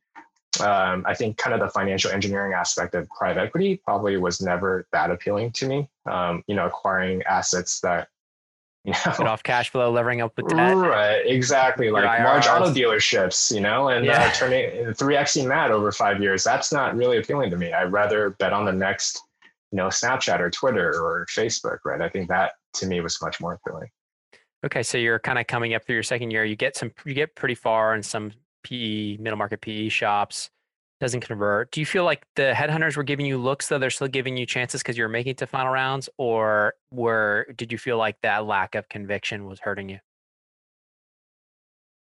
Um, 0.60 1.04
I 1.06 1.14
think 1.14 1.38
kind 1.38 1.54
of 1.54 1.60
the 1.60 1.68
financial 1.68 2.10
engineering 2.10 2.52
aspect 2.52 2.94
of 2.94 3.08
private 3.08 3.40
equity 3.40 3.80
probably 3.82 4.18
was 4.18 4.42
never 4.42 4.86
that 4.92 5.10
appealing 5.10 5.52
to 5.52 5.66
me. 5.66 5.88
Um, 6.10 6.44
you 6.46 6.54
know, 6.54 6.66
acquiring 6.66 7.22
assets 7.22 7.80
that 7.80 8.08
you 8.84 8.92
know? 8.92 9.14
Get 9.16 9.26
off 9.28 9.42
cash 9.42 9.70
flow, 9.70 9.90
levering 9.92 10.20
up 10.20 10.32
with 10.36 10.48
debt. 10.48 10.76
Right, 10.76 11.22
exactly. 11.24 11.90
Like 11.90 12.04
large 12.04 12.46
auto 12.46 12.72
dealerships, 12.72 13.54
you 13.54 13.60
know, 13.60 13.88
and 13.88 14.06
uh, 14.06 14.10
yeah. 14.10 14.24
uh, 14.24 14.32
turning 14.32 14.92
three 14.94 15.14
xing 15.14 15.48
that 15.48 15.70
over 15.70 15.92
five 15.92 16.20
years. 16.20 16.42
That's 16.42 16.72
not 16.72 16.96
really 16.96 17.18
appealing 17.18 17.50
to 17.50 17.56
me. 17.56 17.72
I'd 17.72 17.92
rather 17.92 18.30
bet 18.40 18.52
on 18.52 18.64
the 18.64 18.72
next, 18.72 19.22
you 19.70 19.76
know, 19.76 19.86
Snapchat 19.86 20.40
or 20.40 20.50
Twitter 20.50 20.90
or 21.00 21.26
Facebook. 21.30 21.78
Right. 21.84 22.00
I 22.00 22.08
think 22.08 22.28
that 22.28 22.54
to 22.74 22.86
me 22.86 23.00
was 23.00 23.22
much 23.22 23.40
more 23.40 23.54
appealing. 23.54 23.88
Okay, 24.64 24.82
so 24.82 24.96
you're 24.96 25.18
kind 25.18 25.38
of 25.38 25.46
coming 25.46 25.74
up 25.74 25.84
through 25.84 25.96
your 25.96 26.02
second 26.02 26.30
year. 26.30 26.44
You 26.44 26.56
get 26.56 26.76
some, 26.76 26.92
you 27.04 27.14
get 27.14 27.34
pretty 27.34 27.54
far 27.54 27.94
in 27.94 28.02
some 28.02 28.32
PE 28.62 29.16
middle 29.16 29.36
market 29.36 29.60
PE 29.60 29.88
shops 29.88 30.50
doesn't 31.02 31.20
convert. 31.20 31.72
Do 31.72 31.80
you 31.80 31.86
feel 31.86 32.04
like 32.04 32.24
the 32.36 32.52
headhunters 32.54 32.96
were 32.96 33.02
giving 33.02 33.26
you 33.26 33.36
looks 33.36 33.66
though 33.66 33.78
they're 33.78 33.90
still 33.90 34.06
giving 34.06 34.36
you 34.36 34.46
chances 34.46 34.82
because 34.82 34.96
you're 34.96 35.08
making 35.08 35.32
it 35.32 35.38
to 35.38 35.48
final 35.48 35.72
rounds, 35.72 36.08
or 36.16 36.74
were 36.92 37.48
did 37.56 37.72
you 37.72 37.78
feel 37.78 37.98
like 37.98 38.16
that 38.22 38.46
lack 38.46 38.76
of 38.76 38.88
conviction 38.88 39.46
was 39.46 39.58
hurting 39.58 39.88
you? 39.88 39.98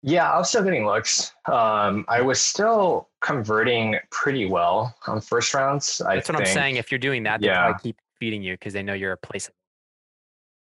Yeah, 0.02 0.32
I 0.32 0.38
was 0.38 0.48
still 0.48 0.64
getting 0.64 0.86
looks. 0.86 1.32
Um, 1.44 2.06
I 2.08 2.22
was 2.22 2.40
still 2.40 3.10
converting 3.20 3.96
pretty 4.10 4.46
well 4.46 4.96
on 5.06 5.20
first 5.20 5.52
rounds. 5.52 6.00
I 6.00 6.14
That's 6.14 6.30
what 6.30 6.38
think. 6.38 6.48
I'm 6.48 6.54
saying. 6.54 6.76
If 6.76 6.90
you're 6.90 6.98
doing 6.98 7.22
that, 7.24 7.42
they 7.42 7.48
yeah. 7.48 7.76
keep 7.76 7.98
feeding 8.18 8.42
you 8.42 8.54
because 8.54 8.72
they 8.72 8.82
know 8.82 8.94
you're 8.94 9.12
a 9.12 9.18
place 9.18 9.50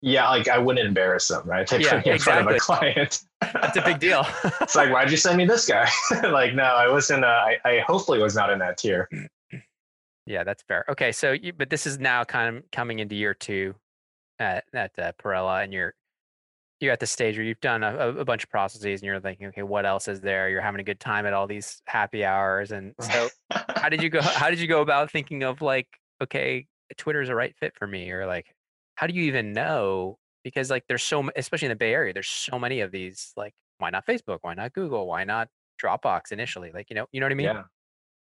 yeah, 0.01 0.29
like 0.29 0.47
I 0.47 0.57
wouldn't 0.57 0.85
embarrass 0.85 1.27
them, 1.27 1.47
right? 1.47 1.67
They 1.67 1.79
yeah, 1.79 1.95
put 1.95 2.05
me 2.05 2.11
in 2.11 2.15
exactly. 2.15 2.43
front 2.43 2.49
of 2.49 2.55
a 2.55 2.59
client. 2.59 3.21
That's 3.41 3.77
a 3.77 3.81
big 3.81 3.99
deal. 3.99 4.25
it's 4.61 4.75
like, 4.75 4.91
why'd 4.91 5.09
you 5.09 5.17
send 5.17 5.37
me 5.37 5.45
this 5.45 5.67
guy? 5.67 5.89
like, 6.23 6.53
no, 6.53 6.63
I 6.63 6.87
wasn't. 6.89 7.23
Uh, 7.25 7.27
I, 7.27 7.57
I 7.65 7.79
hopefully 7.79 8.19
was 8.19 8.35
not 8.35 8.51
in 8.51 8.59
that 8.59 8.77
tier. 8.77 9.09
Yeah, 10.25 10.43
that's 10.43 10.61
fair. 10.63 10.85
Okay, 10.89 11.11
so 11.11 11.31
you, 11.31 11.53
but 11.53 11.69
this 11.69 11.87
is 11.87 11.99
now 11.99 12.23
kind 12.23 12.57
of 12.57 12.63
coming 12.71 12.99
into 12.99 13.15
year 13.15 13.33
two 13.33 13.73
at 14.39 14.65
at 14.73 14.91
uh, 14.99 15.13
Perella, 15.21 15.63
and 15.63 15.73
you're 15.73 15.93
you're 16.79 16.93
at 16.93 16.99
the 16.99 17.07
stage 17.07 17.37
where 17.37 17.45
you've 17.45 17.61
done 17.61 17.81
a, 17.81 18.09
a 18.09 18.25
bunch 18.25 18.43
of 18.43 18.49
processes, 18.51 19.01
and 19.01 19.03
you're 19.03 19.19
thinking, 19.19 19.47
okay, 19.47 19.63
what 19.63 19.85
else 19.85 20.07
is 20.07 20.21
there? 20.21 20.49
You're 20.49 20.61
having 20.61 20.79
a 20.79 20.83
good 20.83 20.99
time 20.99 21.25
at 21.25 21.33
all 21.33 21.47
these 21.47 21.81
happy 21.87 22.23
hours, 22.23 22.71
and 22.71 22.93
so 22.99 23.29
how 23.51 23.89
did 23.89 24.03
you 24.03 24.09
go? 24.09 24.21
How 24.21 24.49
did 24.49 24.59
you 24.59 24.67
go 24.67 24.81
about 24.81 25.09
thinking 25.09 25.43
of 25.43 25.61
like, 25.61 25.87
okay, 26.21 26.67
Twitter's 26.97 27.29
a 27.29 27.35
right 27.35 27.55
fit 27.55 27.73
for 27.75 27.87
me, 27.87 28.11
or 28.11 28.27
like, 28.27 28.53
how 28.97 29.07
do 29.07 29.13
you 29.13 29.23
even 29.23 29.53
know? 29.53 30.17
Because 30.43 30.69
like 30.69 30.83
there's 30.89 31.03
so 31.03 31.29
especially 31.35 31.67
in 31.67 31.71
the 31.71 31.75
Bay 31.75 31.93
Area, 31.93 32.13
there's 32.13 32.27
so 32.27 32.59
many 32.59 32.81
of 32.81 32.91
these. 32.91 33.31
Like, 33.37 33.53
why 33.77 33.91
not 33.91 34.05
Facebook? 34.05 34.39
Why 34.41 34.55
not 34.55 34.73
Google? 34.73 35.07
Why 35.07 35.23
not 35.23 35.47
Dropbox 35.81 36.31
initially? 36.31 36.71
Like, 36.73 36.89
you 36.89 36.95
know, 36.95 37.05
you 37.11 37.19
know 37.19 37.25
what 37.25 37.31
I 37.31 37.35
mean? 37.35 37.45
Yeah. 37.45 37.63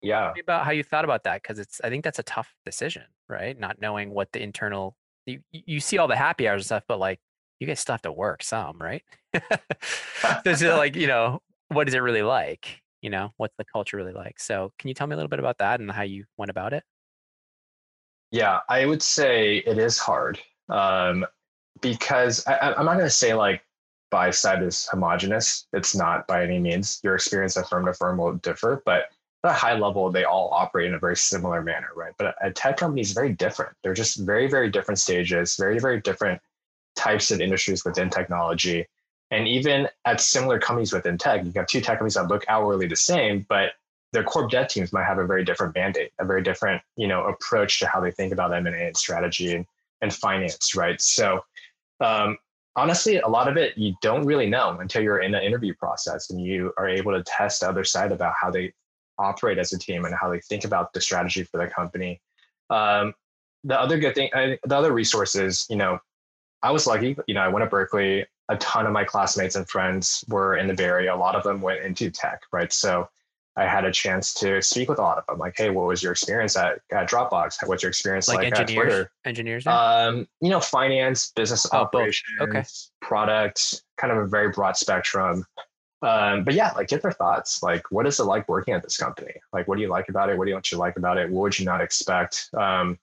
Yeah. 0.04 0.34
about 0.40 0.64
how 0.64 0.72
you 0.72 0.84
thought 0.84 1.06
about 1.06 1.24
that 1.24 1.42
because 1.42 1.58
it's 1.58 1.82
I 1.84 1.90
think 1.90 2.04
that's 2.04 2.20
a 2.20 2.24
tough 2.24 2.54
decision, 2.66 3.04
right? 3.28 3.58
Not 3.58 3.82
knowing 3.82 4.12
what 4.12 4.32
the 4.32 4.42
internal 4.42 4.96
you, 5.26 5.40
you 5.52 5.80
see 5.80 5.98
all 5.98 6.08
the 6.08 6.16
happy 6.16 6.48
hours 6.48 6.62
and 6.62 6.66
stuff, 6.66 6.84
but 6.88 7.00
like 7.00 7.20
you 7.60 7.66
guys 7.66 7.80
still 7.80 7.94
have 7.94 8.02
to 8.04 8.12
work 8.12 8.44
some, 8.44 8.78
right? 8.80 9.04
so 9.34 10.42
it's 10.46 10.62
like, 10.62 10.96
you 10.96 11.08
know, 11.08 11.40
what 11.70 11.88
is 11.88 11.94
it 11.94 12.00
really 12.00 12.22
like? 12.22 12.82
You 13.02 13.10
know, 13.10 13.32
what's 13.38 13.56
the 13.58 13.66
culture 13.66 13.98
really 13.98 14.14
like? 14.14 14.40
So 14.40 14.72
can 14.78 14.88
you 14.88 14.94
tell 14.94 15.08
me 15.08 15.14
a 15.14 15.18
little 15.18 15.30
bit 15.30 15.40
about 15.40 15.58
that 15.60 15.80
and 15.80 15.90
how 15.90 16.04
you 16.04 16.26
went 16.38 16.52
about 16.52 16.74
it? 16.74 16.84
Yeah, 18.32 18.60
I 18.70 18.86
would 18.86 19.02
say 19.02 19.58
it 19.58 19.78
is 19.78 19.98
hard 19.98 20.40
um, 20.70 21.26
because 21.82 22.46
I, 22.48 22.74
am 22.78 22.86
not 22.86 22.94
going 22.94 23.06
to 23.06 23.10
say 23.10 23.34
like 23.34 23.64
buy 24.10 24.32
side 24.32 24.64
is 24.64 24.88
homogenous. 24.88 25.68
It's 25.74 25.96
not 25.96 26.28
by 26.28 26.44
any 26.44 26.60
means. 26.60 27.00
Your 27.04 27.16
experience 27.16 27.58
at 27.58 27.70
firm 27.70 27.86
to 27.86 27.94
firm 27.94 28.18
will 28.18 28.34
differ, 28.34 28.82
but 28.86 29.06
at 29.44 29.52
a 29.52 29.54
high 29.54 29.78
level, 29.78 30.12
they 30.12 30.24
all 30.24 30.50
operate 30.52 30.88
in 30.88 30.94
a 30.94 31.00
very 31.00 31.16
similar 31.16 31.62
manner, 31.62 31.90
right? 31.96 32.14
But 32.18 32.36
a 32.42 32.52
tech 32.52 32.78
company 32.78 33.02
is 33.02 33.12
very 33.12 33.34
different. 33.34 33.76
They're 33.84 33.94
just 33.94 34.18
very, 34.20 34.48
very 34.50 34.70
different 34.70 35.00
stages, 35.00 35.56
very, 35.58 35.80
very 35.80 36.02
different 36.02 36.42
types 36.96 37.32
of 37.32 37.42
industries 37.42 37.86
within 37.86 38.10
technology. 38.10 38.88
And 39.30 39.48
even 39.48 39.88
at 40.06 40.22
similar 40.22 40.60
companies 40.60 40.94
within 40.94 41.18
tech, 41.18 41.46
you 41.46 41.52
have 41.56 41.68
two 41.68 41.82
tech 41.82 41.98
companies 41.98 42.16
that 42.16 42.28
look 42.28 42.46
outwardly 42.48 42.88
the 42.88 42.96
same, 42.96 43.46
but 43.50 43.74
their 44.14 44.24
corp 44.24 44.50
dev 44.50 44.70
teams 44.70 44.94
might 44.94 45.04
have 45.04 45.18
a 45.18 45.26
very 45.26 45.44
different 45.44 45.76
mandate, 45.76 46.12
a 46.18 46.26
very 46.26 46.42
different, 46.42 46.82
you 46.96 47.08
know, 47.08 47.26
approach 47.26 47.80
to 47.80 47.88
how 47.88 48.00
they 48.00 48.12
think 48.12 48.32
about 48.32 48.54
M&A 48.54 48.70
and 48.72 48.96
strategy 48.96 49.54
and, 49.54 49.66
and 50.02 50.14
finance, 50.14 50.76
right? 50.76 51.00
So 51.02 51.42
um, 52.00 52.38
honestly, 52.76 53.18
a 53.18 53.28
lot 53.28 53.48
of 53.48 53.58
it 53.58 53.78
you 53.78 53.96
don't 54.02 54.26
really 54.26 54.50
know 54.50 54.78
until 54.80 55.02
you're 55.02 55.20
in 55.20 55.32
the 55.32 55.44
interview 55.44 55.74
process 55.76 56.30
and 56.30 56.42
you 56.42 56.74
are 56.78 56.88
able 56.88 57.12
to 57.12 57.24
test 57.24 57.62
the 57.62 57.70
other 57.70 57.84
side 57.84 58.12
about 58.12 58.34
how 58.40 58.52
they 58.52 58.74
operate 59.18 59.58
as 59.58 59.74
a 59.74 59.80
team 59.80 60.06
and 60.06 60.16
how 60.20 60.30
they 60.30 60.40
think 60.42 60.64
about 60.64 60.94
the 60.94 61.02
strategy 61.02 61.44
for 61.44 61.58
the 61.58 61.68
company. 61.68 62.22
Um, 62.70 63.14
the 63.64 63.80
other 63.80 63.98
good 63.98 64.16
thing, 64.16 64.30
I, 64.34 64.60
the 64.66 64.78
other 64.78 64.94
resources, 64.94 65.66
you 65.70 65.76
know, 65.76 66.00
I 66.62 66.72
was 66.72 66.88
lucky. 66.88 67.18
You 67.28 67.34
know, 67.34 67.42
I 67.42 67.48
went 67.48 67.66
to 67.66 67.70
Berkeley. 67.70 68.26
A 68.50 68.58
ton 68.58 68.86
of 68.86 68.94
my 68.94 69.04
classmates 69.04 69.56
and 69.56 69.68
friends 69.68 70.24
were 70.30 70.56
in 70.56 70.68
the 70.68 70.74
Bay 70.74 70.86
Area. 70.86 71.14
A 71.14 71.18
lot 71.18 71.36
of 71.36 71.44
them 71.44 71.62
went 71.62 71.84
into 71.84 72.10
tech, 72.10 72.42
right? 72.54 72.72
So 72.72 73.10
I 73.58 73.66
had 73.66 73.86
a 73.86 73.92
chance 73.92 74.36
to 74.36 74.62
speak 74.62 74.88
with 74.88 75.00
a 75.00 75.02
lot 75.02 75.18
of 75.18 75.26
them. 75.26 75.40
Like, 75.40 75.56
hey, 75.58 75.72
what 75.72 75.88
was 75.88 76.04
your 76.04 76.12
experience 76.12 76.56
at, 76.56 76.80
at 76.92 77.10
Dropbox? 77.10 77.68
What's 77.68 77.82
your 77.82 77.90
experience 77.90 78.28
like, 78.28 78.38
like 78.38 78.48
engineers, 78.48 78.70
at 78.70 78.76
Twitter? 78.76 79.12
Engineers, 79.26 79.68
um, 79.68 80.28
you 80.42 80.50
know, 80.50 80.60
finance, 80.60 81.32
business 81.36 81.66
oh, 81.74 81.80
operations, 81.80 82.40
okay. 82.40 82.64
product, 83.02 83.84
kind 83.98 84.14
of 84.14 84.20
a 84.20 84.28
very 84.28 84.50
broad 84.50 84.78
spectrum. 84.78 85.44
Um, 86.04 86.44
but 86.44 86.54
yeah, 86.54 86.72
like 86.74 86.90
get 86.90 87.02
their 87.02 87.12
thoughts. 87.12 87.64
Like, 87.64 87.90
what 87.90 88.06
is 88.06 88.20
it 88.20 88.26
like 88.26 88.48
working 88.48 88.76
at 88.76 88.84
this 88.84 88.96
company? 88.96 89.34
Like, 89.52 89.68
what 89.68 89.78
do 89.78 89.82
you 89.82 89.90
like 89.90 90.10
about 90.10 90.30
it? 90.30 90.38
What 90.38 90.46
do 90.46 90.52
you, 90.52 90.62
you 90.72 90.78
like 90.78 90.96
about 90.96 91.18
it? 91.18 91.28
What 91.32 91.42
would 91.42 91.60
you 91.60 91.66
not 91.66 91.82
expect? 91.82 92.50
Um, 92.56 93.00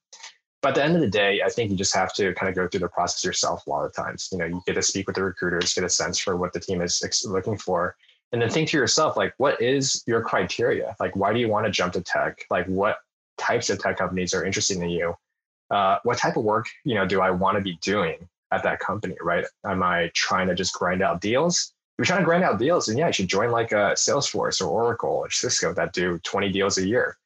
but 0.62 0.68
at 0.68 0.74
the 0.76 0.84
end 0.84 0.94
of 0.94 1.00
the 1.00 1.08
day, 1.08 1.42
I 1.44 1.50
think 1.50 1.72
you 1.72 1.76
just 1.76 1.94
have 1.96 2.14
to 2.14 2.32
kind 2.34 2.48
of 2.48 2.54
go 2.54 2.68
through 2.68 2.80
the 2.80 2.88
process 2.88 3.24
yourself 3.24 3.66
a 3.66 3.70
lot 3.70 3.84
of 3.84 3.92
times. 3.92 4.28
You 4.30 4.38
know, 4.38 4.46
you 4.46 4.62
get 4.66 4.74
to 4.74 4.82
speak 4.82 5.08
with 5.08 5.16
the 5.16 5.24
recruiters, 5.24 5.74
get 5.74 5.82
a 5.82 5.88
sense 5.88 6.18
for 6.18 6.36
what 6.36 6.52
the 6.52 6.60
team 6.60 6.80
is 6.80 7.02
looking 7.26 7.58
for 7.58 7.96
and 8.32 8.42
then 8.42 8.50
think 8.50 8.68
to 8.70 8.76
yourself 8.76 9.16
like 9.16 9.32
what 9.36 9.62
is 9.62 10.02
your 10.06 10.20
criteria? 10.20 10.96
Like 10.98 11.14
why 11.14 11.32
do 11.32 11.38
you 11.38 11.48
want 11.48 11.66
to 11.66 11.72
jump 11.72 11.92
to 11.92 12.00
tech? 12.00 12.44
Like 12.50 12.66
what 12.66 12.98
types 13.38 13.70
of 13.70 13.78
tech 13.78 13.96
companies 13.96 14.34
are 14.34 14.44
interesting 14.44 14.80
to 14.80 14.88
you? 14.88 15.14
Uh, 15.70 15.98
what 16.02 16.18
type 16.18 16.36
of 16.36 16.44
work 16.44 16.66
you 16.84 16.94
know 16.94 17.06
do 17.06 17.20
i 17.22 17.30
want 17.30 17.56
to 17.56 17.62
be 17.62 17.78
doing 17.80 18.28
at 18.52 18.62
that 18.62 18.80
company 18.80 19.16
right? 19.22 19.44
Am 19.64 19.82
i 19.82 20.10
trying 20.14 20.48
to 20.48 20.54
just 20.54 20.74
grind 20.74 21.02
out 21.02 21.20
deals? 21.20 21.72
If 21.92 21.98
you're 21.98 22.06
trying 22.06 22.20
to 22.20 22.24
grind 22.24 22.42
out 22.42 22.58
deals 22.58 22.88
and 22.88 22.98
yeah 22.98 23.06
you 23.06 23.12
should 23.12 23.28
join 23.28 23.50
like 23.50 23.72
a 23.72 23.94
salesforce 23.94 24.60
or 24.60 24.66
oracle 24.66 25.10
or 25.10 25.30
cisco 25.30 25.72
that 25.74 25.92
do 25.92 26.18
20 26.24 26.50
deals 26.50 26.78
a 26.78 26.86
year. 26.86 27.16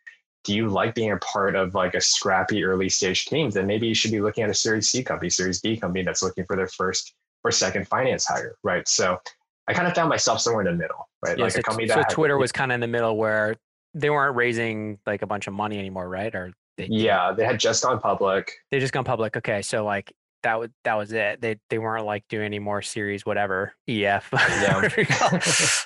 Do 0.45 0.55
you 0.55 0.69
like 0.69 0.95
being 0.95 1.13
a 1.13 1.17
part 1.19 1.57
of 1.57 1.75
like 1.75 1.95
a 1.95 2.01
scrappy 2.01 2.65
early 2.65 2.89
stage 2.89 3.27
team 3.27 3.51
then 3.51 3.67
maybe 3.67 3.87
you 3.87 3.95
should 3.95 4.13
be 4.13 4.21
looking 4.21 4.45
at 4.45 4.51
a 4.51 4.55
series 4.55 4.91
c 4.91 5.03
company 5.03 5.31
series 5.31 5.61
b 5.61 5.77
company 5.77 6.05
that's 6.05 6.23
looking 6.23 6.45
for 6.45 6.57
their 6.57 6.69
first 6.69 7.15
or 7.45 7.51
second 7.51 7.89
finance 7.89 8.27
hire 8.27 8.57
right? 8.63 8.87
So 8.87 9.19
I 9.69 9.75
kind 9.75 9.87
of 9.87 9.95
found 9.95 10.09
myself 10.09 10.41
somewhere 10.41 10.67
in 10.67 10.73
the 10.73 10.83
middle, 10.83 11.09
right? 11.23 11.37
Yeah, 11.37 11.45
like 11.45 11.53
so, 11.53 11.61
a 11.61 11.63
company 11.63 11.87
that 11.89 12.11
so 12.11 12.15
Twitter 12.15 12.39
was 12.39 12.53
kind 12.53 12.73
of 12.73 12.75
in 12.77 12.81
the 12.81 12.89
middle 12.89 13.17
where 13.17 13.55
they 13.95 14.09
weren't 14.09 14.35
raising 14.35 14.99
like 15.07 15.23
a 15.23 15.27
bunch 15.27 15.47
of 15.47 15.53
money 15.53 15.79
anymore, 15.79 16.09
right? 16.09 16.35
Or 16.35 16.53
they, 16.79 16.89
yeah, 16.91 17.33
they 17.33 17.45
had 17.45 17.61
just 17.61 17.83
gone 17.83 18.01
public. 18.01 18.51
They 18.71 18.81
just 18.81 18.93
gone 18.93 19.05
public. 19.05 19.37
Okay, 19.37 19.61
so 19.61 19.85
like 19.85 20.13
that 20.43 20.59
was 20.59 20.71
that 20.85 20.95
was 20.95 21.13
it. 21.13 21.41
They 21.43 21.59
they 21.69 21.79
weren't 21.79 22.07
like 22.07 22.25
doing 22.29 22.47
any 22.47 22.59
more 22.59 22.81
series, 22.81 23.27
whatever 23.27 23.75
EF, 23.87 24.29
yeah. 24.33 24.89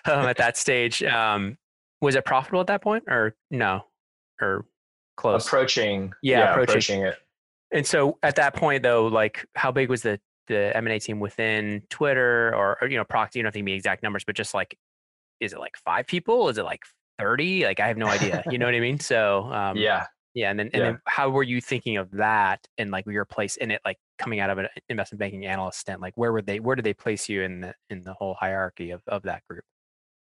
um, 0.13 0.27
at 0.27 0.37
that 0.37 0.57
stage. 0.57 1.03
Um, 1.03 1.59
was 2.01 2.15
it 2.15 2.25
profitable 2.25 2.61
at 2.61 2.69
that 2.69 2.83
point, 2.83 3.05
or 3.09 3.35
no, 3.51 3.85
or 4.41 4.65
close? 5.17 5.47
Approaching, 5.47 6.13
yeah, 6.23 6.39
yeah 6.39 6.51
approaching. 6.51 6.71
approaching 6.71 7.03
it. 7.03 7.17
And 7.73 7.87
so 7.87 8.19
at 8.23 8.37
that 8.37 8.55
point, 8.55 8.83
though, 8.83 9.07
like 9.07 9.47
how 9.57 9.73
big 9.73 9.89
was 9.89 10.03
the 10.03 10.21
the 10.49 10.77
M&A 10.77 10.99
team 10.99 11.21
within 11.21 11.83
Twitter 11.91 12.55
or, 12.55 12.79
or 12.81 12.89
you 12.89 12.97
know, 12.97 13.05
Proxy, 13.05 13.39
you 13.39 13.43
don't 13.43 13.55
have 13.55 13.61
to 13.61 13.65
the 13.65 13.73
exact 13.73 14.03
numbers, 14.03 14.25
but 14.25 14.37
just 14.37 14.55
like, 14.55 14.77
is 15.41 15.53
it 15.53 15.59
like 15.59 15.77
five 15.85 16.07
people? 16.07 16.49
Is 16.49 16.59
it 16.59 16.65
like 16.65 16.83
30? 17.19 17.65
Like, 17.65 17.81
I 17.81 17.89
have 17.89 17.97
no 17.97 18.07
idea. 18.07 18.43
you 18.51 18.59
know 18.59 18.67
what 18.67 18.75
I 18.75 18.81
mean? 18.81 18.99
So, 18.99 19.45
um, 19.53 19.77
yeah. 19.77 20.07
Yeah. 20.35 20.51
And 20.51 20.59
then, 20.59 20.71
and 20.73 20.81
yeah. 20.81 20.91
then 20.93 21.01
how 21.07 21.29
were 21.29 21.43
you 21.43 21.61
thinking 21.61 21.99
of 21.99 22.11
that 22.13 22.67
and 22.79 22.91
like 22.91 23.05
your 23.07 23.27
place 23.27 23.57
in 23.57 23.71
it, 23.71 23.83
like 23.85 23.99
coming 24.19 24.41
out 24.41 24.49
of 24.49 24.59
an 24.59 24.69
investment 24.89 25.19
banking 25.19 25.45
analyst 25.45 25.81
stint, 25.81 26.01
like 26.01 26.15
where 26.17 26.33
would 26.33 26.47
they, 26.47 26.59
where 26.59 26.75
did 26.75 26.87
they 26.87 26.95
place 26.95 27.29
you 27.29 27.43
in 27.43 27.61
the, 27.61 27.75
in 27.91 28.03
the 28.03 28.15
whole 28.15 28.35
hierarchy 28.35 28.93
of, 28.93 29.03
of 29.07 29.23
that 29.25 29.43
group? 29.49 29.65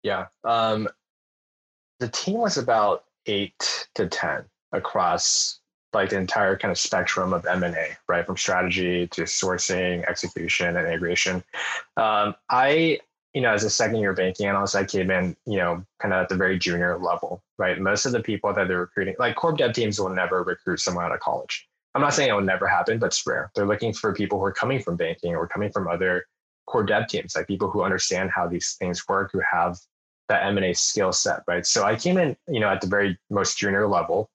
Yeah. 0.04 0.28
Um, 0.46 0.88
the 2.00 2.08
team 2.08 2.38
was 2.38 2.58
about 2.58 3.04
eight 3.26 3.88
to 3.96 4.08
10 4.08 4.46
across 4.72 5.59
like 5.94 6.10
the 6.10 6.18
entire 6.18 6.58
kind 6.58 6.72
of 6.72 6.78
spectrum 6.78 7.34
of 7.34 7.46
M&A, 7.46 7.98
right? 8.08 8.26
From 8.26 8.38
strategy 8.38 9.08
to 9.08 9.24
sourcing, 9.24 10.06
execution, 10.08 10.78
and 10.78 10.88
integration. 10.88 11.44
Um, 11.98 12.36
I, 12.50 13.00
you 13.34 13.42
know, 13.42 13.54
as 13.54 13.64
a 13.64 13.70
second 13.70 13.98
year 13.98 14.14
banking 14.14 14.48
analyst, 14.48 14.76
I 14.76 14.86
came 14.86 15.10
in, 15.10 15.36
you 15.46 15.58
know, 15.58 15.84
kind 16.00 16.14
of 16.14 16.24
at 16.24 16.30
the 16.30 16.36
very 16.36 16.60
junior 16.60 16.98
level, 16.98 17.44
right? 17.58 17.80
Most 17.80 18.06
of 18.06 18.12
the 18.12 18.22
people 18.22 18.54
that 18.54 18.68
they're 18.68 18.80
recruiting, 18.82 19.16
like 19.18 19.36
corp 19.36 19.58
dev 19.58 19.74
teams 19.74 20.00
will 20.00 20.10
never 20.10 20.44
recruit 20.44 20.80
someone 20.80 21.06
out 21.06 21.14
of 21.14 21.20
college. 21.20 21.68
I'm 21.96 22.02
not 22.02 22.14
saying 22.14 22.30
it 22.30 22.34
will 22.34 22.42
never 22.42 22.68
happen, 22.68 23.00
but 23.00 23.08
it's 23.08 23.26
rare. 23.26 23.52
They're 23.56 23.66
looking 23.66 23.94
for 23.94 24.14
people 24.14 24.38
who 24.38 24.46
are 24.46 24.54
coming 24.54 24.80
from 24.80 24.96
banking 24.96 25.36
or 25.36 25.48
coming 25.48 25.72
from 25.72 25.88
other 25.88 26.26
corp 26.68 26.88
dev 26.88 27.08
teams, 27.08 27.36
like 27.36 27.48
people 27.48 27.70
who 27.70 27.82
understand 27.82 28.30
how 28.30 28.48
these 28.48 28.76
things 28.78 29.08
work, 29.08 29.32
who 29.34 29.42
have 29.52 29.80
that 30.28 30.46
M&A 30.46 30.74
skill 30.74 31.12
set, 31.12 31.42
right? 31.48 31.66
So 31.66 31.84
I 31.84 31.96
came 31.96 32.18
in, 32.20 32.38
you 32.48 32.60
know, 32.60 32.70
at 32.70 32.82
the 32.82 32.88
very 32.88 33.18
most 33.32 33.58
junior 33.58 33.88
level 33.88 34.30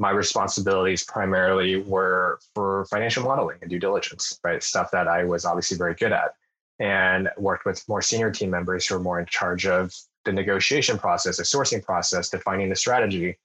my 0.00 0.10
responsibilities 0.10 1.04
primarily 1.04 1.82
were 1.82 2.40
for 2.54 2.86
financial 2.86 3.22
modeling 3.22 3.58
and 3.60 3.68
due 3.68 3.78
diligence, 3.78 4.40
right? 4.42 4.62
Stuff 4.62 4.90
that 4.92 5.06
I 5.06 5.24
was 5.24 5.44
obviously 5.44 5.76
very 5.76 5.94
good 5.94 6.10
at 6.10 6.32
and 6.78 7.28
worked 7.36 7.66
with 7.66 7.86
more 7.86 8.00
senior 8.00 8.30
team 8.30 8.48
members 8.48 8.86
who 8.86 8.94
are 8.96 8.98
more 8.98 9.20
in 9.20 9.26
charge 9.26 9.66
of 9.66 9.94
the 10.24 10.32
negotiation 10.32 10.96
process, 10.98 11.36
the 11.36 11.42
sourcing 11.42 11.84
process, 11.84 12.30
defining 12.30 12.70
the 12.70 12.76
strategy. 12.76 13.36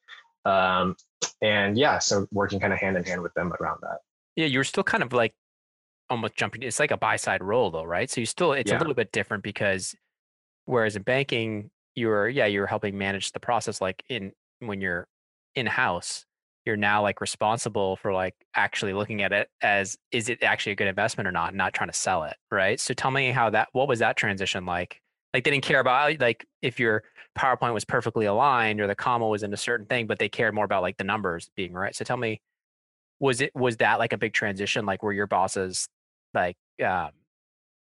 Um, 0.46 0.96
and 1.42 1.78
yeah, 1.78 2.00
so 2.00 2.26
working 2.32 2.62
kind 2.62 2.72
of 2.72 2.80
hand 2.80 2.96
in 2.96 3.04
hand 3.04 3.22
with 3.22 3.34
them 3.34 3.52
around 3.60 3.80
that. 3.82 3.98
Yeah, 4.38 4.46
you 4.46 4.60
were 4.60 4.64
still 4.64 4.84
kind 4.84 5.04
of 5.04 5.12
like 5.12 5.34
almost 6.10 6.38
jumping. 6.38 6.64
It's 6.64 6.80
like 6.80 6.92
a 6.92 6.98
buy 6.98 7.18
side 7.18 7.44
role 7.44 7.70
though, 7.70 7.84
right? 7.84 8.10
So 8.10 8.22
you 8.22 8.26
still, 8.26 8.54
it's 8.54 8.72
yeah. 8.72 8.78
a 8.78 8.80
little 8.80 8.94
bit 8.94 9.12
different 9.12 9.44
because 9.44 9.94
whereas 10.64 10.96
in 10.96 11.02
banking, 11.02 11.70
you're, 11.96 12.30
yeah, 12.30 12.46
you're 12.46 12.68
helping 12.68 12.98
manage 12.98 13.34
the 13.34 13.42
process 13.42 13.82
like 13.82 14.06
in 14.08 14.32
when 14.60 14.80
you're 14.80 15.06
in 15.56 15.66
house 15.66 16.26
you're 16.66 16.78
now 16.78 17.02
like 17.02 17.22
responsible 17.22 17.96
for 17.98 18.12
like 18.12 18.36
actually 18.56 18.94
looking 18.94 19.22
at 19.22 19.32
it 19.32 19.50
as 19.62 19.98
is 20.12 20.30
it 20.30 20.42
actually 20.44 20.72
a 20.72 20.76
good 20.76 20.88
investment 20.88 21.28
or 21.28 21.32
not 21.32 21.54
not 21.54 21.74
trying 21.74 21.90
to 21.90 21.96
sell 21.96 22.24
it 22.24 22.36
right? 22.52 22.80
So 22.80 22.94
tell 22.94 23.12
me 23.12 23.32
how 23.32 23.50
that 23.52 23.70
what 23.74 23.88
was 23.88 24.00
that 24.00 24.18
transition 24.18 24.66
like? 24.66 25.02
Like 25.34 25.44
they 25.44 25.52
didn't 25.52 25.64
care 25.64 25.80
about 25.80 26.20
like 26.20 26.46
if 26.62 26.80
your 26.80 27.04
powerpoint 27.38 27.74
was 27.74 27.86
perfectly 27.86 28.26
aligned 28.26 28.80
or 28.80 28.88
the 28.88 28.96
comma 28.96 29.28
was 29.28 29.44
in 29.44 29.54
a 29.54 29.58
certain 29.58 29.86
thing 29.86 30.08
but 30.08 30.20
they 30.20 30.30
cared 30.30 30.56
more 30.56 30.66
about 30.66 30.82
like 30.82 30.98
the 30.98 31.04
numbers 31.04 31.50
being 31.56 31.74
right. 31.74 31.96
So 31.96 32.04
tell 32.06 32.18
me 32.18 32.42
was 33.20 33.42
it 33.42 33.52
was 33.56 33.78
that 33.78 34.00
like 34.00 34.14
a 34.14 34.18
big 34.18 34.34
transition? 34.34 34.86
Like 34.86 35.04
were 35.04 35.14
your 35.14 35.28
bosses 35.28 35.88
like 36.34 36.58
um 36.84 37.12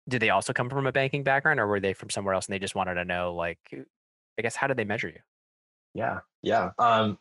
did 0.08 0.20
they 0.20 0.30
also 0.30 0.52
come 0.52 0.70
from 0.70 0.86
a 0.86 0.92
banking 0.92 1.24
background 1.24 1.58
or 1.58 1.66
were 1.66 1.80
they 1.80 1.92
from 1.92 2.10
somewhere 2.10 2.34
else 2.34 2.46
and 2.46 2.54
they 2.54 2.58
just 2.58 2.74
wanted 2.76 2.94
to 2.94 3.04
know 3.04 3.34
like 3.34 3.58
i 4.38 4.42
guess 4.42 4.54
how 4.54 4.66
did 4.66 4.76
they 4.76 4.84
measure 4.84 5.08
you? 5.08 5.18
Yeah 5.94 6.20
yeah 6.42 6.70
um 6.78 7.18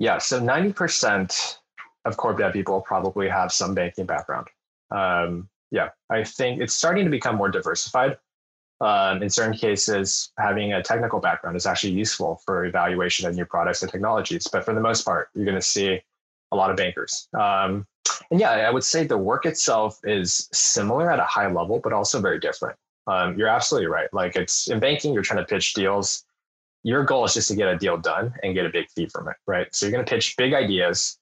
yeah, 0.00 0.16
so 0.16 0.40
90% 0.40 1.58
of 2.06 2.16
corp 2.16 2.38
dev 2.38 2.54
people 2.54 2.80
probably 2.80 3.28
have 3.28 3.52
some 3.52 3.74
banking 3.74 4.06
background. 4.06 4.46
Um, 4.90 5.50
yeah, 5.70 5.90
I 6.08 6.24
think 6.24 6.62
it's 6.62 6.72
starting 6.72 7.04
to 7.04 7.10
become 7.10 7.36
more 7.36 7.50
diversified. 7.50 8.16
Um, 8.80 9.22
in 9.22 9.28
certain 9.28 9.52
cases, 9.52 10.32
having 10.38 10.72
a 10.72 10.82
technical 10.82 11.20
background 11.20 11.54
is 11.54 11.66
actually 11.66 11.92
useful 11.92 12.40
for 12.46 12.64
evaluation 12.64 13.26
of 13.26 13.34
new 13.34 13.44
products 13.44 13.82
and 13.82 13.92
technologies. 13.92 14.48
But 14.50 14.64
for 14.64 14.72
the 14.72 14.80
most 14.80 15.04
part, 15.04 15.28
you're 15.34 15.44
going 15.44 15.54
to 15.54 15.60
see 15.60 16.00
a 16.50 16.56
lot 16.56 16.70
of 16.70 16.78
bankers. 16.78 17.28
Um, 17.38 17.86
and 18.30 18.40
yeah, 18.40 18.52
I 18.52 18.70
would 18.70 18.84
say 18.84 19.04
the 19.04 19.18
work 19.18 19.44
itself 19.44 20.00
is 20.04 20.48
similar 20.50 21.10
at 21.10 21.18
a 21.18 21.24
high 21.24 21.52
level, 21.52 21.78
but 21.78 21.92
also 21.92 22.22
very 22.22 22.40
different. 22.40 22.78
Um, 23.06 23.36
you're 23.36 23.48
absolutely 23.48 23.88
right. 23.88 24.08
Like 24.14 24.34
it's 24.34 24.70
in 24.70 24.80
banking, 24.80 25.12
you're 25.12 25.22
trying 25.22 25.44
to 25.44 25.46
pitch 25.46 25.74
deals 25.74 26.24
your 26.82 27.04
goal 27.04 27.24
is 27.24 27.34
just 27.34 27.48
to 27.48 27.56
get 27.56 27.68
a 27.68 27.76
deal 27.76 27.96
done 27.96 28.34
and 28.42 28.54
get 28.54 28.66
a 28.66 28.70
big 28.70 28.88
fee 28.90 29.06
from 29.06 29.28
it, 29.28 29.36
right? 29.46 29.74
So 29.74 29.86
you're 29.86 29.92
going 29.92 30.04
to 30.04 30.10
pitch 30.10 30.36
big 30.36 30.54
ideas. 30.54 31.18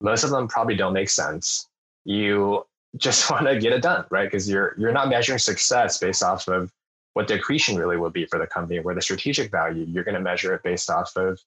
Most 0.00 0.24
of 0.24 0.30
them 0.30 0.48
probably 0.48 0.76
don't 0.76 0.92
make 0.92 1.08
sense. 1.08 1.68
You 2.04 2.66
just 2.96 3.30
want 3.30 3.46
to 3.46 3.58
get 3.58 3.72
it 3.72 3.82
done, 3.82 4.04
right? 4.10 4.24
Because 4.24 4.48
you're 4.48 4.74
you're 4.78 4.92
not 4.92 5.08
measuring 5.08 5.38
success 5.38 5.98
based 5.98 6.22
off 6.22 6.48
of 6.48 6.72
what 7.14 7.28
the 7.28 7.34
accretion 7.34 7.76
really 7.76 7.96
will 7.96 8.10
be 8.10 8.24
for 8.26 8.38
the 8.38 8.46
company, 8.46 8.80
where 8.80 8.94
the 8.94 9.02
strategic 9.02 9.50
value. 9.50 9.84
You're 9.84 10.04
going 10.04 10.14
to 10.14 10.20
measure 10.20 10.54
it 10.54 10.62
based 10.62 10.88
off 10.90 11.16
of 11.16 11.38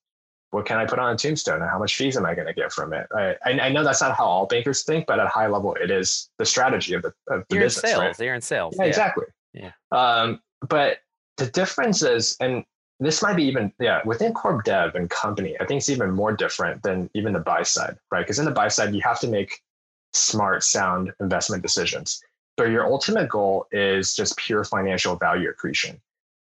what 0.51 0.65
can 0.65 0.77
I 0.77 0.85
put 0.85 0.99
on 0.99 1.13
a 1.13 1.17
tombstone 1.17 1.61
and 1.61 1.69
how 1.69 1.79
much 1.79 1.95
fees 1.95 2.17
am 2.17 2.25
I 2.25 2.35
going 2.35 2.47
to 2.47 2.53
get 2.53 2.73
from 2.73 2.93
it? 2.93 3.07
I, 3.15 3.35
I 3.45 3.69
know 3.69 3.83
that's 3.83 4.01
not 4.01 4.15
how 4.17 4.25
all 4.25 4.45
bankers 4.45 4.83
think, 4.83 5.07
but 5.07 5.19
at 5.19 5.25
a 5.25 5.29
high 5.29 5.47
level, 5.47 5.75
it 5.75 5.89
is 5.89 6.29
the 6.37 6.45
strategy 6.45 6.93
of 6.93 7.03
the, 7.03 7.13
of 7.29 7.45
the 7.47 7.55
you're 7.55 7.63
business. 7.63 7.83
In 7.83 7.89
sales. 7.89 7.99
Right? 8.01 8.19
You're 8.19 8.35
in 8.35 8.41
sales. 8.41 8.75
Yeah, 8.77 8.83
yeah, 8.83 8.89
exactly. 8.89 9.25
Yeah. 9.53 9.71
Um, 9.93 10.41
but 10.67 10.97
the 11.37 11.47
difference 11.47 12.03
is, 12.03 12.35
and 12.41 12.65
this 13.03 13.21
might 13.21 13.35
be 13.35 13.43
even 13.43 13.73
yeah 13.79 14.01
within 14.05 14.33
corp 14.33 14.63
dev 14.63 14.95
and 14.95 15.09
company 15.09 15.55
i 15.59 15.65
think 15.65 15.79
it's 15.79 15.89
even 15.89 16.11
more 16.11 16.31
different 16.33 16.81
than 16.83 17.09
even 17.13 17.33
the 17.33 17.39
buy 17.39 17.63
side 17.63 17.97
right? 18.11 18.21
Because 18.21 18.39
in 18.39 18.45
the 18.45 18.51
buy 18.51 18.67
side 18.67 18.93
you 18.93 19.01
have 19.01 19.19
to 19.21 19.27
make 19.27 19.61
smart 20.13 20.63
sound 20.63 21.11
investment 21.19 21.63
decisions. 21.63 22.21
But 22.57 22.69
your 22.69 22.85
ultimate 22.85 23.29
goal 23.29 23.65
is 23.71 24.13
just 24.13 24.37
pure 24.37 24.63
financial 24.63 25.15
value 25.15 25.49
accretion. 25.49 26.01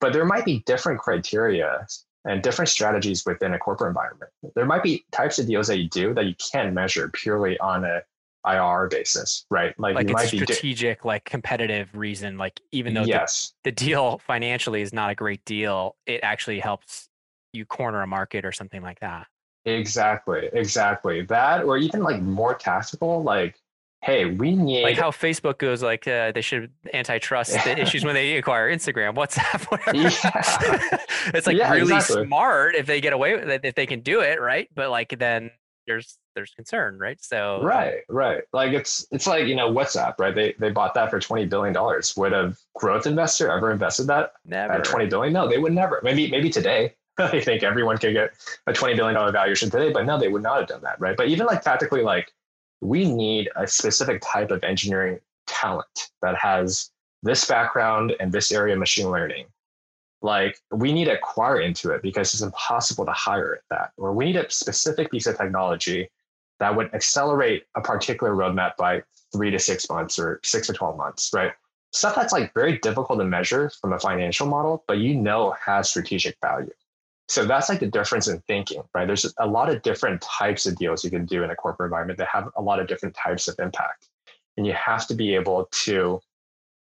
But 0.00 0.12
there 0.12 0.26
might 0.26 0.44
be 0.44 0.62
different 0.66 1.00
criteria 1.00 1.86
and 2.26 2.42
different 2.42 2.68
strategies 2.68 3.24
within 3.24 3.54
a 3.54 3.58
corporate 3.58 3.88
environment. 3.88 4.30
There 4.54 4.66
might 4.66 4.82
be 4.82 5.06
types 5.10 5.38
of 5.38 5.46
deals 5.46 5.68
that 5.68 5.78
you 5.78 5.88
do 5.88 6.12
that 6.14 6.26
you 6.26 6.34
can 6.52 6.74
measure 6.74 7.08
purely 7.08 7.58
on 7.58 7.84
a 7.84 8.02
IR 8.46 8.88
basis, 8.88 9.44
right? 9.50 9.78
Like, 9.78 9.94
like 9.94 10.10
it's 10.10 10.28
strategic, 10.28 11.02
di- 11.02 11.08
like 11.08 11.24
competitive 11.24 11.88
reason. 11.94 12.38
Like 12.38 12.60
even 12.72 12.94
though 12.94 13.04
yes. 13.04 13.54
the, 13.64 13.70
the 13.70 13.74
deal 13.74 14.18
financially 14.18 14.82
is 14.82 14.92
not 14.92 15.10
a 15.10 15.14
great 15.14 15.44
deal, 15.44 15.96
it 16.06 16.20
actually 16.22 16.60
helps 16.60 17.08
you 17.52 17.64
corner 17.64 18.02
a 18.02 18.06
market 18.06 18.44
or 18.44 18.52
something 18.52 18.82
like 18.82 19.00
that. 19.00 19.26
Exactly, 19.64 20.48
exactly. 20.52 21.22
That 21.22 21.64
or 21.64 21.76
even 21.76 22.02
like 22.02 22.22
more 22.22 22.54
tactical, 22.54 23.22
like 23.22 23.56
hey, 24.02 24.24
we 24.24 24.54
need 24.54 24.84
like 24.84 24.96
how 24.96 25.10
Facebook 25.10 25.58
goes 25.58 25.82
like 25.82 26.06
uh, 26.06 26.30
they 26.32 26.40
should 26.40 26.70
antitrust 26.94 27.52
the 27.52 27.78
issues 27.82 28.04
when 28.04 28.14
they 28.14 28.36
acquire 28.36 28.72
Instagram, 28.72 29.16
WhatsApp, 29.16 29.64
whatever. 29.70 29.96
Yeah. 29.96 30.98
it's 31.34 31.46
like 31.46 31.56
yeah, 31.56 31.72
really 31.72 31.94
exactly. 31.94 32.24
smart 32.26 32.76
if 32.76 32.86
they 32.86 33.00
get 33.00 33.12
away 33.12 33.34
with 33.34 33.48
it, 33.48 33.62
if 33.64 33.74
they 33.74 33.86
can 33.86 34.00
do 34.00 34.20
it, 34.20 34.40
right? 34.40 34.68
But 34.74 34.90
like 34.90 35.18
then 35.18 35.50
there's 35.86 36.18
there's 36.34 36.52
concern, 36.52 36.98
right? 36.98 37.22
So 37.22 37.60
uh, 37.62 37.64
right, 37.64 37.98
right. 38.08 38.42
Like 38.52 38.72
it's 38.72 39.06
it's 39.10 39.26
like 39.26 39.46
you 39.46 39.54
know 39.54 39.72
WhatsApp, 39.72 40.14
right? 40.18 40.34
They 40.34 40.54
they 40.58 40.70
bought 40.70 40.94
that 40.94 41.10
for 41.10 41.20
twenty 41.20 41.46
billion 41.46 41.72
dollars. 41.72 42.16
Would 42.16 42.32
a 42.32 42.54
growth 42.74 43.06
investor 43.06 43.50
ever 43.50 43.72
invested 43.72 44.06
that 44.08 44.32
never. 44.44 44.74
at 44.74 44.84
twenty 44.84 45.06
billion? 45.06 45.32
No, 45.32 45.48
they 45.48 45.58
would 45.58 45.72
never. 45.72 46.00
Maybe 46.02 46.30
maybe 46.30 46.50
today. 46.50 46.94
I 47.18 47.40
think 47.40 47.62
everyone 47.62 47.98
could 47.98 48.12
get 48.12 48.32
a 48.66 48.72
twenty 48.72 48.94
billion 48.94 49.14
dollar 49.14 49.32
valuation 49.32 49.70
today, 49.70 49.90
but 49.92 50.04
no, 50.04 50.18
they 50.18 50.28
would 50.28 50.42
not 50.42 50.58
have 50.58 50.68
done 50.68 50.82
that, 50.82 51.00
right? 51.00 51.16
But 51.16 51.28
even 51.28 51.46
like 51.46 51.62
tactically, 51.62 52.02
like 52.02 52.32
we 52.80 53.10
need 53.10 53.48
a 53.56 53.66
specific 53.66 54.22
type 54.22 54.50
of 54.50 54.62
engineering 54.62 55.18
talent 55.46 56.10
that 56.22 56.36
has 56.36 56.90
this 57.22 57.46
background 57.46 58.14
and 58.20 58.30
this 58.30 58.52
area 58.52 58.74
of 58.74 58.78
machine 58.78 59.10
learning 59.10 59.46
like 60.22 60.58
we 60.72 60.92
need 60.92 61.06
to 61.06 61.12
acquire 61.12 61.60
into 61.60 61.90
it 61.90 62.02
because 62.02 62.32
it's 62.32 62.42
impossible 62.42 63.04
to 63.04 63.12
hire 63.12 63.56
at 63.56 63.62
that 63.70 63.90
or 63.96 64.12
we 64.12 64.26
need 64.26 64.36
a 64.36 64.50
specific 64.50 65.10
piece 65.10 65.26
of 65.26 65.36
technology 65.36 66.08
that 66.58 66.74
would 66.74 66.92
accelerate 66.94 67.64
a 67.76 67.80
particular 67.80 68.34
roadmap 68.34 68.76
by 68.76 69.02
three 69.32 69.50
to 69.50 69.58
six 69.58 69.88
months 69.90 70.18
or 70.18 70.40
six 70.42 70.66
to 70.68 70.72
12 70.72 70.96
months 70.96 71.30
right? 71.34 71.52
Stuff 71.92 72.14
that's 72.14 72.32
like 72.32 72.52
very 72.54 72.78
difficult 72.78 73.18
to 73.18 73.24
measure 73.24 73.70
from 73.80 73.92
a 73.92 73.98
financial 73.98 74.46
model 74.46 74.84
but 74.88 74.98
you 74.98 75.14
know 75.14 75.54
has 75.64 75.90
strategic 75.90 76.36
value. 76.42 76.72
So 77.28 77.44
that's 77.44 77.68
like 77.68 77.80
the 77.80 77.86
difference 77.86 78.28
in 78.28 78.40
thinking 78.46 78.82
right? 78.94 79.06
There's 79.06 79.32
a 79.38 79.46
lot 79.46 79.68
of 79.68 79.82
different 79.82 80.22
types 80.22 80.66
of 80.66 80.76
deals 80.76 81.04
you 81.04 81.10
can 81.10 81.26
do 81.26 81.44
in 81.44 81.50
a 81.50 81.56
corporate 81.56 81.88
environment 81.88 82.18
that 82.18 82.28
have 82.28 82.48
a 82.56 82.62
lot 82.62 82.80
of 82.80 82.86
different 82.86 83.14
types 83.14 83.48
of 83.48 83.56
impact. 83.58 84.08
And 84.56 84.66
you 84.66 84.72
have 84.72 85.06
to 85.08 85.14
be 85.14 85.34
able 85.34 85.68
to 85.84 86.20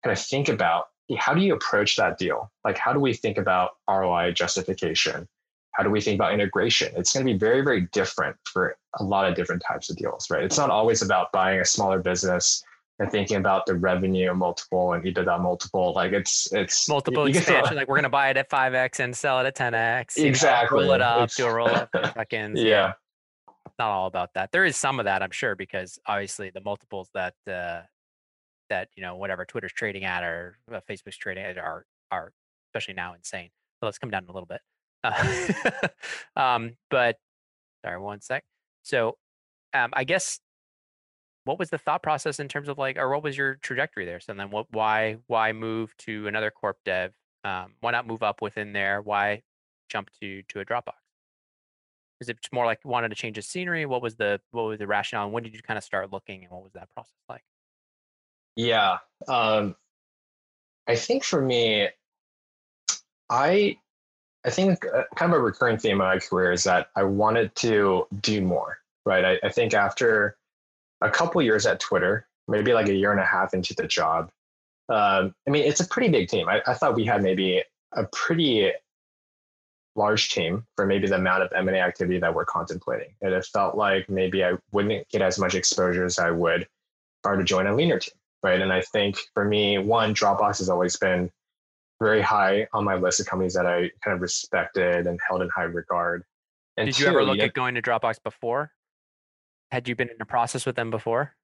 kind 0.03 0.15
of 0.15 0.23
think 0.23 0.49
about 0.49 0.89
how 1.15 1.33
do 1.33 1.41
you 1.41 1.53
approach 1.53 1.95
that 1.97 2.17
deal? 2.17 2.51
Like, 2.63 2.77
how 2.77 2.93
do 2.93 2.99
we 2.99 3.13
think 3.13 3.37
about 3.37 3.71
ROI 3.89 4.31
justification? 4.33 5.27
How 5.71 5.83
do 5.83 5.89
we 5.89 6.01
think 6.01 6.15
about 6.15 6.33
integration? 6.33 6.93
It's 6.95 7.13
going 7.13 7.25
to 7.25 7.33
be 7.33 7.37
very, 7.37 7.61
very 7.61 7.87
different 7.91 8.35
for 8.45 8.75
a 8.99 9.03
lot 9.03 9.27
of 9.27 9.35
different 9.35 9.63
types 9.67 9.89
of 9.89 9.97
deals, 9.97 10.29
right? 10.29 10.43
It's 10.43 10.57
not 10.57 10.69
always 10.69 11.01
about 11.01 11.31
buying 11.31 11.59
a 11.59 11.65
smaller 11.65 11.99
business 11.99 12.63
and 12.99 13.11
thinking 13.11 13.37
about 13.37 13.65
the 13.65 13.75
revenue 13.75 14.33
multiple 14.33 14.93
and 14.93 15.03
EBITDA 15.03 15.41
multiple. 15.41 15.93
Like 15.93 16.11
it's 16.11 16.51
it's 16.53 16.87
multiple 16.87 17.25
expansion. 17.25 17.75
like 17.75 17.87
we're 17.87 17.95
gonna 17.95 18.09
buy 18.09 18.29
it 18.29 18.37
at 18.37 18.49
five 18.49 18.73
x 18.73 18.99
and 18.99 19.15
sell 19.15 19.39
it 19.39 19.47
at 19.47 19.55
ten 19.55 19.73
x. 19.73 20.17
Exactly. 20.17 20.81
Know, 20.81 20.85
roll 20.85 20.93
it 20.93 21.01
up, 21.01 21.23
it's, 21.23 21.35
do 21.35 21.47
a 21.47 21.53
roll 21.53 21.69
up 21.69 21.89
seconds. 22.13 22.59
Yeah. 22.61 22.65
yeah. 22.65 22.93
Not 23.79 23.89
all 23.89 24.07
about 24.07 24.29
that. 24.35 24.51
There 24.51 24.65
is 24.65 24.77
some 24.77 24.99
of 24.99 25.05
that, 25.05 25.23
I'm 25.23 25.31
sure, 25.31 25.55
because 25.55 25.97
obviously 26.05 26.51
the 26.53 26.61
multiples 26.61 27.09
that 27.15 27.33
uh, 27.49 27.81
that 28.73 28.89
you 28.95 29.03
know 29.03 29.15
whatever 29.15 29.45
Twitter's 29.45 29.71
trading 29.71 30.03
at 30.03 30.23
or 30.23 30.57
uh, 30.71 30.79
Facebook's 30.89 31.17
trading 31.17 31.43
at 31.43 31.57
are 31.59 31.85
are 32.11 32.33
especially 32.69 32.95
now 32.95 33.13
insane. 33.13 33.49
So 33.79 33.85
let's 33.85 33.99
come 33.99 34.09
down 34.09 34.25
a 34.27 34.31
little 34.31 34.47
bit. 34.47 34.61
Uh, 35.03 35.87
um, 36.35 36.71
but 36.89 37.17
sorry, 37.85 37.99
one 37.99 38.21
sec. 38.21 38.43
So 38.81 39.17
um, 39.73 39.91
I 39.93 40.03
guess 40.03 40.39
what 41.45 41.59
was 41.59 41.69
the 41.69 41.77
thought 41.77 42.01
process 42.01 42.39
in 42.39 42.47
terms 42.47 42.67
of 42.67 42.77
like, 42.77 42.97
or 42.97 43.09
what 43.11 43.23
was 43.23 43.37
your 43.37 43.55
trajectory 43.55 44.05
there? 44.05 44.19
So 44.19 44.33
then, 44.33 44.49
what, 44.49 44.67
why, 44.71 45.17
why 45.27 45.51
move 45.51 45.95
to 45.99 46.27
another 46.27 46.51
corp 46.51 46.77
dev? 46.85 47.11
Um, 47.43 47.73
why 47.81 47.91
not 47.91 48.07
move 48.07 48.23
up 48.23 48.41
within 48.41 48.73
there? 48.73 49.01
Why 49.01 49.41
jump 49.89 50.09
to 50.21 50.41
to 50.43 50.61
a 50.61 50.65
Dropbox? 50.65 50.93
Is 52.21 52.29
it 52.29 52.37
more 52.53 52.65
like 52.65 52.79
wanted 52.85 53.09
to 53.09 53.15
change 53.15 53.35
the 53.35 53.41
scenery? 53.41 53.85
What 53.85 54.01
was 54.01 54.15
the 54.15 54.39
what 54.51 54.63
was 54.63 54.79
the 54.79 54.87
rationale? 54.87 55.25
And 55.25 55.33
when 55.33 55.43
did 55.43 55.53
you 55.53 55.61
kind 55.61 55.77
of 55.77 55.83
start 55.83 56.13
looking, 56.13 56.43
and 56.43 56.51
what 56.51 56.63
was 56.63 56.71
that 56.73 56.89
process 56.95 57.19
like? 57.27 57.43
Yeah. 58.55 58.97
Um, 59.27 59.75
I 60.87 60.95
think 60.95 61.23
for 61.23 61.41
me, 61.41 61.87
I 63.29 63.77
I 64.45 64.49
think 64.49 64.85
uh, 64.85 65.03
kind 65.15 65.31
of 65.31 65.39
a 65.39 65.41
recurring 65.41 65.77
theme 65.77 66.01
of 66.01 66.07
my 66.07 66.19
career 66.19 66.51
is 66.51 66.65
that 66.65 66.89
I 66.95 67.03
wanted 67.03 67.55
to 67.55 68.07
do 68.21 68.41
more. 68.41 68.77
Right. 69.05 69.23
I, 69.25 69.47
I 69.47 69.49
think 69.49 69.73
after 69.73 70.37
a 71.01 71.09
couple 71.09 71.41
years 71.41 71.65
at 71.65 71.79
Twitter, 71.79 72.27
maybe 72.47 72.73
like 72.73 72.87
a 72.87 72.93
year 72.93 73.11
and 73.11 73.19
a 73.19 73.25
half 73.25 73.53
into 73.53 73.73
the 73.73 73.87
job, 73.87 74.31
um, 74.89 75.33
I 75.47 75.51
mean, 75.51 75.63
it's 75.63 75.79
a 75.79 75.87
pretty 75.87 76.09
big 76.09 76.29
team. 76.29 76.47
I, 76.49 76.61
I 76.67 76.73
thought 76.73 76.95
we 76.95 77.05
had 77.05 77.23
maybe 77.23 77.63
a 77.93 78.03
pretty 78.05 78.71
large 79.95 80.29
team 80.29 80.65
for 80.75 80.85
maybe 80.85 81.07
the 81.07 81.15
amount 81.15 81.43
of 81.43 81.51
M&A 81.53 81.79
activity 81.79 82.19
that 82.19 82.33
we're 82.33 82.45
contemplating. 82.45 83.13
And 83.21 83.33
it 83.33 83.45
felt 83.45 83.75
like 83.75 84.09
maybe 84.09 84.43
I 84.43 84.53
wouldn't 84.71 85.07
get 85.09 85.21
as 85.21 85.37
much 85.37 85.55
exposure 85.55 86.05
as 86.05 86.19
I 86.19 86.31
would 86.31 86.67
were 87.23 87.37
to 87.37 87.43
join 87.43 87.67
a 87.67 87.75
leaner 87.75 87.99
team 87.99 88.13
right? 88.43 88.61
And 88.61 88.71
I 88.71 88.81
think 88.81 89.17
for 89.33 89.45
me, 89.45 89.77
one, 89.77 90.13
Dropbox 90.13 90.59
has 90.59 90.69
always 90.69 90.97
been 90.97 91.31
very 91.99 92.21
high 92.21 92.67
on 92.73 92.83
my 92.83 92.95
list 92.95 93.19
of 93.19 93.25
companies 93.25 93.53
that 93.53 93.65
I 93.65 93.89
kind 94.03 94.13
of 94.13 94.21
respected 94.21 95.07
and 95.07 95.19
held 95.27 95.41
in 95.41 95.49
high 95.55 95.63
regard. 95.63 96.23
And 96.77 96.85
Did 96.85 96.99
you 96.99 97.05
two, 97.05 97.11
ever 97.11 97.23
look 97.23 97.39
at 97.39 97.53
going 97.53 97.75
to 97.75 97.81
Dropbox 97.81 98.21
before? 98.23 98.71
Had 99.71 99.87
you 99.87 99.95
been 99.95 100.09
in 100.09 100.17
a 100.19 100.25
process 100.25 100.65
with 100.65 100.75
them 100.75 100.91
before? 100.91 101.35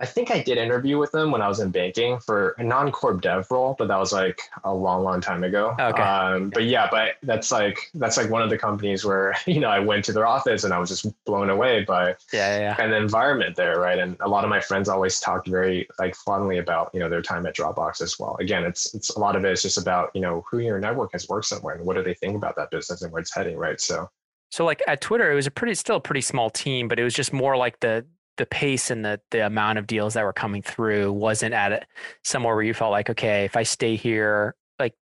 I 0.00 0.06
think 0.06 0.30
I 0.30 0.42
did 0.42 0.56
interview 0.56 0.98
with 0.98 1.12
them 1.12 1.30
when 1.30 1.42
I 1.42 1.48
was 1.48 1.60
in 1.60 1.70
banking 1.70 2.18
for 2.20 2.54
a 2.58 2.64
non-corp 2.64 3.20
dev 3.20 3.46
role, 3.50 3.76
but 3.78 3.88
that 3.88 3.98
was 3.98 4.12
like 4.12 4.40
a 4.64 4.72
long, 4.72 5.04
long 5.04 5.20
time 5.20 5.44
ago. 5.44 5.76
Okay. 5.78 6.02
Um, 6.02 6.48
but 6.50 6.64
yeah, 6.64 6.88
but 6.90 7.16
that's 7.22 7.52
like 7.52 7.90
that's 7.94 8.16
like 8.16 8.30
one 8.30 8.40
of 8.40 8.48
the 8.48 8.56
companies 8.56 9.04
where 9.04 9.36
you 9.46 9.60
know 9.60 9.68
I 9.68 9.78
went 9.78 10.04
to 10.06 10.12
their 10.12 10.26
office 10.26 10.64
and 10.64 10.72
I 10.72 10.78
was 10.78 10.88
just 10.88 11.06
blown 11.26 11.50
away 11.50 11.84
by 11.84 12.16
yeah, 12.32 12.58
yeah, 12.58 12.76
yeah. 12.78 12.86
the 12.86 12.96
environment 12.96 13.56
there, 13.56 13.78
right? 13.78 13.98
And 13.98 14.16
a 14.20 14.28
lot 14.28 14.44
of 14.44 14.50
my 14.50 14.60
friends 14.60 14.88
always 14.88 15.20
talked 15.20 15.46
very 15.46 15.86
like 15.98 16.14
fondly 16.14 16.58
about 16.58 16.90
you 16.94 17.00
know 17.00 17.10
their 17.10 17.22
time 17.22 17.44
at 17.46 17.54
Dropbox 17.54 18.00
as 18.00 18.18
well. 18.18 18.36
Again, 18.40 18.64
it's 18.64 18.94
it's 18.94 19.10
a 19.10 19.18
lot 19.18 19.36
of 19.36 19.44
it 19.44 19.52
is 19.52 19.62
just 19.62 19.76
about 19.76 20.10
you 20.14 20.22
know 20.22 20.44
who 20.50 20.58
in 20.58 20.64
your 20.64 20.80
network 20.80 21.12
has 21.12 21.28
worked 21.28 21.46
somewhere 21.46 21.74
and 21.74 21.84
what 21.84 21.96
do 21.96 22.02
they 22.02 22.14
think 22.14 22.36
about 22.36 22.56
that 22.56 22.70
business 22.70 23.02
and 23.02 23.12
where 23.12 23.20
it's 23.20 23.34
heading, 23.34 23.56
right? 23.56 23.80
So. 23.80 24.08
So 24.52 24.64
like 24.64 24.82
at 24.88 25.00
Twitter, 25.00 25.30
it 25.30 25.36
was 25.36 25.46
a 25.46 25.50
pretty 25.50 25.74
still 25.74 25.96
a 25.96 26.00
pretty 26.00 26.22
small 26.22 26.50
team, 26.50 26.88
but 26.88 26.98
it 26.98 27.04
was 27.04 27.14
just 27.14 27.32
more 27.32 27.56
like 27.56 27.78
the 27.78 28.04
the 28.40 28.46
pace 28.46 28.90
and 28.90 29.04
the 29.04 29.20
the 29.30 29.44
amount 29.44 29.78
of 29.78 29.86
deals 29.86 30.14
that 30.14 30.24
were 30.24 30.32
coming 30.32 30.62
through 30.62 31.12
wasn't 31.12 31.52
at 31.52 31.72
it 31.72 31.84
somewhere 32.24 32.54
where 32.54 32.64
you 32.64 32.72
felt 32.72 32.90
like 32.90 33.10
okay 33.10 33.44
if 33.44 33.54
i 33.54 33.62
stay 33.62 33.96
here 33.96 34.54
like 34.78 34.94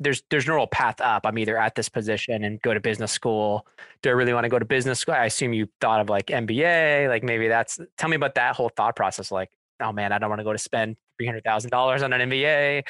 there's 0.00 0.24
there's 0.30 0.48
no 0.48 0.56
real 0.56 0.66
path 0.66 1.00
up. 1.00 1.24
I'm 1.26 1.38
either 1.38 1.56
at 1.56 1.76
this 1.76 1.88
position 1.88 2.42
and 2.42 2.60
go 2.62 2.74
to 2.74 2.80
business 2.80 3.12
school. 3.12 3.66
Do 4.02 4.08
i 4.08 4.12
really 4.12 4.32
want 4.32 4.44
to 4.44 4.48
go 4.48 4.58
to 4.58 4.64
business 4.64 4.98
school? 4.98 5.14
I 5.14 5.26
assume 5.26 5.52
you 5.52 5.68
thought 5.80 6.00
of 6.00 6.08
like 6.08 6.26
mba 6.26 7.08
like 7.08 7.22
maybe 7.22 7.46
that's 7.46 7.78
tell 7.96 8.08
me 8.08 8.16
about 8.16 8.34
that 8.34 8.56
whole 8.56 8.70
thought 8.70 8.96
process 8.96 9.30
like 9.30 9.50
oh 9.78 9.92
man 9.92 10.10
i 10.10 10.18
don't 10.18 10.28
want 10.28 10.40
to 10.40 10.44
go 10.44 10.52
to 10.52 10.58
spend 10.58 10.96
$300000 11.22 12.02
on 12.02 12.12
an 12.12 12.30
mba 12.30 12.82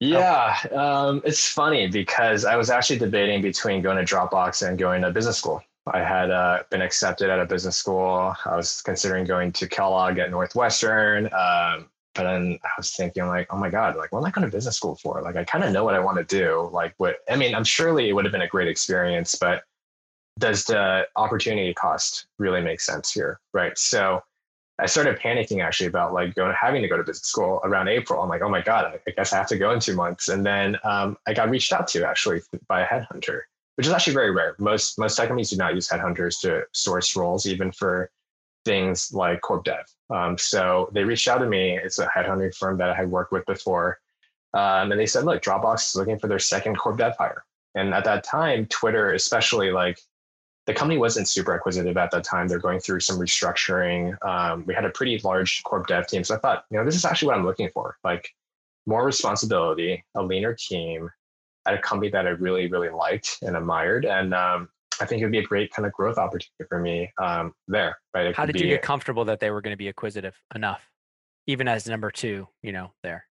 yeah, 0.00 0.58
um, 0.72 1.22
it's 1.24 1.48
funny 1.48 1.86
because 1.86 2.44
I 2.44 2.56
was 2.56 2.68
actually 2.68 2.98
debating 2.98 3.40
between 3.40 3.80
going 3.80 3.96
to 3.96 4.14
Dropbox 4.14 4.66
and 4.66 4.76
going 4.76 5.00
to 5.02 5.10
business 5.10 5.38
school. 5.38 5.62
I 5.86 5.98
had 5.98 6.30
uh, 6.30 6.62
been 6.70 6.80
accepted 6.80 7.28
at 7.28 7.38
a 7.38 7.44
business 7.44 7.76
school. 7.76 8.34
I 8.44 8.56
was 8.56 8.80
considering 8.82 9.24
going 9.26 9.52
to 9.52 9.68
Kellogg 9.68 10.18
at 10.18 10.30
Northwestern. 10.30 11.26
Um, 11.26 11.90
but 12.14 12.24
then 12.24 12.58
I 12.62 12.68
was 12.78 12.92
thinking 12.92 13.26
like, 13.26 13.48
oh 13.52 13.58
my 13.58 13.68
God, 13.68 13.96
like 13.96 14.12
what 14.12 14.20
am 14.20 14.24
I 14.24 14.30
going 14.30 14.48
to 14.48 14.56
business 14.56 14.76
school 14.76 14.94
for? 14.94 15.20
Like 15.20 15.36
I 15.36 15.44
kind 15.44 15.64
of 15.64 15.72
know 15.72 15.84
what 15.84 15.94
I 15.94 15.98
want 15.98 16.16
to 16.16 16.24
do. 16.24 16.70
Like 16.72 16.94
what 16.96 17.16
I 17.28 17.36
mean, 17.36 17.54
I'm 17.54 17.64
surely 17.64 18.08
it 18.08 18.12
would 18.12 18.24
have 18.24 18.32
been 18.32 18.42
a 18.42 18.48
great 18.48 18.68
experience, 18.68 19.34
but 19.34 19.64
does 20.38 20.64
the 20.64 21.06
opportunity 21.16 21.74
cost 21.74 22.26
really 22.38 22.60
make 22.60 22.80
sense 22.80 23.12
here? 23.12 23.40
Right. 23.52 23.76
So 23.76 24.22
I 24.78 24.86
started 24.86 25.18
panicking 25.18 25.62
actually 25.62 25.86
about 25.86 26.12
like 26.12 26.34
going 26.34 26.54
having 26.58 26.82
to 26.82 26.88
go 26.88 26.96
to 26.96 27.04
business 27.04 27.28
school 27.28 27.60
around 27.64 27.88
April. 27.88 28.22
I'm 28.22 28.28
like, 28.28 28.42
oh 28.42 28.48
my 28.48 28.60
God, 28.60 28.98
I 29.06 29.10
guess 29.10 29.32
I 29.32 29.36
have 29.36 29.48
to 29.48 29.58
go 29.58 29.72
in 29.72 29.80
two 29.80 29.94
months. 29.94 30.28
And 30.28 30.46
then 30.46 30.78
um, 30.84 31.16
I 31.26 31.34
got 31.34 31.50
reached 31.50 31.72
out 31.72 31.88
to 31.88 32.06
actually 32.06 32.40
by 32.68 32.82
a 32.82 32.86
headhunter 32.86 33.42
which 33.76 33.86
is 33.86 33.92
actually 33.92 34.14
very 34.14 34.30
rare. 34.30 34.54
Most 34.58 34.98
most 34.98 35.16
tech 35.16 35.28
companies 35.28 35.50
do 35.50 35.56
not 35.56 35.74
use 35.74 35.88
headhunters 35.88 36.40
to 36.40 36.64
source 36.72 37.16
roles, 37.16 37.46
even 37.46 37.72
for 37.72 38.10
things 38.64 39.12
like 39.12 39.40
corp 39.40 39.64
dev. 39.64 39.84
Um, 40.10 40.38
so 40.38 40.90
they 40.92 41.04
reached 41.04 41.28
out 41.28 41.38
to 41.38 41.46
me. 41.46 41.76
It's 41.76 41.98
a 41.98 42.06
headhunting 42.06 42.54
firm 42.54 42.78
that 42.78 42.90
I 42.90 42.94
had 42.94 43.10
worked 43.10 43.32
with 43.32 43.44
before. 43.46 43.98
Um, 44.54 44.92
and 44.92 45.00
they 45.00 45.06
said, 45.06 45.24
look, 45.24 45.42
Dropbox 45.42 45.88
is 45.88 45.96
looking 45.96 46.18
for 46.18 46.28
their 46.28 46.38
second 46.38 46.76
corp 46.76 46.96
dev 46.96 47.14
hire. 47.18 47.44
And 47.74 47.92
at 47.92 48.04
that 48.04 48.24
time, 48.24 48.66
Twitter, 48.66 49.12
especially 49.14 49.72
like 49.72 49.98
the 50.66 50.72
company 50.72 50.98
wasn't 50.98 51.28
super 51.28 51.54
acquisitive 51.54 51.96
at 51.96 52.10
that 52.12 52.24
time. 52.24 52.48
They're 52.48 52.58
going 52.58 52.80
through 52.80 53.00
some 53.00 53.18
restructuring. 53.18 54.16
Um, 54.24 54.64
we 54.64 54.74
had 54.74 54.84
a 54.84 54.90
pretty 54.90 55.18
large 55.24 55.62
corp 55.64 55.86
dev 55.88 56.06
team. 56.06 56.24
So 56.24 56.36
I 56.36 56.38
thought, 56.38 56.64
you 56.70 56.78
know, 56.78 56.84
this 56.84 56.94
is 56.94 57.04
actually 57.04 57.28
what 57.28 57.36
I'm 57.36 57.44
looking 57.44 57.68
for. 57.74 57.98
Like 58.04 58.30
more 58.86 59.04
responsibility, 59.04 60.04
a 60.14 60.22
leaner 60.22 60.54
team 60.54 61.10
at 61.66 61.74
a 61.74 61.78
company 61.78 62.10
that 62.10 62.26
I 62.26 62.30
really, 62.30 62.68
really 62.68 62.90
liked 62.90 63.38
and 63.42 63.56
admired. 63.56 64.04
And 64.04 64.34
um, 64.34 64.68
I 65.00 65.06
think 65.06 65.20
it 65.20 65.24
would 65.24 65.32
be 65.32 65.38
a 65.38 65.44
great 65.44 65.72
kind 65.72 65.86
of 65.86 65.92
growth 65.92 66.18
opportunity 66.18 66.64
for 66.68 66.78
me 66.78 67.12
um, 67.22 67.54
there. 67.68 67.96
Right? 68.14 68.26
It 68.26 68.36
How 68.36 68.46
did 68.46 68.60
you 68.60 68.68
get 68.68 68.82
comfortable 68.82 69.24
that 69.26 69.40
they 69.40 69.50
were 69.50 69.60
going 69.60 69.72
to 69.72 69.78
be 69.78 69.88
acquisitive 69.88 70.34
enough, 70.54 70.82
even 71.46 71.68
as 71.68 71.88
number 71.88 72.10
two? 72.10 72.48
You 72.62 72.72
know, 72.72 72.92
there. 73.02 73.26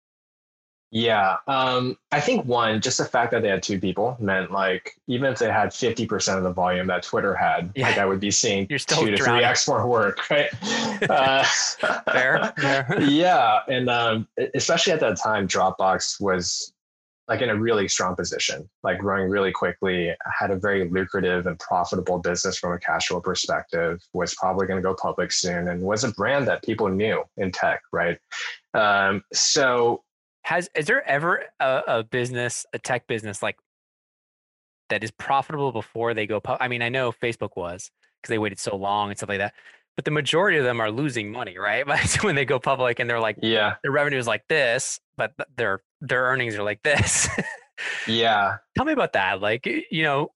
Yeah, 0.92 1.38
um, 1.48 1.98
I 2.12 2.20
think 2.20 2.46
one, 2.46 2.82
just 2.82 2.98
the 2.98 3.06
fact 3.06 3.32
that 3.32 3.44
they 3.44 3.50
had 3.50 3.62
two 3.62 3.80
people 3.80 4.18
meant 4.20 4.52
like 4.52 4.94
even 5.08 5.32
if 5.32 5.38
they 5.38 5.52
had 5.52 5.72
fifty 5.72 6.08
percent 6.08 6.40
of 6.40 6.44
the 6.44 6.52
volume 6.52 6.88
that 6.88 7.04
Twitter 7.04 7.36
had, 7.36 7.72
yeah. 7.76 7.88
like 7.88 8.00
I 8.00 8.06
would 8.06 8.20
be 8.20 8.32
seeing 8.32 8.66
You're 8.72 8.80
still 8.80 9.02
two 9.02 9.12
to 9.12 9.18
drowning. 9.18 9.42
three 9.42 9.46
x 9.46 9.68
more 9.68 9.86
work, 9.88 10.28
right? 10.32 10.50
uh, 11.10 11.44
fair, 12.12 12.54
fair. 12.58 13.02
yeah, 13.02 13.60
and 13.68 13.88
um, 13.88 14.28
especially 14.56 14.94
at 14.94 15.00
that 15.02 15.18
time, 15.18 15.48
Dropbox 15.48 16.20
was 16.20 16.74
like 17.30 17.42
in 17.42 17.50
a 17.50 17.56
really 17.56 17.88
strong 17.88 18.16
position, 18.16 18.68
like 18.82 18.98
growing 18.98 19.30
really 19.30 19.52
quickly, 19.52 20.14
had 20.40 20.50
a 20.50 20.56
very 20.56 20.90
lucrative 20.90 21.46
and 21.46 21.60
profitable 21.60 22.18
business 22.18 22.58
from 22.58 22.74
a 22.74 22.80
cash 22.80 23.08
flow 23.08 23.22
perspective, 23.22 24.02
was 24.14 24.34
probably 24.34 24.66
going 24.66 24.82
to 24.82 24.84
go 24.84 24.96
public 24.96 25.32
soon, 25.32 25.68
and 25.68 25.80
was 25.80 26.04
a 26.04 26.12
brand 26.14 26.48
that 26.48 26.64
people 26.64 26.90
knew 26.90 27.24
in 27.38 27.52
tech, 27.52 27.84
right? 27.94 28.18
Um, 28.74 29.24
so 29.32 30.04
has 30.44 30.70
is 30.76 30.88
there 30.88 31.08
ever 31.08 31.44
a, 31.60 31.82
a, 31.88 32.04
business, 32.04 32.66
a 32.74 32.80
tech 32.80 33.06
business 33.06 33.44
like 33.44 33.58
that 34.90 35.04
is 35.04 35.12
profitable 35.12 35.72
before 35.72 36.16
they 36.16 36.26
go 36.26 36.40
public? 36.40 36.64
I 36.64 36.68
mean, 36.68 36.82
I 36.82 36.90
know 36.90 37.12
Facebook 37.12 37.52
was 37.56 37.92
because 38.20 38.30
they 38.30 38.40
waited 38.40 38.58
so 38.58 38.76
long 38.76 39.10
and 39.10 39.18
stuff 39.18 39.30
like 39.30 39.38
that, 39.38 39.54
but 40.00 40.06
the 40.06 40.12
majority 40.12 40.58
of 40.58 40.64
them 40.64 40.80
are 40.80 40.90
losing 40.90 41.30
money, 41.30 41.58
right? 41.58 41.86
But 41.88 42.24
when 42.24 42.36
they 42.36 42.46
go 42.46 42.58
public 42.58 43.00
and 43.00 43.10
they're 43.10 43.20
like, 43.20 43.36
yeah, 43.42 43.76
their 43.84 43.92
revenue 43.92 44.18
is 44.18 44.28
like 44.28 44.48
this, 44.48 45.02
but 45.18 45.34
their 45.58 45.82
their 46.00 46.24
earnings 46.24 46.56
are 46.56 46.64
like 46.64 46.82
this. 46.84 47.28
yeah. 48.08 48.56
Tell 48.78 48.86
me 48.86 48.94
about 48.94 49.12
that. 49.12 49.42
Like, 49.42 49.66
you 49.66 50.04
know, 50.04 50.30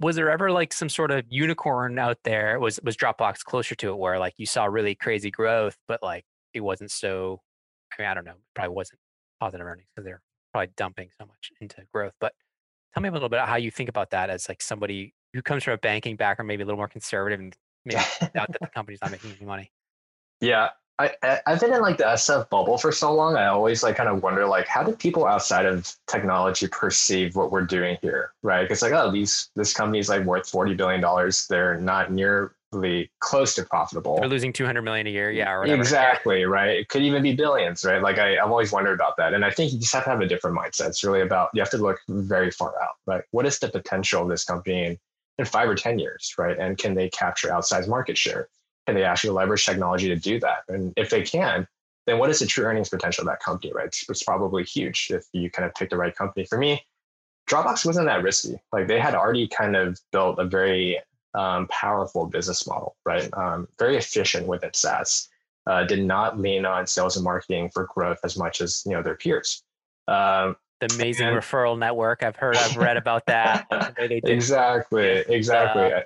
was 0.00 0.16
there 0.16 0.30
ever 0.30 0.50
like 0.50 0.72
some 0.72 0.88
sort 0.88 1.10
of 1.10 1.26
unicorn 1.28 1.98
out 1.98 2.16
there? 2.24 2.58
Was 2.58 2.80
was 2.82 2.96
Dropbox 2.96 3.44
closer 3.44 3.74
to 3.74 3.90
it 3.90 3.98
where 3.98 4.18
like 4.18 4.32
you 4.38 4.46
saw 4.46 4.64
really 4.64 4.94
crazy 4.94 5.30
growth, 5.30 5.76
but 5.86 6.02
like 6.02 6.24
it 6.54 6.60
wasn't 6.60 6.90
so 6.90 7.42
I 7.92 8.00
mean, 8.00 8.10
I 8.10 8.14
don't 8.14 8.24
know, 8.24 8.36
probably 8.54 8.74
wasn't 8.74 9.00
positive 9.38 9.66
earnings 9.66 9.88
because 9.94 10.06
they're 10.06 10.22
probably 10.54 10.72
dumping 10.78 11.10
so 11.20 11.26
much 11.26 11.50
into 11.60 11.76
growth. 11.92 12.14
But 12.22 12.32
tell 12.94 13.02
me 13.02 13.10
a 13.10 13.12
little 13.12 13.28
bit 13.28 13.40
how 13.40 13.56
you 13.56 13.70
think 13.70 13.90
about 13.90 14.12
that 14.12 14.30
as 14.30 14.48
like 14.48 14.62
somebody 14.62 15.12
who 15.34 15.42
comes 15.42 15.62
from 15.62 15.74
a 15.74 15.78
banking 15.78 16.16
background, 16.16 16.48
maybe 16.48 16.62
a 16.62 16.66
little 16.66 16.78
more 16.78 16.88
conservative 16.88 17.38
and 17.38 17.54
maybe 17.84 18.00
doubt 18.20 18.32
that 18.34 18.58
the 18.60 18.66
company's 18.68 19.00
not 19.02 19.10
making 19.10 19.32
any 19.36 19.46
money. 19.46 19.70
Yeah. 20.40 20.70
I, 21.00 21.40
I've 21.46 21.60
been 21.60 21.72
in 21.72 21.80
like 21.80 21.96
the 21.96 22.04
SF 22.04 22.50
bubble 22.50 22.76
for 22.76 22.92
so 22.92 23.14
long. 23.14 23.36
I 23.36 23.46
always 23.46 23.82
like 23.82 23.96
kind 23.96 24.08
of 24.08 24.22
wonder 24.22 24.46
like 24.46 24.66
how 24.66 24.82
do 24.82 24.92
people 24.92 25.26
outside 25.26 25.64
of 25.64 25.90
technology 26.06 26.68
perceive 26.68 27.36
what 27.36 27.50
we're 27.50 27.64
doing 27.64 27.96
here, 28.02 28.32
right? 28.42 28.70
It's 28.70 28.82
like 28.82 28.92
oh 28.92 29.10
these 29.10 29.50
this 29.56 29.72
company's 29.72 30.10
like 30.10 30.24
worth 30.24 30.46
forty 30.48 30.74
billion 30.74 31.00
dollars. 31.00 31.46
They're 31.46 31.80
not 31.80 32.12
nearly 32.12 33.10
close 33.20 33.54
to 33.54 33.64
profitable. 33.64 34.18
They're 34.20 34.28
losing 34.28 34.52
200 34.52 34.82
million 34.82 35.06
a 35.06 35.10
year. 35.10 35.30
Yeah. 35.30 35.64
Exactly. 35.64 36.44
Right. 36.44 36.80
It 36.80 36.88
could 36.88 37.02
even 37.02 37.22
be 37.22 37.34
billions. 37.34 37.82
Right. 37.82 38.02
Like 38.02 38.18
I, 38.18 38.36
I've 38.36 38.50
always 38.50 38.70
wondered 38.70 38.94
about 38.94 39.16
that. 39.16 39.32
And 39.32 39.42
I 39.42 39.50
think 39.50 39.72
you 39.72 39.78
just 39.78 39.94
have 39.94 40.04
to 40.04 40.10
have 40.10 40.20
a 40.20 40.26
different 40.26 40.56
mindset. 40.56 40.88
It's 40.88 41.02
really 41.02 41.22
about, 41.22 41.48
you 41.54 41.62
have 41.62 41.70
to 41.70 41.78
look 41.78 41.98
very 42.08 42.50
far 42.50 42.74
out, 42.80 42.96
right? 43.06 43.22
What 43.30 43.46
is 43.46 43.58
the 43.58 43.70
potential 43.70 44.22
of 44.22 44.28
this 44.28 44.44
company 44.44 44.84
in, 44.84 44.98
in 45.40 45.46
five 45.46 45.68
or 45.68 45.74
10 45.74 45.98
years? 45.98 46.34
Right. 46.38 46.58
And 46.58 46.78
can 46.78 46.94
they 46.94 47.08
capture 47.08 47.48
outsized 47.48 47.88
market 47.88 48.16
share? 48.16 48.48
Can 48.86 48.94
they 48.94 49.04
actually 49.04 49.30
leverage 49.30 49.64
technology 49.64 50.08
to 50.08 50.16
do 50.16 50.40
that? 50.40 50.64
And 50.68 50.92
if 50.96 51.10
they 51.10 51.22
can, 51.22 51.66
then 52.06 52.18
what 52.18 52.30
is 52.30 52.38
the 52.38 52.46
true 52.46 52.64
earnings 52.64 52.88
potential 52.88 53.22
of 53.22 53.26
that 53.26 53.40
company? 53.40 53.72
Right. 53.72 53.86
It's, 53.86 54.08
it's 54.08 54.22
probably 54.22 54.64
huge 54.64 55.08
if 55.10 55.24
you 55.32 55.50
kind 55.50 55.66
of 55.66 55.74
pick 55.74 55.90
the 55.90 55.96
right 55.96 56.14
company. 56.14 56.46
For 56.46 56.58
me, 56.58 56.82
Dropbox 57.48 57.84
wasn't 57.84 58.06
that 58.06 58.22
risky. 58.22 58.60
Like 58.72 58.86
they 58.86 59.00
had 59.00 59.14
already 59.14 59.48
kind 59.48 59.74
of 59.74 59.98
built 60.12 60.38
a 60.38 60.44
very 60.44 61.00
um, 61.34 61.66
powerful 61.68 62.26
business 62.26 62.66
model, 62.66 62.96
right? 63.04 63.28
Um, 63.34 63.68
very 63.78 63.96
efficient 63.96 64.46
with 64.46 64.62
its 64.64 64.80
SaaS. 64.80 65.28
Uh, 65.66 65.84
did 65.84 66.02
not 66.02 66.40
lean 66.40 66.64
on 66.64 66.86
sales 66.86 67.16
and 67.16 67.24
marketing 67.24 67.70
for 67.72 67.86
growth 67.94 68.18
as 68.24 68.36
much 68.36 68.60
as 68.60 68.82
you 68.86 68.92
know 68.92 69.02
their 69.02 69.14
peers. 69.14 69.62
Um, 70.08 70.56
the 70.80 70.86
amazing 70.94 71.28
and, 71.28 71.36
referral 71.36 71.78
network. 71.78 72.22
I've 72.22 72.36
heard, 72.36 72.56
I've 72.56 72.76
read 72.76 72.96
about 72.96 73.26
that. 73.26 73.66
exactly, 73.98 75.24
exactly. 75.28 75.92
Uh, 75.92 76.00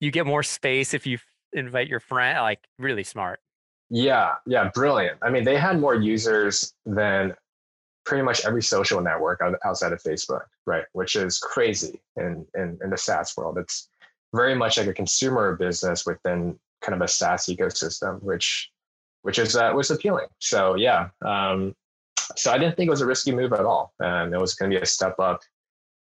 you 0.00 0.10
get 0.10 0.26
more 0.26 0.42
space 0.42 0.94
if 0.94 1.06
you 1.06 1.18
invite 1.52 1.88
your 1.88 2.00
friend. 2.00 2.38
Like 2.40 2.60
really 2.78 3.04
smart. 3.04 3.40
Yeah, 3.90 4.34
yeah, 4.46 4.70
brilliant. 4.72 5.18
I 5.20 5.30
mean, 5.30 5.44
they 5.44 5.56
had 5.56 5.80
more 5.80 5.94
users 5.94 6.72
than 6.86 7.34
pretty 8.06 8.22
much 8.22 8.44
every 8.44 8.62
social 8.62 9.00
network 9.00 9.40
outside 9.64 9.92
of 9.92 10.02
Facebook, 10.02 10.44
right? 10.66 10.84
Which 10.92 11.16
is 11.16 11.38
crazy 11.38 12.00
in 12.16 12.46
in, 12.54 12.78
in 12.82 12.90
the 12.90 12.96
SaaS 12.96 13.36
world. 13.36 13.58
It's 13.58 13.88
very 14.34 14.54
much 14.54 14.78
like 14.78 14.86
a 14.86 14.94
consumer 14.94 15.56
business 15.56 16.06
within 16.06 16.58
kind 16.82 16.94
of 16.94 17.02
a 17.02 17.08
SaaS 17.08 17.46
ecosystem, 17.46 18.22
which 18.22 18.70
which 19.22 19.38
is 19.38 19.56
uh, 19.56 19.72
was 19.74 19.90
appealing. 19.90 20.26
So 20.38 20.76
yeah, 20.76 21.08
um, 21.24 21.74
so 22.36 22.52
I 22.52 22.58
didn't 22.58 22.76
think 22.76 22.88
it 22.88 22.90
was 22.90 23.00
a 23.00 23.06
risky 23.06 23.32
move 23.32 23.52
at 23.52 23.64
all, 23.64 23.92
and 24.00 24.34
it 24.34 24.40
was 24.40 24.54
going 24.54 24.70
to 24.70 24.76
be 24.76 24.82
a 24.82 24.86
step 24.86 25.18
up 25.18 25.40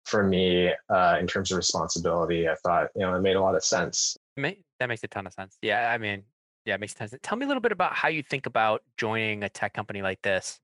for 0.05 0.23
me 0.23 0.71
uh, 0.89 1.17
in 1.19 1.28
terms 1.28 1.51
of 1.51 1.57
responsibility. 1.57 2.47
I 2.47 2.55
thought 2.55 2.89
you 2.95 3.01
know 3.01 3.13
it 3.15 3.21
made 3.21 3.36
a 3.36 3.41
lot 3.41 3.55
of 3.55 3.63
sense. 3.63 4.17
That 4.36 4.89
makes 4.89 5.03
a 5.03 5.07
ton 5.07 5.28
of 5.28 5.34
sense. 5.34 5.57
Yeah, 5.61 5.91
I 5.91 5.97
mean, 5.97 6.23
yeah, 6.65 6.75
it 6.75 6.80
makes 6.80 6.95
sense. 6.95 7.13
Tell 7.23 7.38
me 7.38 7.45
a 7.45 7.47
little 7.47 7.61
bit 7.61 7.71
about 7.71 7.93
how 7.93 8.07
you 8.09 8.21
think 8.21 8.45
about 8.45 8.84
joining 8.97 9.43
a 9.43 9.49
tech 9.49 9.73
company 9.73 10.01
like 10.01 10.21
this 10.21 10.59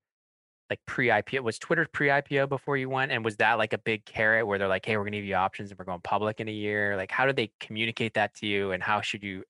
like 0.70 0.80
pre-IPO? 0.88 1.42
Was 1.42 1.60
Twitter 1.60 1.88
pre-IPO 1.92 2.50
before 2.50 2.78
you 2.78 2.90
went? 2.90 3.12
And 3.12 3.24
was 3.24 3.36
that 3.38 3.58
like 3.60 3.74
a 3.74 3.78
big 3.78 4.06
carrot 4.06 4.48
where 4.48 4.58
they're 4.58 4.68
like, 4.68 4.86
hey, 4.86 4.98
we're 4.98 5.04
gonna 5.04 5.18
give 5.18 5.26
you 5.26 5.36
options 5.36 5.70
and 5.70 5.78
we're 5.78 5.86
going 5.86 6.02
public 6.02 6.40
in 6.40 6.48
a 6.48 6.52
year? 6.52 6.98
Like, 6.98 7.12
how 7.12 7.26
did 7.26 7.36
they 7.36 7.52
communicate 7.60 8.16
that 8.16 8.34
to 8.36 8.48
you? 8.48 8.72
And 8.72 8.82
how 8.82 9.02
should 9.02 9.24
you 9.24 9.44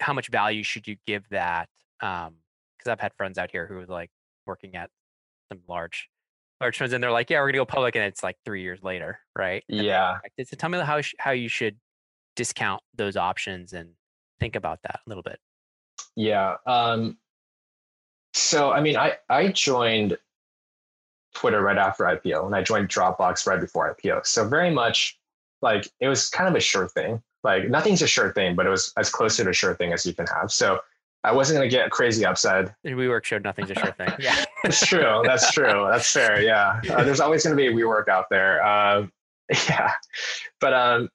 how 0.00 0.12
much 0.12 0.28
value 0.28 0.62
should 0.62 0.88
you 0.88 0.96
give 1.06 1.28
that? 1.30 1.68
Um, 2.00 2.36
because 2.78 2.90
I've 2.90 3.00
had 3.00 3.12
friends 3.14 3.38
out 3.38 3.50
here 3.50 3.66
who 3.66 3.76
was 3.76 3.88
like 3.88 4.10
working 4.46 4.74
at 4.76 4.90
some 5.54 5.62
large 5.68 6.08
large 6.60 6.78
firms 6.78 6.92
and 6.92 7.02
they're 7.02 7.10
like, 7.10 7.30
yeah, 7.30 7.40
we're 7.40 7.48
gonna 7.48 7.58
go 7.58 7.64
public, 7.64 7.96
and 7.96 8.04
it's 8.04 8.22
like 8.22 8.36
three 8.44 8.62
years 8.62 8.82
later, 8.82 9.18
right? 9.36 9.64
And 9.68 9.82
yeah. 9.82 10.18
So 10.44 10.56
tell 10.56 10.70
me 10.70 10.78
how 10.80 11.00
how 11.18 11.32
you 11.32 11.48
should 11.48 11.76
discount 12.36 12.82
those 12.94 13.16
options 13.16 13.72
and 13.72 13.90
think 14.40 14.56
about 14.56 14.80
that 14.82 15.00
a 15.06 15.08
little 15.08 15.22
bit. 15.22 15.38
Yeah. 16.16 16.56
Um, 16.66 17.18
so, 18.34 18.72
I 18.72 18.80
mean, 18.80 18.96
I, 18.96 19.14
I 19.28 19.48
joined 19.48 20.18
Twitter 21.34 21.60
right 21.62 21.78
after 21.78 22.04
IPO 22.04 22.46
and 22.46 22.54
I 22.54 22.62
joined 22.62 22.88
Dropbox 22.88 23.46
right 23.46 23.60
before 23.60 23.94
IPO. 23.94 24.26
So, 24.26 24.48
very 24.48 24.70
much 24.70 25.18
like 25.62 25.88
it 26.00 26.08
was 26.08 26.28
kind 26.28 26.48
of 26.48 26.54
a 26.54 26.60
sure 26.60 26.88
thing. 26.88 27.22
Like, 27.42 27.68
nothing's 27.68 28.02
a 28.02 28.06
sure 28.06 28.32
thing, 28.32 28.56
but 28.56 28.66
it 28.66 28.70
was 28.70 28.92
as 28.96 29.10
close 29.10 29.36
to 29.36 29.48
a 29.48 29.52
sure 29.52 29.74
thing 29.74 29.92
as 29.92 30.04
you 30.04 30.14
can 30.14 30.26
have. 30.26 30.50
So, 30.50 30.80
I 31.22 31.32
wasn't 31.32 31.58
going 31.58 31.70
to 31.70 31.74
get 31.74 31.90
crazy 31.90 32.26
upside. 32.26 32.74
WeWork 32.84 33.24
showed 33.24 33.42
nothing's 33.44 33.70
a 33.70 33.74
sure 33.74 33.92
thing. 33.92 34.12
Yeah. 34.18 34.43
That's 34.64 34.86
true. 34.86 35.22
That's 35.24 35.52
true. 35.52 35.86
That's 35.90 36.10
fair. 36.10 36.40
Yeah. 36.40 36.80
Uh, 36.90 37.04
there's 37.04 37.20
always 37.20 37.44
going 37.44 37.56
to 37.56 37.62
be 37.62 37.68
a 37.68 37.72
WeWork 37.72 38.08
out 38.08 38.26
there. 38.30 38.64
Uh, 38.64 39.06
yeah. 39.68 39.92
But 40.60 40.72
um, 40.72 41.08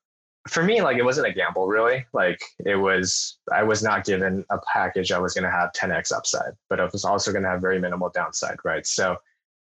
for 0.48 0.64
me, 0.64 0.82
like 0.82 0.98
it 0.98 1.04
wasn't 1.04 1.28
a 1.28 1.34
gamble 1.34 1.68
really. 1.68 2.06
Like 2.14 2.40
it 2.66 2.76
was, 2.76 3.40
I 3.52 3.64
was 3.64 3.82
not 3.82 4.06
given 4.06 4.46
a 4.52 4.60
package 4.72 5.12
I 5.12 5.20
was 5.20 5.34
going 5.34 5.46
to 5.46 5.52
have 5.52 5.72
10x 5.74 6.12
upside, 6.16 6.54
but 6.70 6.80
it 6.80 6.92
was 6.92 7.04
also 7.06 7.32
going 7.32 7.44
to 7.44 7.50
have 7.50 7.62
very 7.62 7.80
minimal 7.80 8.10
downside, 8.10 8.58
right? 8.64 8.86
So 8.86 9.18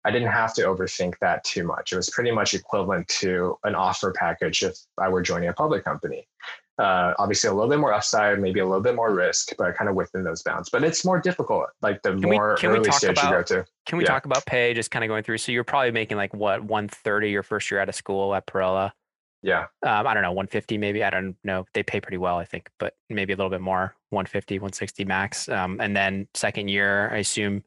I 0.05 0.11
didn't 0.11 0.31
have 0.31 0.53
to 0.55 0.61
overthink 0.63 1.15
that 1.21 1.43
too 1.43 1.63
much. 1.65 1.91
It 1.91 1.95
was 1.95 2.09
pretty 2.09 2.31
much 2.31 2.53
equivalent 2.53 3.07
to 3.19 3.57
an 3.63 3.75
offer 3.75 4.13
package 4.17 4.63
if 4.63 4.77
I 4.97 5.09
were 5.09 5.21
joining 5.21 5.49
a 5.49 5.53
public 5.53 5.83
company. 5.83 6.27
Uh, 6.77 7.13
obviously, 7.17 7.49
a 7.49 7.53
little 7.53 7.69
bit 7.69 7.79
more 7.79 7.93
upside, 7.93 8.39
maybe 8.39 8.59
a 8.59 8.65
little 8.65 8.81
bit 8.81 8.95
more 8.95 9.11
risk, 9.11 9.53
but 9.57 9.75
kind 9.75 9.89
of 9.89 9.95
within 9.95 10.23
those 10.23 10.43
bounds. 10.43 10.69
But 10.69 10.83
it's 10.83 11.03
more 11.03 11.19
difficult, 11.19 11.67
like 11.81 12.01
the 12.03 12.11
can 12.11 12.21
more 12.21 12.57
we, 12.61 12.67
early 12.67 12.91
stage 12.91 13.17
about, 13.17 13.23
you 13.23 13.31
go 13.31 13.43
to. 13.43 13.65
Can 13.87 13.97
we 13.97 14.03
yeah. 14.03 14.09
talk 14.09 14.25
about 14.25 14.45
pay? 14.45 14.73
Just 14.73 14.91
kind 14.91 15.03
of 15.03 15.09
going 15.09 15.23
through. 15.23 15.39
So 15.39 15.51
you're 15.51 15.63
probably 15.63 15.91
making 15.91 16.17
like 16.17 16.33
what 16.33 16.63
130 16.63 17.31
your 17.31 17.43
first 17.43 17.71
year 17.71 17.79
out 17.79 17.89
of 17.89 17.95
school 17.95 18.35
at 18.35 18.45
Perella. 18.45 18.91
Yeah. 19.41 19.65
Um, 19.85 20.07
I 20.07 20.13
don't 20.13 20.23
know, 20.23 20.31
150 20.31 20.77
maybe. 20.77 21.03
I 21.03 21.09
don't 21.09 21.35
know. 21.43 21.65
They 21.73 21.83
pay 21.83 22.01
pretty 22.01 22.17
well, 22.17 22.37
I 22.37 22.45
think, 22.45 22.69
but 22.79 22.95
maybe 23.09 23.33
a 23.33 23.35
little 23.35 23.49
bit 23.49 23.61
more, 23.61 23.95
150, 24.09 24.55
160 24.55 25.05
max. 25.05 25.47
Um, 25.49 25.79
and 25.79 25.95
then 25.95 26.27
second 26.33 26.69
year, 26.69 27.09
I 27.11 27.17
assume 27.17 27.63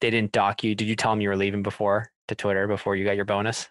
they 0.00 0.10
didn't 0.10 0.32
dock 0.32 0.62
you. 0.64 0.74
Did 0.74 0.88
you 0.88 0.96
tell 0.96 1.12
them 1.12 1.20
you 1.20 1.28
were 1.28 1.36
leaving 1.36 1.62
before 1.62 2.10
to 2.28 2.34
Twitter 2.34 2.66
before 2.66 2.96
you 2.96 3.04
got 3.04 3.16
your 3.16 3.24
bonus? 3.24 3.68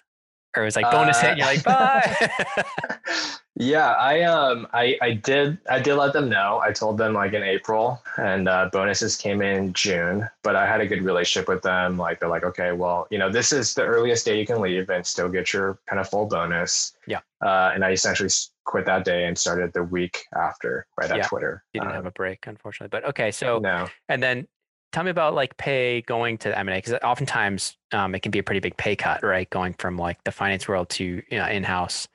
Or 0.56 0.64
it 0.64 0.66
was 0.66 0.76
like 0.76 0.90
bonus 0.92 1.18
uh, 1.18 1.22
hit 1.22 1.30
and 1.32 1.38
you're 1.40 1.48
like 1.48 1.64
bye. 1.64 2.30
Yeah 3.56 3.92
i 3.92 4.22
um 4.22 4.66
i 4.74 4.98
i 5.02 5.12
did 5.12 5.58
i 5.70 5.80
did 5.80 5.96
let 5.96 6.14
them 6.14 6.30
know. 6.30 6.62
I 6.64 6.72
told 6.72 6.98
them 6.98 7.14
like 7.14 7.34
in 7.34 7.44
april 7.44 8.02
and 8.18 8.48
uh, 8.48 8.70
bonuses 8.72 9.18
came 9.18 9.42
in 9.42 9.74
june 9.74 10.28
but 10.42 10.56
i 10.56 10.66
had 10.66 10.82
a 10.82 10.88
good 10.88 11.04
relationship 11.04 11.48
with 11.48 11.62
them. 11.62 11.98
Like 11.98 12.20
they're 12.20 12.30
like 12.30 12.44
okay 12.44 12.72
well 12.72 13.08
you 13.12 13.20
know 13.20 13.30
this 13.30 13.52
is 13.52 13.74
the 13.74 13.84
earliest 13.84 14.26
day 14.26 14.40
you 14.40 14.46
can 14.46 14.62
leave 14.62 14.90
and 14.90 15.06
still 15.06 15.30
get 15.30 15.54
your 15.54 15.78
kind 15.88 16.00
of 16.00 16.10
full 16.10 16.26
bonus. 16.26 16.94
Yeah. 17.08 17.20
Uh, 17.46 17.72
and 17.74 17.84
i 17.84 17.92
essentially 17.92 18.30
quit 18.64 18.86
that 18.86 19.04
day 19.04 19.26
and 19.26 19.38
started 19.38 19.74
the 19.74 19.84
week 19.84 20.26
after 20.36 20.88
right 20.98 21.12
at 21.12 21.18
yeah. 21.18 21.28
twitter. 21.28 21.64
You 21.74 21.82
didn't 21.82 21.92
um, 21.92 21.96
have 21.96 22.06
a 22.06 22.12
break 22.12 22.48
unfortunately 22.48 22.90
but 22.90 23.08
okay 23.10 23.32
so 23.32 23.60
no. 23.60 23.88
and 24.10 24.24
then 24.24 24.48
tell 24.92 25.04
me 25.04 25.12
about 25.12 25.34
like 25.34 25.56
pay 25.58 26.02
going 26.02 26.38
to 26.40 26.58
M&A 26.58 26.78
because 26.78 26.94
oftentimes 27.04 27.78
um, 27.92 28.14
it 28.16 28.22
can 28.22 28.32
be 28.32 28.40
a 28.40 28.44
pretty 28.44 28.60
big 28.60 28.76
pay 28.78 28.96
cut, 28.96 29.24
right? 29.24 29.50
Going 29.50 29.74
from 29.74 29.98
like 29.98 30.24
the 30.24 30.32
finance 30.32 30.68
world 30.68 30.90
to 30.92 31.04
you 31.04 31.38
know, 31.38 31.48
in-house. 31.48 32.08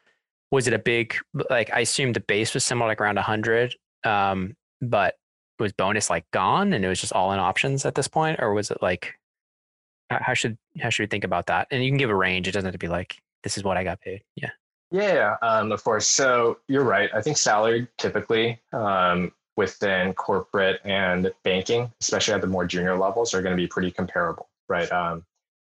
Was 0.51 0.67
it 0.67 0.75
a 0.75 0.79
big 0.79 1.17
like? 1.51 1.73
I 1.73 1.81
assume 1.81 2.13
the 2.13 2.21
base 2.21 2.55
was 2.55 2.63
similar, 2.63 2.89
like 2.89 3.01
around 3.01 3.19
hundred, 3.19 3.75
um, 4.05 4.55
but 4.81 5.15
was 5.59 5.73
bonus 5.73 6.09
like 6.09 6.25
gone 6.31 6.73
and 6.73 6.85
it 6.85 6.89
was 6.89 7.01
just 7.01 7.13
all 7.13 7.33
in 7.33 7.41
options 7.41 7.85
at 7.85 7.95
this 7.95 8.07
point, 8.07 8.39
or 8.41 8.55
was 8.55 8.71
it 8.71 8.79
like? 8.81 9.15
How 10.09 10.35
should 10.35 10.57
how 10.81 10.89
should 10.89 11.03
we 11.03 11.09
think 11.09 11.25
about 11.25 11.47
that? 11.47 11.67
And 11.73 11.83
you 11.83 11.91
can 11.91 11.99
give 11.99 12.11
a 12.11 12.15
range. 12.15 12.47
It 12.47 12.53
doesn't 12.53 12.67
have 12.67 12.75
to 12.75 12.79
be 12.79 12.87
like 12.87 13.17
this 13.43 13.59
is 13.59 13.65
what 13.65 13.77
I 13.77 13.83
got 13.83 14.01
paid. 14.01 14.23
Yeah. 14.37 14.51
Yeah, 14.93 15.37
um, 15.43 15.73
of 15.73 15.83
course. 15.83 16.07
So 16.07 16.59
you're 16.69 16.85
right. 16.85 17.11
I 17.13 17.21
think 17.21 17.39
salary 17.39 17.89
typically 17.99 18.61
um, 18.73 19.33
within 19.57 20.13
corporate 20.13 20.81
and 20.85 21.33
banking, 21.43 21.91
especially 22.01 22.35
at 22.35 22.41
the 22.41 22.47
more 22.47 22.67
junior 22.67 22.97
levels, 22.97 23.35
are 23.35 23.43
going 23.43 23.57
to 23.57 23.61
be 23.61 23.67
pretty 23.67 23.91
comparable, 23.91 24.49
right? 24.69 24.91
Um, 24.93 25.25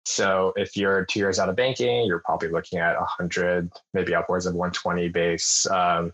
so 0.05 0.53
if 0.55 0.77
you're 0.77 1.05
two 1.05 1.19
years 1.19 1.37
out 1.37 1.49
of 1.49 1.55
banking, 1.55 2.05
you're 2.05 2.19
probably 2.19 2.49
looking 2.49 2.79
at 2.79 2.97
100, 2.97 3.71
maybe 3.93 4.15
upwards 4.15 4.45
of 4.45 4.55
120 4.55 5.09
base. 5.09 5.69
Um, 5.69 6.13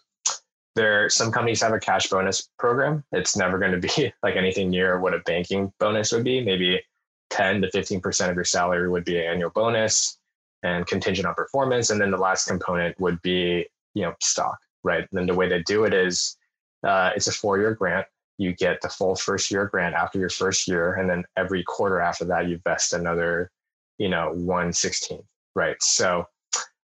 there, 0.76 1.10
some 1.10 1.32
companies 1.32 1.62
have 1.62 1.74
a 1.74 1.80
cash 1.80 2.08
bonus 2.08 2.50
program. 2.58 3.04
It's 3.12 3.38
never 3.38 3.60
going 3.60 3.72
to 3.72 3.78
be 3.78 4.12
like 4.24 4.36
anything 4.36 4.70
near 4.70 5.00
what 5.00 5.14
a 5.14 5.20
banking 5.20 5.72
bonus 5.80 6.12
would 6.12 6.24
be. 6.24 6.44
Maybe 6.44 6.82
10 7.30 7.62
to 7.62 7.68
15% 7.70 8.30
of 8.30 8.36
your 8.36 8.44
salary 8.44 8.90
would 8.90 9.06
be 9.06 9.20
an 9.20 9.26
annual 9.26 9.52
bonus 9.52 10.18
and 10.64 10.88
contingent 10.88 11.28
on 11.28 11.36
performance. 11.36 11.90
And 11.92 12.02
then 12.02 12.12
the 12.12 12.18
last 12.18 12.48
component 12.48 13.00
would 13.00 13.22
be, 13.22 13.68
you 13.94 14.02
know, 14.02 14.16
stock, 14.22 14.58
right? 14.84 15.02
And 15.02 15.20
then 15.20 15.28
the 15.28 15.36
way 15.36 15.48
they 15.48 15.62
do 15.62 15.84
it 15.84 15.94
is 15.94 16.36
uh, 16.84 17.12
it's 17.16 17.28
a 17.28 17.32
four 17.32 17.60
year 17.60 17.74
grant. 17.74 18.06
You 18.38 18.54
get 18.54 18.82
the 18.82 18.90
full 18.90 19.16
first 19.16 19.52
year 19.52 19.68
grant 19.68 19.96
after 19.96 20.20
your 20.20 20.30
first 20.30 20.68
year, 20.68 20.96
and 20.96 21.10
then 21.10 21.24
every 21.38 21.64
quarter 21.64 22.00
after 22.02 22.26
that, 22.26 22.48
you 22.48 22.60
vest 22.64 22.94
another, 22.94 23.52
you 24.00 24.10
know, 24.10 24.32
one 24.34 24.74
sixteenth, 24.74 25.26
right? 25.56 25.78
So, 25.82 26.26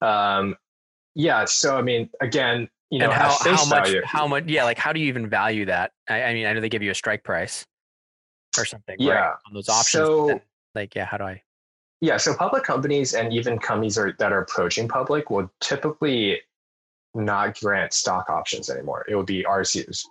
um, 0.01 0.57
yeah. 1.15 1.45
So 1.45 1.77
I 1.77 1.83
mean, 1.83 2.09
again, 2.21 2.69
you 2.91 2.99
know, 2.99 3.07
and 3.07 3.15
how, 3.15 3.37
how 3.43 3.67
much? 3.67 3.87
Value, 3.87 4.03
how 4.05 4.27
much? 4.27 4.45
Yeah, 4.47 4.65
like 4.65 4.79
how 4.79 4.93
do 4.93 5.01
you 5.01 5.07
even 5.07 5.29
value 5.29 5.67
that? 5.67 5.93
I, 6.09 6.23
I, 6.23 6.35
mean, 6.35 6.47
I 6.47 6.53
know 6.53 6.61
they 6.61 6.69
give 6.69 6.83
you 6.83 6.91
a 6.91 6.95
strike 6.95 7.25
price 7.25 7.65
or 8.57 8.65
something. 8.65 8.97
Yeah, 8.99 9.13
right, 9.13 9.35
on 9.47 9.55
those 9.55 9.69
options. 9.69 10.07
So, 10.07 10.27
then, 10.29 10.41
like, 10.75 10.95
yeah, 10.95 11.05
how 11.05 11.19
do 11.19 11.25
I? 11.25 11.43
Yeah, 12.01 12.17
so 12.19 12.35
public 12.35 12.65
companies 12.65 13.15
and 13.15 13.33
even 13.33 13.59
companies 13.59 13.97
are, 13.97 14.15
that 14.19 14.33
are 14.33 14.41
approaching 14.41 14.89
public 14.89 15.31
will 15.31 15.51
typically 15.61 16.41
not 17.15 17.59
grant 17.61 17.93
stock 17.93 18.29
options 18.29 18.71
anymore. 18.71 19.05
It 19.09 19.17
would 19.17 19.27
be 19.27 19.45
RSUs. 19.45 20.05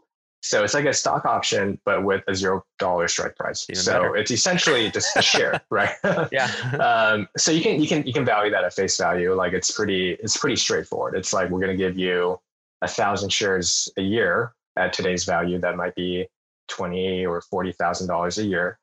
So 0.44 0.62
it's 0.62 0.74
like 0.74 0.84
a 0.86 0.94
stock 0.94 1.24
option, 1.24 1.80
but 1.86 2.04
with 2.04 2.22
a 2.28 2.36
zero 2.36 2.66
dollar 2.78 3.08
strike 3.08 3.38
price. 3.38 3.66
Even 3.70 3.82
so 3.82 3.94
better. 3.94 4.18
it's 4.18 4.30
essentially 4.30 4.92
just 4.92 5.16
a 5.16 5.22
share, 5.22 5.62
right? 5.70 5.96
yeah. 6.34 6.48
um, 7.14 7.30
so 7.38 7.50
you 7.52 7.62
can 7.62 7.82
you 7.82 7.88
can 7.88 8.06
you 8.06 8.12
can 8.12 8.26
value 8.26 8.52
that 8.52 8.66
at 8.66 8.74
face 8.74 8.98
value. 8.98 9.34
Like 9.34 9.54
it's 9.54 9.72
pretty 9.72 10.12
it's 10.22 10.36
pretty 10.36 10.58
straightforward. 10.58 11.16
It's 11.16 11.32
like 11.32 11.50
we're 11.50 11.62
going 11.62 11.72
to 11.72 11.82
give 11.82 11.98
you 11.98 12.40
a 12.82 12.90
thousand 12.90 13.32
shares 13.32 13.88
a 13.98 14.02
year 14.02 14.54
at 14.76 14.92
today's 14.92 15.24
value. 15.24 15.60
That 15.60 15.78
might 15.78 15.96
be 15.96 16.28
twenty 16.68 17.26
or 17.26 17.40
forty 17.40 17.72
thousand 17.72 18.08
dollars 18.08 18.38
a 18.38 18.44
year. 18.44 18.80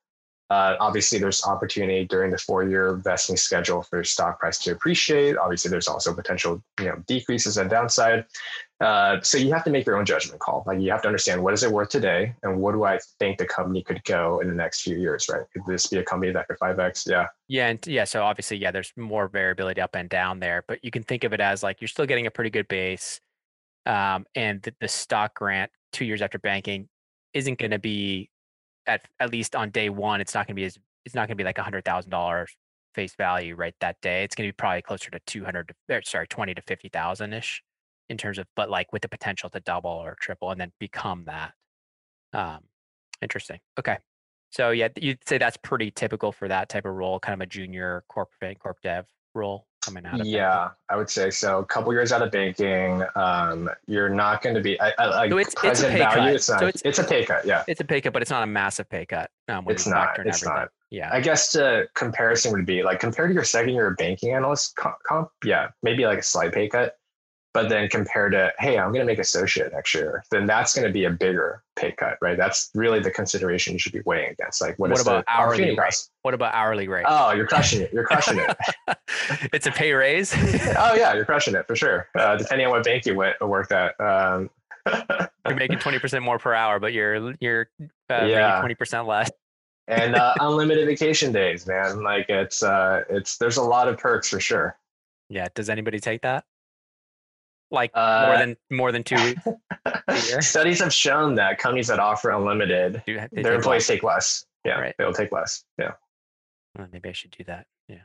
Uh, 0.51 0.77
obviously, 0.81 1.17
there's 1.19 1.45
opportunity 1.45 2.05
during 2.05 2.33
the 2.33 2.39
four-year 2.39 2.97
vesting 2.97 3.37
schedule 3.37 3.83
for 3.83 4.03
stock 4.03 4.41
price 4.41 4.59
to 4.59 4.73
appreciate. 4.73 5.37
Obviously, 5.37 5.71
there's 5.71 5.87
also 5.87 6.13
potential, 6.13 6.61
you 6.81 6.87
know, 6.87 6.97
decreases 7.07 7.57
and 7.57 7.71
downside. 7.71 8.25
Uh, 8.81 9.21
so 9.21 9.39
you 9.39 9.53
have 9.53 9.63
to 9.63 9.71
make 9.71 9.87
your 9.87 9.97
own 9.97 10.05
judgment 10.05 10.41
call. 10.41 10.65
Like 10.67 10.81
you 10.81 10.91
have 10.91 11.03
to 11.03 11.09
understand 11.09 11.43
what 11.43 11.55
is 11.55 11.63
it 11.63 11.71
worth 11.71 11.91
today, 11.91 12.35
and 12.43 12.59
what 12.59 12.73
do 12.73 12.83
I 12.83 12.99
think 13.19 13.39
the 13.39 13.47
company 13.47 13.83
could 13.83 14.03
go 14.05 14.41
in 14.41 14.49
the 14.49 14.55
next 14.55 14.81
few 14.83 14.97
years, 14.97 15.29
right? 15.31 15.43
Could 15.53 15.63
this 15.67 15.87
be 15.87 15.99
a 15.99 16.05
company 16.05 16.33
that 16.33 16.49
could 16.49 16.59
five 16.59 16.81
x? 16.81 17.05
Yeah. 17.07 17.27
Yeah, 17.47 17.69
and 17.69 17.87
yeah. 17.87 18.05
So 18.05 18.23
obviously, 18.23 18.57
yeah, 18.57 18.71
there's 18.71 18.93
more 18.97 19.29
variability 19.29 19.81
up 19.81 19.95
and 19.95 20.09
down 20.09 20.41
there, 20.41 20.65
but 20.67 20.83
you 20.83 20.91
can 20.91 21.03
think 21.03 21.25
of 21.25 21.33
it 21.33 21.41
as 21.41 21.63
like 21.63 21.81
you're 21.81 21.89
still 21.89 22.07
getting 22.07 22.27
a 22.27 22.31
pretty 22.31 22.51
good 22.51 22.69
base, 22.69 23.21
um, 23.87 24.25
and 24.35 24.63
the, 24.63 24.75
the 24.81 24.89
stock 24.89 25.35
grant 25.37 25.71
two 25.93 26.07
years 26.07 26.23
after 26.23 26.39
banking 26.39 26.89
isn't 27.35 27.59
going 27.59 27.71
to 27.71 27.79
be 27.79 28.30
at 28.91 29.03
at 29.21 29.31
least 29.31 29.55
on 29.55 29.71
day 29.71 29.89
one, 29.89 30.21
it's 30.21 30.35
not 30.35 30.47
going 30.47 30.55
to 30.57 30.61
be 30.61 30.65
as 30.65 30.79
it's 31.05 31.15
not 31.15 31.29
going 31.29 31.37
to 31.37 31.43
be 31.43 31.45
like 31.45 31.59
a 31.59 31.63
hundred 31.63 31.85
thousand 31.85 32.11
dollars 32.11 32.55
face 32.95 33.15
value 33.15 33.55
right 33.55 33.75
that 33.81 33.97
day. 34.03 34.25
It's 34.25 34.35
going 34.35 34.49
to 34.49 34.53
be 34.53 34.57
probably 34.57 34.83
closer 34.83 35.11
to 35.11 35.21
two 35.27 35.45
hundred, 35.45 35.73
sorry, 36.05 36.27
twenty 36.27 36.55
to 36.55 36.63
fifty 36.63 36.89
thousand 36.89 37.33
ish 37.33 37.63
in 38.09 38.17
terms 38.19 38.39
of, 38.39 38.47
but 38.57 38.69
like 38.69 38.93
with 38.93 39.03
the 39.03 39.09
potential 39.09 39.49
to 39.51 39.61
double 39.61 39.91
or 39.91 40.17
triple 40.21 40.51
and 40.51 40.61
then 40.61 40.73
become 40.81 41.25
that. 41.27 41.53
Um, 42.33 42.61
interesting. 43.23 43.61
Okay. 43.79 43.99
So 44.51 44.71
yeah, 44.71 44.89
you'd 44.97 45.27
say 45.29 45.39
that's 45.39 45.57
pretty 45.57 45.93
typical 45.93 46.33
for 46.33 46.49
that 46.49 46.69
type 46.69 46.85
of 46.85 46.95
role, 46.95 47.21
kind 47.21 47.35
of 47.35 47.41
a 47.41 47.47
junior 47.47 48.03
corp 48.09 48.31
corp 48.59 48.81
dev 48.83 49.07
role 49.35 49.67
coming 49.81 50.05
out 50.07 50.21
of 50.21 50.27
yeah 50.27 50.71
i 50.89 50.97
would 50.97 51.09
say 51.09 51.31
so. 51.31 51.59
A 51.59 51.65
couple 51.65 51.93
years 51.93 52.13
out 52.13 52.23
of 52.23 52.31
banking 52.31 53.03
um, 53.17 53.69
you're 53.87 54.09
not 54.09 54.43
going 54.43 54.55
to 54.55 54.61
be 54.61 54.81
I, 54.81 54.93
I, 54.99 55.29
so 55.29 55.39
it's, 55.39 55.55
it's 55.65 55.83
a 55.83 55.89
pay 55.89 55.99
value, 55.99 56.15
cut. 56.15 56.35
It's, 56.35 56.49
not, 56.49 56.61
so 56.61 56.67
it's, 56.67 56.83
it's, 56.83 56.99
a 56.99 57.05
pay 57.05 57.25
cut 57.25 57.47
yeah. 57.47 57.65
It's 57.67 57.81
a 57.81 57.85
pay 57.85 58.01
cut 58.01 58.13
but 58.13 58.23
it's 58.23 58.31
not 58.31 58.43
a 58.43 58.47
massive 58.47 58.89
pay 58.89 59.07
cut 59.07 59.31
um, 59.49 59.65
it's 59.69 59.87
not 59.87 60.19
it's 60.19 60.43
everything. 60.43 60.49
not. 60.49 60.69
Yeah. 60.91 61.11
I 61.13 61.21
guess 61.21 61.53
the 61.53 61.87
comparison 61.95 62.53
would 62.53 62.67
be 62.67 62.83
like 62.83 63.01
compared 63.01 63.31
to 63.31 63.35
your 63.35 63.45
second 63.45 63.75
year 63.75 63.95
banking 63.95 64.33
analyst 64.33 64.77
comp, 64.77 64.97
comp 65.05 65.31
yeah 65.45 65.69
maybe 65.83 66.05
like 66.05 66.19
a 66.19 66.23
slight 66.23 66.53
pay 66.53 66.69
cut 66.69 66.97
but 67.53 67.69
then 67.69 67.89
compared 67.89 68.33
to 68.33 68.53
hey 68.59 68.79
i'm 68.79 68.93
going 68.93 69.01
to 69.01 69.07
make 69.07 69.19
associate 69.19 69.73
next 69.73 69.95
year 69.95 70.23
then 70.31 70.47
that's 70.47 70.75
going 70.75 70.87
to 70.87 70.93
be 70.93 71.05
a 71.05 71.11
bigger 71.11 71.63
pay 71.81 71.93
cut 71.93 72.19
right? 72.21 72.37
That's 72.37 72.71
really 72.75 73.01
the 73.01 73.11
consideration 73.11 73.73
you 73.73 73.79
should 73.79 73.93
be 73.93 74.03
weighing 74.05 74.31
against. 74.33 74.61
Like 74.61 74.79
what, 74.79 74.91
what 74.91 75.01
about 75.01 75.25
hourly 75.27 75.77
rate? 75.77 75.95
what 76.23 76.35
about 76.35 76.55
hourly 76.55 76.89
rate? 76.89 77.07
Oh 77.09 77.33
you're 77.33 77.47
crushing 77.47 77.81
it. 77.81 77.93
You're 77.93 78.05
crushing 78.05 78.39
it. 78.39 78.57
It's 79.53 79.67
a 79.67 79.71
pay 79.71 79.93
raise? 79.93 80.33
Oh 80.77 80.95
yeah 80.95 81.15
you're 81.15 81.25
crushing 81.25 81.55
it 81.55 81.67
for 81.67 81.75
sure. 81.75 82.09
Uh, 82.17 82.37
depending 82.37 82.67
on 82.67 82.73
what 82.73 82.85
bank 82.85 83.07
you 83.07 83.15
went 83.15 83.41
worked 83.41 83.73
at 83.73 83.99
um, 84.01 84.51
you're 85.47 85.57
making 85.57 85.79
20% 85.79 86.23
more 86.23 86.39
per 86.39 86.55
hour 86.55 86.79
but 86.79 86.93
you're 86.93 87.35
you're 87.41 87.69
uh, 87.81 88.25
yeah. 88.25 88.63
20% 88.63 89.07
less. 89.07 89.31
And 89.89 90.15
uh, 90.15 90.35
unlimited 90.41 90.87
vacation 90.87 91.33
days 91.33 91.67
man. 91.67 92.03
Like 92.03 92.29
it's 92.29 92.63
uh 92.63 93.03
it's 93.09 93.39
there's 93.39 93.57
a 93.57 93.63
lot 93.63 93.89
of 93.89 93.99
perks 93.99 94.29
for 94.29 94.41
sure. 94.41 94.77
Yeah 95.29 95.49
does 95.55 95.71
anybody 95.71 95.99
take 95.99 96.23
that 96.23 96.45
like 97.71 97.91
uh, 97.95 98.27
more 98.27 98.39
than 98.39 98.57
more 98.71 98.93
than 98.93 99.03
two 99.03 99.17
weeks. 100.09 100.47
Studies 100.47 100.81
have 100.81 100.93
shown 100.93 101.35
that 101.37 101.59
companies 101.59 101.89
that 101.89 101.99
offer 101.99 102.31
unlimited, 102.31 103.03
their 103.07 103.55
employees 103.55 103.87
take 103.87 104.03
less. 104.03 104.45
Yeah, 104.65 104.79
right. 104.79 104.95
they'll 104.99 105.13
take 105.13 105.33
less. 105.33 105.65
Yeah. 105.79 105.93
Well, 106.77 106.89
maybe 106.93 107.09
I 107.09 107.13
should 107.13 107.31
do 107.33 107.45
that. 107.45 107.67
Yeah. 107.89 108.03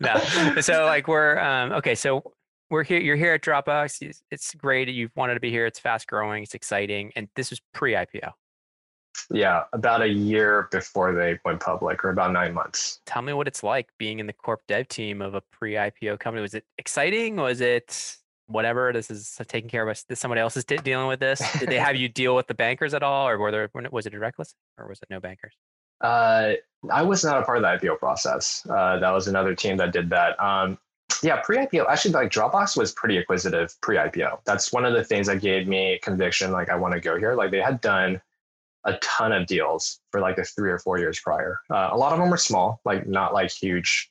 no. 0.00 0.60
So 0.60 0.84
like 0.84 1.08
we're 1.08 1.38
um, 1.38 1.72
okay. 1.72 1.94
So 1.94 2.32
we're 2.70 2.82
here. 2.82 3.00
You're 3.00 3.16
here 3.16 3.34
at 3.34 3.42
Dropbox. 3.42 4.20
It's 4.30 4.54
great. 4.54 4.88
You've 4.88 5.14
wanted 5.16 5.34
to 5.34 5.40
be 5.40 5.50
here. 5.50 5.66
It's 5.66 5.78
fast 5.78 6.06
growing. 6.06 6.42
It's 6.42 6.54
exciting. 6.54 7.12
And 7.16 7.28
this 7.34 7.50
was 7.50 7.60
pre 7.72 7.94
IPO. 7.94 8.32
Yeah, 9.30 9.64
about 9.72 10.02
a 10.02 10.08
year 10.08 10.68
before 10.70 11.14
they 11.14 11.38
went 11.44 11.60
public, 11.60 12.04
or 12.04 12.10
about 12.10 12.32
nine 12.32 12.54
months. 12.54 13.00
Tell 13.06 13.22
me 13.22 13.32
what 13.32 13.48
it's 13.48 13.62
like 13.62 13.88
being 13.98 14.18
in 14.18 14.26
the 14.26 14.32
corp 14.32 14.62
dev 14.66 14.88
team 14.88 15.22
of 15.22 15.34
a 15.34 15.40
pre-IPO 15.52 16.18
company. 16.20 16.42
Was 16.42 16.54
it 16.54 16.64
exciting? 16.78 17.36
Was 17.36 17.60
it 17.60 18.16
whatever? 18.46 18.92
This 18.92 19.10
is 19.10 19.40
taking 19.46 19.70
care 19.70 19.82
of 19.82 19.88
us. 19.88 20.04
This 20.04 20.20
somebody 20.20 20.40
else 20.40 20.56
is 20.56 20.64
dealing 20.64 21.08
with 21.08 21.20
this. 21.20 21.40
Did 21.58 21.68
they 21.68 21.78
have 21.78 21.96
you 21.96 22.08
deal 22.08 22.34
with 22.34 22.46
the 22.46 22.54
bankers 22.54 22.94
at 22.94 23.02
all, 23.02 23.28
or 23.28 23.38
were 23.38 23.50
there 23.50 23.70
was 23.90 24.06
it 24.06 24.14
a 24.14 24.16
direct 24.16 24.38
list, 24.38 24.54
or 24.76 24.88
was 24.88 25.00
it 25.02 25.08
no 25.10 25.20
bankers? 25.20 25.54
Uh, 26.00 26.52
I 26.90 27.02
was 27.02 27.24
not 27.24 27.38
a 27.38 27.44
part 27.44 27.58
of 27.58 27.62
the 27.62 27.86
IPO 27.86 27.98
process. 27.98 28.66
Uh, 28.68 28.98
that 28.98 29.10
was 29.10 29.28
another 29.28 29.54
team 29.54 29.76
that 29.78 29.92
did 29.92 30.10
that. 30.10 30.40
Um, 30.40 30.78
yeah, 31.22 31.40
pre-IPO, 31.40 31.86
actually, 31.88 32.12
like 32.12 32.30
Dropbox 32.30 32.76
was 32.76 32.92
pretty 32.92 33.16
acquisitive 33.16 33.74
pre-IPO. 33.80 34.40
That's 34.44 34.72
one 34.72 34.84
of 34.84 34.92
the 34.92 35.02
things 35.02 35.26
that 35.26 35.40
gave 35.40 35.66
me 35.66 35.98
conviction. 36.02 36.52
Like, 36.52 36.68
I 36.68 36.76
want 36.76 36.94
to 36.94 37.00
go 37.00 37.18
here. 37.18 37.34
Like, 37.34 37.50
they 37.50 37.60
had 37.60 37.80
done 37.80 38.20
a 38.88 38.98
ton 38.98 39.32
of 39.32 39.46
deals 39.46 40.00
for 40.10 40.20
like 40.20 40.36
the 40.36 40.44
three 40.44 40.70
or 40.70 40.78
four 40.78 40.98
years 40.98 41.20
prior. 41.20 41.60
Uh, 41.70 41.90
a 41.92 41.96
lot 41.96 42.12
of 42.12 42.18
them 42.18 42.30
were 42.30 42.36
small, 42.36 42.80
like 42.84 43.06
not 43.06 43.32
like 43.34 43.50
huge 43.50 44.10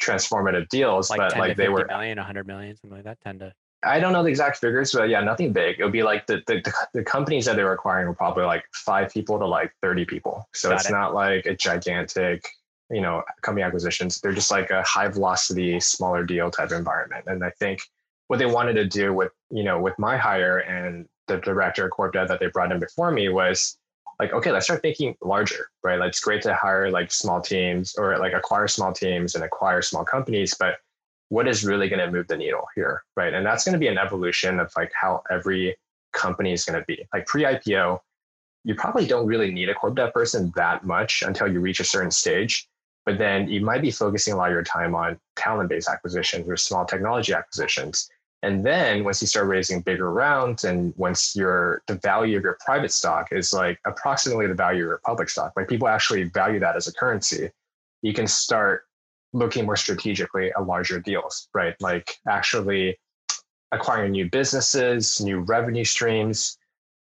transformative 0.00 0.68
deals, 0.68 1.10
like 1.10 1.18
but 1.18 1.36
like 1.36 1.56
they 1.56 1.68
were 1.68 1.86
million, 1.86 2.18
100 2.18 2.46
million, 2.46 2.76
something 2.76 2.96
like 2.96 3.04
that. 3.04 3.20
10 3.22 3.40
to. 3.40 3.52
I 3.84 4.00
don't 4.00 4.12
know 4.12 4.24
the 4.24 4.28
exact 4.28 4.58
figures, 4.58 4.92
but 4.92 5.08
yeah, 5.08 5.20
nothing 5.20 5.52
big. 5.52 5.78
It 5.78 5.84
would 5.84 5.92
be 5.92 6.02
like 6.02 6.26
the, 6.26 6.42
the, 6.48 6.72
the 6.94 7.04
companies 7.04 7.44
that 7.44 7.54
they 7.54 7.62
were 7.62 7.72
acquiring 7.72 8.08
were 8.08 8.14
probably 8.14 8.44
like 8.44 8.64
five 8.72 9.12
people 9.12 9.38
to 9.38 9.46
like 9.46 9.72
30 9.82 10.04
people. 10.04 10.48
So 10.52 10.70
Got 10.70 10.80
it's 10.80 10.88
it. 10.90 10.92
not 10.92 11.14
like 11.14 11.46
a 11.46 11.54
gigantic 11.54 12.44
you 12.90 13.00
know, 13.00 13.22
company 13.42 13.62
acquisitions. 13.62 14.20
They're 14.20 14.32
just 14.32 14.50
like 14.50 14.70
a 14.70 14.82
high 14.82 15.08
velocity, 15.08 15.78
smaller 15.80 16.24
deal 16.24 16.50
type 16.50 16.72
environment. 16.72 17.24
And 17.26 17.44
I 17.44 17.50
think 17.50 17.80
what 18.28 18.38
they 18.38 18.46
wanted 18.46 18.74
to 18.74 18.86
do 18.86 19.12
with, 19.12 19.32
you 19.50 19.62
know, 19.62 19.80
with 19.80 19.98
my 19.98 20.16
hire 20.16 20.58
and 20.58 21.06
the 21.26 21.38
director 21.38 21.84
of 21.84 21.90
corp 21.90 22.14
dev 22.14 22.28
that 22.28 22.40
they 22.40 22.46
brought 22.46 22.72
in 22.72 22.80
before 22.80 23.10
me 23.10 23.28
was 23.28 23.76
like, 24.18 24.32
okay, 24.32 24.50
let's 24.50 24.66
start 24.66 24.82
thinking 24.82 25.16
larger, 25.22 25.70
right? 25.82 25.98
Like 25.98 26.08
it's 26.08 26.20
great 26.20 26.42
to 26.42 26.54
hire 26.54 26.90
like 26.90 27.12
small 27.12 27.40
teams 27.40 27.94
or 27.96 28.18
like 28.18 28.32
acquire 28.32 28.66
small 28.66 28.92
teams 28.92 29.34
and 29.34 29.44
acquire 29.44 29.80
small 29.80 30.04
companies, 30.04 30.54
but 30.58 30.78
what 31.28 31.46
is 31.46 31.64
really 31.64 31.88
going 31.88 32.00
to 32.00 32.10
move 32.10 32.26
the 32.26 32.36
needle 32.36 32.66
here, 32.74 33.02
right? 33.16 33.34
And 33.34 33.44
that's 33.44 33.64
going 33.64 33.74
to 33.74 33.78
be 33.78 33.88
an 33.88 33.98
evolution 33.98 34.58
of 34.58 34.72
like 34.76 34.92
how 34.94 35.22
every 35.30 35.76
company 36.12 36.52
is 36.52 36.64
going 36.64 36.80
to 36.80 36.84
be. 36.86 37.06
Like 37.12 37.26
pre-IPO, 37.26 38.00
you 38.64 38.74
probably 38.74 39.06
don't 39.06 39.26
really 39.26 39.52
need 39.52 39.68
a 39.68 39.74
corp 39.74 39.94
dev 39.94 40.12
person 40.12 40.52
that 40.56 40.84
much 40.84 41.22
until 41.22 41.46
you 41.46 41.60
reach 41.60 41.80
a 41.80 41.84
certain 41.84 42.10
stage. 42.10 42.68
But 43.06 43.18
then 43.18 43.48
you 43.48 43.60
might 43.60 43.82
be 43.82 43.90
focusing 43.90 44.34
a 44.34 44.36
lot 44.36 44.48
of 44.48 44.52
your 44.52 44.62
time 44.62 44.94
on 44.94 45.18
talent-based 45.36 45.88
acquisitions 45.88 46.48
or 46.48 46.56
small 46.56 46.84
technology 46.84 47.32
acquisitions. 47.32 48.10
And 48.42 48.64
then 48.64 49.02
once 49.02 49.20
you 49.20 49.26
start 49.26 49.48
raising 49.48 49.80
bigger 49.80 50.12
rounds 50.12 50.62
and 50.62 50.94
once 50.96 51.34
your 51.34 51.82
the 51.88 51.96
value 51.96 52.36
of 52.36 52.44
your 52.44 52.56
private 52.64 52.92
stock 52.92 53.28
is 53.32 53.52
like 53.52 53.80
approximately 53.84 54.46
the 54.46 54.54
value 54.54 54.84
of 54.84 54.88
your 54.88 55.00
public 55.04 55.28
stock, 55.28 55.52
like 55.56 55.68
people 55.68 55.88
actually 55.88 56.24
value 56.24 56.60
that 56.60 56.76
as 56.76 56.86
a 56.86 56.92
currency, 56.92 57.50
you 58.02 58.12
can 58.12 58.28
start 58.28 58.84
looking 59.32 59.66
more 59.66 59.76
strategically 59.76 60.50
at 60.52 60.66
larger 60.66 61.00
deals, 61.00 61.48
right? 61.52 61.74
Like 61.80 62.16
actually 62.28 62.96
acquiring 63.72 64.12
new 64.12 64.30
businesses, 64.30 65.20
new 65.20 65.40
revenue 65.40 65.84
streams. 65.84 66.58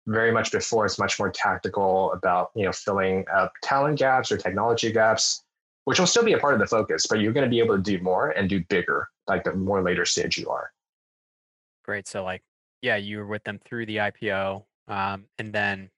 Very 0.07 0.31
much 0.31 0.51
before, 0.51 0.85
it's 0.85 0.99
much 0.99 1.19
more 1.19 1.31
tactical 1.31 2.13
about 2.13 2.51
you 2.55 2.63
know 2.63 2.71
filling 2.71 3.25
up 3.33 3.51
talent 3.61 3.99
gaps 3.99 4.31
or 4.31 4.37
technology 4.37 4.91
gaps, 4.91 5.43
which 5.83 5.99
will 5.99 6.07
still 6.07 6.23
be 6.23 6.33
a 6.33 6.37
part 6.37 6.53
of 6.53 6.61
the 6.61 6.67
focus, 6.67 7.07
but 7.07 7.19
you're 7.19 7.33
going 7.33 7.43
to 7.43 7.49
be 7.49 7.59
able 7.59 7.75
to 7.75 7.81
do 7.81 7.99
more 8.01 8.29
and 8.29 8.47
do 8.47 8.63
bigger, 8.69 9.09
like 9.27 9.43
the 9.43 9.53
more 9.53 9.81
later 9.81 10.05
stage 10.05 10.37
you 10.37 10.47
are. 10.47 10.71
Great. 11.85 12.07
So 12.07 12.23
like, 12.23 12.41
yeah, 12.81 12.95
you 12.95 13.19
were 13.19 13.27
with 13.27 13.43
them 13.43 13.59
through 13.63 13.85
the 13.85 13.97
IPO, 13.97 14.63
um, 14.87 15.25
and 15.37 15.53
then, 15.53 15.89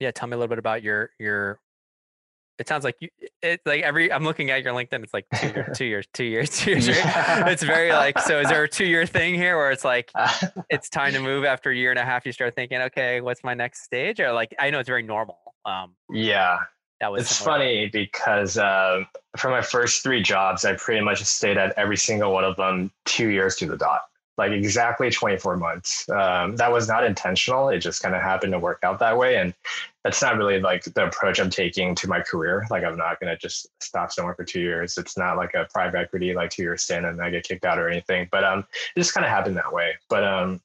yeah, 0.00 0.10
tell 0.10 0.28
me 0.28 0.34
a 0.34 0.38
little 0.38 0.48
bit 0.48 0.58
about 0.58 0.82
your 0.82 1.10
your 1.18 1.60
it 2.60 2.68
sounds 2.68 2.84
like 2.84 2.94
you 3.00 3.08
it's 3.42 3.64
like 3.64 3.82
every 3.82 4.12
i'm 4.12 4.22
looking 4.22 4.50
at 4.50 4.62
your 4.62 4.74
linkedin 4.74 5.02
it's 5.02 5.14
like 5.14 5.24
two, 5.34 5.46
years, 5.48 5.66
two 5.74 5.84
years 5.86 6.06
two 6.12 6.24
years 6.24 6.50
two 6.50 6.70
years 6.72 6.88
yeah. 6.88 7.48
it's 7.48 7.62
very 7.62 7.90
like 7.90 8.18
so 8.18 8.38
is 8.38 8.48
there 8.48 8.62
a 8.62 8.68
two 8.68 8.84
year 8.84 9.06
thing 9.06 9.34
here 9.34 9.56
where 9.56 9.70
it's 9.70 9.84
like 9.84 10.12
it's 10.68 10.88
time 10.90 11.12
to 11.14 11.20
move 11.20 11.44
after 11.44 11.70
a 11.70 11.74
year 11.74 11.90
and 11.90 11.98
a 11.98 12.04
half 12.04 12.26
you 12.26 12.32
start 12.32 12.54
thinking 12.54 12.78
okay 12.82 13.22
what's 13.22 13.42
my 13.42 13.54
next 13.54 13.82
stage 13.82 14.20
or 14.20 14.30
like 14.30 14.54
i 14.58 14.68
know 14.68 14.78
it's 14.78 14.88
very 14.88 15.02
normal 15.02 15.38
um 15.64 15.94
yeah 16.12 16.58
that 17.00 17.10
was 17.10 17.22
it's 17.22 17.40
funny 17.40 17.88
because 17.88 18.58
uh, 18.58 19.02
for 19.38 19.50
my 19.50 19.62
first 19.62 20.02
three 20.02 20.22
jobs 20.22 20.66
i 20.66 20.74
pretty 20.74 21.00
much 21.00 21.24
stayed 21.24 21.56
at 21.56 21.72
every 21.78 21.96
single 21.96 22.30
one 22.30 22.44
of 22.44 22.56
them 22.56 22.90
two 23.06 23.28
years 23.28 23.56
to 23.56 23.64
the 23.64 23.76
dot 23.76 24.02
like 24.40 24.52
exactly 24.52 25.10
24 25.10 25.58
months. 25.58 26.08
Um, 26.08 26.56
that 26.56 26.72
was 26.72 26.88
not 26.88 27.04
intentional. 27.04 27.68
It 27.68 27.80
just 27.80 28.02
kind 28.02 28.14
of 28.14 28.22
happened 28.22 28.54
to 28.54 28.58
work 28.58 28.78
out 28.82 28.98
that 29.00 29.18
way. 29.18 29.36
And 29.36 29.52
that's 30.02 30.22
not 30.22 30.38
really 30.38 30.58
like 30.58 30.82
the 30.84 31.04
approach 31.04 31.38
I'm 31.38 31.50
taking 31.50 31.94
to 31.96 32.08
my 32.08 32.20
career. 32.20 32.66
Like 32.70 32.82
I'm 32.82 32.96
not 32.96 33.20
going 33.20 33.30
to 33.30 33.36
just 33.36 33.68
stop 33.82 34.10
somewhere 34.10 34.34
for 34.34 34.44
two 34.44 34.62
years. 34.62 34.96
It's 34.96 35.18
not 35.18 35.36
like 35.36 35.52
a 35.52 35.68
private 35.70 35.98
equity, 35.98 36.32
like 36.32 36.48
two 36.48 36.62
years 36.62 36.82
stint 36.82 37.04
and 37.04 37.20
I 37.20 37.28
get 37.28 37.44
kicked 37.44 37.66
out 37.66 37.78
or 37.78 37.86
anything, 37.90 38.28
but 38.32 38.42
um, 38.42 38.60
it 38.96 39.00
just 39.00 39.12
kind 39.12 39.26
of 39.26 39.30
happened 39.30 39.58
that 39.58 39.74
way. 39.74 39.92
But 40.08 40.24
um, 40.24 40.62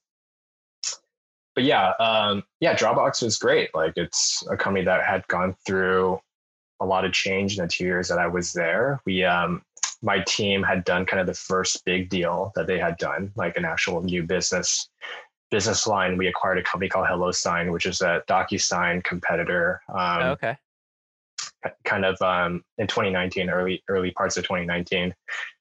but 1.54 1.66
yeah, 1.66 1.92
um, 2.00 2.44
yeah, 2.62 2.76
Dropbox 2.76 3.24
was 3.24 3.38
great. 3.38 3.76
Like 3.76 3.94
it's 3.98 4.42
a 4.50 4.56
company 4.56 4.86
that 4.86 5.04
had 5.04 5.28
gone 5.28 5.54
through 5.66 6.22
a 6.80 6.86
lot 6.86 7.04
of 7.04 7.12
change 7.12 7.58
in 7.58 7.64
the 7.66 7.70
two 7.70 7.84
years 7.84 8.08
that 8.08 8.20
I 8.20 8.28
was 8.28 8.54
there. 8.54 9.02
We 9.06 9.26
um, 9.26 9.64
my 10.06 10.20
team 10.28 10.62
had 10.62 10.84
done 10.84 11.06
kind 11.06 11.20
of 11.20 11.26
the 11.26 11.34
first 11.34 11.84
big 11.84 12.10
deal 12.10 12.52
that 12.56 12.68
they 12.68 12.78
had 12.78 12.96
done, 12.98 13.32
like 13.36 13.58
an 13.58 13.66
actual 13.66 14.04
new 14.04 14.24
business 14.24 14.88
business 15.50 15.88
line. 15.88 16.16
We 16.18 16.28
acquired 16.28 16.60
a 16.60 16.64
company 16.64 16.90
called 16.90 17.08
HelloSign, 17.08 17.72
which 17.72 17.88
is 17.88 18.02
a 18.02 18.24
DocuSign 18.30 19.04
competitor. 19.04 19.82
Um, 19.90 20.22
oh, 20.22 20.30
okay. 20.32 20.58
Kind 21.84 22.06
of 22.06 22.22
um, 22.22 22.64
in 22.78 22.86
2019, 22.86 23.50
early 23.50 23.84
early 23.90 24.12
parts 24.12 24.38
of 24.38 24.44
2019, 24.44 25.14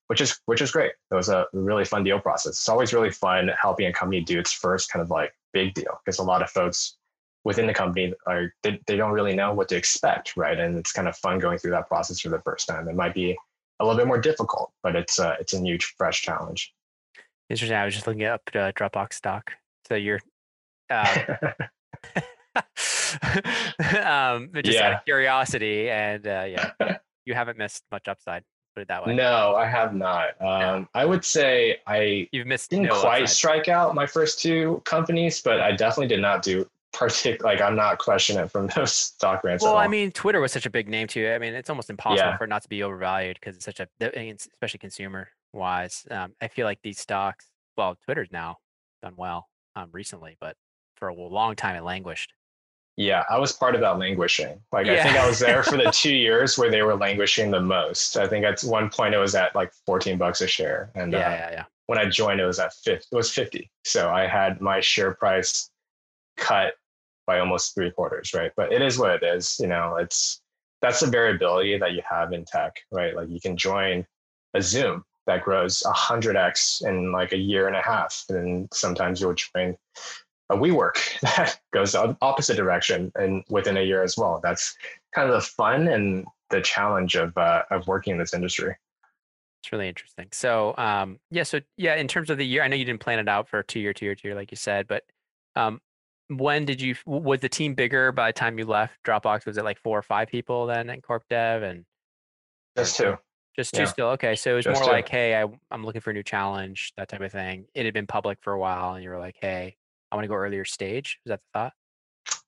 which 0.08 0.20
is 0.20 0.38
which 0.44 0.60
is 0.60 0.70
great. 0.70 0.92
It 1.10 1.14
was 1.14 1.30
a 1.30 1.46
really 1.54 1.86
fun 1.86 2.04
deal 2.04 2.20
process. 2.20 2.52
It's 2.52 2.68
always 2.68 2.92
really 2.92 3.10
fun 3.10 3.50
helping 3.60 3.86
a 3.86 3.92
company 3.92 4.20
do 4.20 4.38
its 4.38 4.52
first 4.52 4.92
kind 4.92 5.02
of 5.02 5.10
like 5.10 5.32
big 5.54 5.72
deal 5.72 6.00
because 6.04 6.18
a 6.18 6.22
lot 6.22 6.42
of 6.42 6.50
folks 6.50 6.96
within 7.44 7.66
the 7.66 7.74
company 7.74 8.12
are 8.26 8.52
they, 8.62 8.78
they 8.86 8.96
don't 8.96 9.12
really 9.12 9.34
know 9.34 9.54
what 9.54 9.68
to 9.68 9.76
expect, 9.76 10.36
right? 10.36 10.58
And 10.58 10.76
it's 10.76 10.92
kind 10.92 11.08
of 11.08 11.16
fun 11.16 11.38
going 11.38 11.58
through 11.58 11.70
that 11.70 11.88
process 11.88 12.20
for 12.20 12.28
the 12.28 12.40
first 12.40 12.66
time. 12.66 12.88
It 12.88 12.94
might 12.94 13.14
be 13.14 13.36
a 13.80 13.84
little 13.84 13.98
bit 13.98 14.06
more 14.06 14.20
difficult, 14.20 14.72
but 14.82 14.96
it's 14.96 15.18
uh, 15.18 15.34
it's 15.40 15.52
a 15.52 15.60
new 15.60 15.78
fresh 15.96 16.22
challenge. 16.22 16.74
Interesting. 17.50 17.76
I 17.76 17.84
was 17.84 17.94
just 17.94 18.06
looking 18.06 18.24
up 18.24 18.42
uh, 18.54 18.72
Dropbox 18.72 19.14
stock. 19.14 19.52
So 19.86 19.96
you're, 19.96 20.20
uh, 20.88 21.26
um, 24.04 24.50
just 24.64 24.78
yeah. 24.78 24.86
out 24.86 24.94
of 24.94 25.04
curiosity, 25.04 25.90
and 25.90 26.26
uh, 26.26 26.46
yeah, 26.48 26.96
you 27.26 27.34
haven't 27.34 27.58
missed 27.58 27.84
much 27.90 28.08
upside. 28.08 28.42
Put 28.74 28.82
it 28.82 28.88
that 28.88 29.06
way. 29.06 29.14
No, 29.14 29.54
I 29.54 29.66
have 29.66 29.94
not. 29.94 30.30
Um, 30.40 30.82
no. 30.82 30.88
I 30.94 31.04
would 31.04 31.24
say 31.24 31.78
I 31.86 32.28
you've 32.32 32.46
missed 32.46 32.70
didn't 32.70 32.86
no 32.86 33.00
quite 33.00 33.22
upside. 33.22 33.36
strike 33.36 33.68
out 33.68 33.94
my 33.94 34.06
first 34.06 34.40
two 34.40 34.82
companies, 34.84 35.40
but 35.40 35.60
I 35.60 35.72
definitely 35.72 36.08
did 36.08 36.20
not 36.20 36.42
do 36.42 36.68
partic 36.94 37.42
like 37.42 37.60
I'm 37.60 37.76
not 37.76 37.98
questioning 37.98 38.44
it 38.44 38.50
from 38.50 38.66
those 38.76 38.92
stock 38.92 39.42
grants. 39.42 39.62
Well, 39.62 39.76
I 39.76 39.88
mean, 39.88 40.12
Twitter 40.12 40.40
was 40.40 40.52
such 40.52 40.66
a 40.66 40.70
big 40.70 40.88
name 40.88 41.06
too. 41.06 41.28
I 41.28 41.38
mean, 41.38 41.54
it's 41.54 41.68
almost 41.68 41.90
impossible 41.90 42.30
yeah. 42.30 42.36
for 42.36 42.44
it 42.44 42.48
not 42.48 42.62
to 42.62 42.68
be 42.68 42.82
overvalued 42.82 43.38
because 43.40 43.56
it's 43.56 43.64
such 43.64 43.80
a, 43.80 43.88
especially 44.00 44.78
consumer 44.78 45.28
wise. 45.52 46.06
Um, 46.10 46.32
I 46.40 46.48
feel 46.48 46.66
like 46.66 46.78
these 46.82 46.98
stocks, 46.98 47.46
well, 47.76 47.96
Twitter's 48.04 48.30
now 48.30 48.56
done 49.02 49.14
well 49.16 49.48
um, 49.76 49.90
recently, 49.92 50.36
but 50.40 50.56
for 50.96 51.08
a 51.08 51.14
long 51.14 51.56
time 51.56 51.76
it 51.76 51.84
languished. 51.84 52.32
Yeah, 52.96 53.24
I 53.28 53.38
was 53.38 53.52
part 53.52 53.74
of 53.74 53.80
that 53.80 53.98
languishing. 53.98 54.60
Like 54.70 54.86
yeah. 54.86 54.92
I 54.92 55.02
think 55.02 55.16
I 55.16 55.26
was 55.26 55.40
there 55.40 55.64
for 55.64 55.76
the 55.76 55.90
two 55.92 56.14
years 56.14 56.56
where 56.56 56.70
they 56.70 56.82
were 56.82 56.94
languishing 56.94 57.50
the 57.50 57.60
most. 57.60 58.16
I 58.16 58.28
think 58.28 58.44
at 58.44 58.60
one 58.60 58.88
point 58.88 59.14
it 59.14 59.18
was 59.18 59.34
at 59.34 59.54
like 59.56 59.72
14 59.86 60.16
bucks 60.16 60.40
a 60.42 60.46
share, 60.46 60.92
and 60.94 61.12
yeah, 61.12 61.18
uh, 61.18 61.30
yeah, 61.30 61.50
yeah. 61.50 61.64
When 61.86 61.98
I 61.98 62.08
joined, 62.08 62.40
it 62.40 62.46
was 62.46 62.60
at 62.60 62.72
50. 62.72 63.08
It 63.10 63.14
was 63.14 63.30
50. 63.32 63.70
So 63.84 64.10
I 64.10 64.26
had 64.26 64.60
my 64.60 64.80
share 64.80 65.12
price 65.14 65.70
cut 66.36 66.74
by 67.26 67.38
almost 67.38 67.74
three 67.74 67.90
quarters, 67.90 68.32
right? 68.34 68.52
But 68.56 68.72
it 68.72 68.82
is 68.82 68.98
what 68.98 69.10
it 69.10 69.22
is. 69.22 69.56
You 69.58 69.68
know, 69.68 69.96
it's 69.96 70.40
that's 70.82 71.00
the 71.00 71.06
variability 71.06 71.78
that 71.78 71.92
you 71.92 72.02
have 72.08 72.32
in 72.32 72.44
tech, 72.44 72.76
right? 72.90 73.14
Like 73.16 73.28
you 73.28 73.40
can 73.40 73.56
join 73.56 74.06
a 74.54 74.62
Zoom 74.62 75.04
that 75.26 75.42
grows 75.42 75.82
a 75.86 75.92
hundred 75.92 76.36
x 76.36 76.82
in 76.84 77.12
like 77.12 77.32
a 77.32 77.38
year 77.38 77.66
and 77.66 77.76
a 77.76 77.82
half, 77.82 78.24
and 78.28 78.68
sometimes 78.72 79.20
you'll 79.20 79.34
join 79.34 79.76
a 80.50 80.56
WeWork 80.56 81.20
that 81.22 81.58
goes 81.72 81.92
the 81.92 82.16
opposite 82.20 82.56
direction 82.56 83.10
and 83.14 83.44
within 83.48 83.76
a 83.76 83.82
year 83.82 84.02
as 84.02 84.16
well. 84.16 84.40
That's 84.42 84.76
kind 85.14 85.28
of 85.28 85.34
the 85.34 85.40
fun 85.40 85.88
and 85.88 86.26
the 86.50 86.60
challenge 86.60 87.16
of 87.16 87.36
uh, 87.36 87.62
of 87.70 87.86
working 87.86 88.12
in 88.12 88.18
this 88.18 88.34
industry. 88.34 88.76
It's 89.62 89.72
really 89.72 89.88
interesting. 89.88 90.26
So, 90.30 90.74
um, 90.76 91.18
yeah, 91.30 91.44
so 91.44 91.60
yeah, 91.78 91.94
in 91.94 92.06
terms 92.06 92.28
of 92.28 92.36
the 92.36 92.44
year, 92.44 92.62
I 92.62 92.68
know 92.68 92.76
you 92.76 92.84
didn't 92.84 93.00
plan 93.00 93.18
it 93.18 93.28
out 93.28 93.48
for 93.48 93.62
two 93.62 93.80
year, 93.80 93.94
two 93.94 94.04
year, 94.04 94.14
two 94.14 94.28
year, 94.28 94.34
like 94.34 94.50
you 94.50 94.58
said, 94.58 94.86
but 94.86 95.04
um, 95.56 95.80
when 96.28 96.64
did 96.64 96.80
you 96.80 96.96
was 97.06 97.40
the 97.40 97.48
team 97.48 97.74
bigger 97.74 98.12
by 98.12 98.28
the 98.28 98.32
time 98.32 98.58
you 98.58 98.64
left 98.64 98.94
Dropbox? 99.04 99.46
Was 99.46 99.58
it 99.58 99.64
like 99.64 99.78
four 99.78 99.98
or 99.98 100.02
five 100.02 100.28
people 100.28 100.66
then 100.66 100.90
in 100.90 101.00
Corp 101.00 101.24
Dev 101.28 101.62
and 101.62 101.84
just 102.76 102.96
two? 102.96 103.16
Just 103.56 103.72
two 103.72 103.82
yeah. 103.82 103.86
still. 103.86 104.06
Okay, 104.08 104.34
so 104.34 104.52
it 104.52 104.54
was 104.54 104.64
just 104.64 104.80
more 104.80 104.88
two. 104.88 104.92
like, 104.92 105.08
hey, 105.08 105.40
I, 105.40 105.46
I'm 105.70 105.84
looking 105.84 106.00
for 106.00 106.10
a 106.10 106.12
new 106.12 106.24
challenge, 106.24 106.92
that 106.96 107.08
type 107.08 107.20
of 107.20 107.30
thing. 107.30 107.66
It 107.74 107.84
had 107.84 107.94
been 107.94 108.06
public 108.06 108.38
for 108.40 108.52
a 108.52 108.58
while, 108.58 108.94
and 108.94 109.04
you 109.04 109.10
were 109.10 109.18
like, 109.18 109.36
hey, 109.40 109.76
I 110.10 110.16
want 110.16 110.24
to 110.24 110.28
go 110.28 110.34
earlier 110.34 110.64
stage. 110.64 111.20
Was 111.24 111.30
that 111.30 111.40
the 111.40 111.58
thought? 111.58 111.72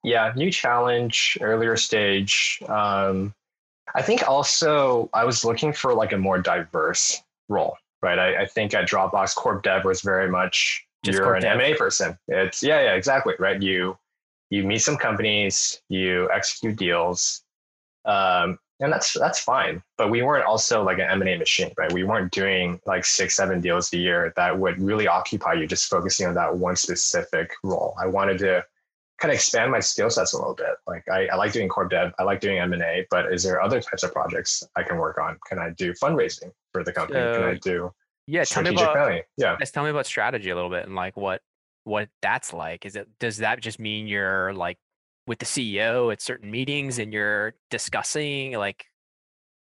Yeah, 0.02 0.32
new 0.34 0.50
challenge, 0.50 1.38
earlier 1.40 1.76
stage. 1.76 2.60
Um, 2.68 3.34
I 3.94 4.02
think 4.02 4.28
also 4.28 5.08
I 5.12 5.24
was 5.24 5.44
looking 5.44 5.72
for 5.72 5.94
like 5.94 6.12
a 6.12 6.18
more 6.18 6.38
diverse 6.38 7.22
role, 7.48 7.76
right? 8.02 8.18
I, 8.18 8.42
I 8.42 8.46
think 8.46 8.74
at 8.74 8.88
Dropbox, 8.88 9.36
Corp 9.36 9.62
Dev 9.62 9.84
was 9.84 10.00
very 10.00 10.28
much 10.28 10.85
just 11.06 11.18
you're 11.18 11.34
an. 11.34 11.44
M&A 11.44 11.74
person. 11.74 12.18
It's 12.28 12.62
yeah, 12.62 12.80
yeah, 12.82 12.94
exactly, 12.94 13.34
right? 13.38 13.60
You 13.60 13.96
you 14.50 14.64
meet 14.64 14.78
some 14.78 14.96
companies, 14.96 15.80
you 15.88 16.28
execute 16.32 16.76
deals, 16.76 17.42
um, 18.04 18.58
and 18.80 18.92
that's 18.92 19.14
that's 19.14 19.40
fine. 19.40 19.82
But 19.98 20.10
we 20.10 20.22
weren't 20.22 20.44
also 20.44 20.82
like 20.82 20.98
an 20.98 21.08
M&A 21.10 21.36
machine, 21.38 21.72
right? 21.76 21.92
We 21.92 22.04
weren't 22.04 22.32
doing 22.32 22.80
like 22.86 23.04
six, 23.04 23.36
seven 23.36 23.60
deals 23.60 23.92
a 23.92 23.98
year 23.98 24.32
that 24.36 24.58
would 24.58 24.80
really 24.80 25.08
occupy 25.08 25.54
you 25.54 25.66
just 25.66 25.88
focusing 25.88 26.26
on 26.26 26.34
that 26.34 26.56
one 26.56 26.76
specific 26.76 27.52
role. 27.62 27.94
I 27.98 28.06
wanted 28.06 28.38
to 28.38 28.64
kind 29.18 29.32
of 29.32 29.36
expand 29.36 29.72
my 29.72 29.80
skill 29.80 30.10
sets 30.10 30.34
a 30.34 30.38
little 30.38 30.54
bit. 30.54 30.76
Like 30.86 31.08
I, 31.08 31.26
I 31.28 31.36
like 31.36 31.52
doing 31.52 31.68
corp 31.68 31.90
dev, 31.90 32.12
I 32.18 32.22
like 32.22 32.40
doing 32.40 32.58
M&A, 32.58 33.06
but 33.10 33.32
is 33.32 33.42
there 33.42 33.62
other 33.62 33.80
types 33.80 34.02
of 34.02 34.12
projects 34.12 34.62
I 34.76 34.82
can 34.82 34.98
work 34.98 35.18
on? 35.18 35.38
Can 35.46 35.58
I 35.58 35.70
do 35.70 35.92
fundraising 35.94 36.52
for 36.72 36.84
the 36.84 36.92
company? 36.92 37.18
Can 37.18 37.42
I 37.42 37.54
do 37.54 37.92
yeah, 38.26 38.44
tell 38.44 38.62
me 38.62 38.70
about 38.70 39.22
yeah. 39.36 39.56
Just 39.58 39.74
tell 39.74 39.84
me 39.84 39.90
about 39.90 40.06
strategy 40.06 40.50
a 40.50 40.54
little 40.54 40.70
bit 40.70 40.86
and 40.86 40.94
like 40.94 41.16
what 41.16 41.40
what 41.84 42.08
that's 42.22 42.52
like. 42.52 42.84
Is 42.84 42.96
it 42.96 43.08
does 43.20 43.38
that 43.38 43.60
just 43.60 43.78
mean 43.78 44.06
you're 44.06 44.52
like 44.52 44.78
with 45.26 45.38
the 45.38 45.46
CEO 45.46 46.12
at 46.12 46.20
certain 46.20 46.50
meetings 46.50 46.98
and 46.98 47.12
you're 47.12 47.54
discussing 47.70 48.52
like 48.52 48.86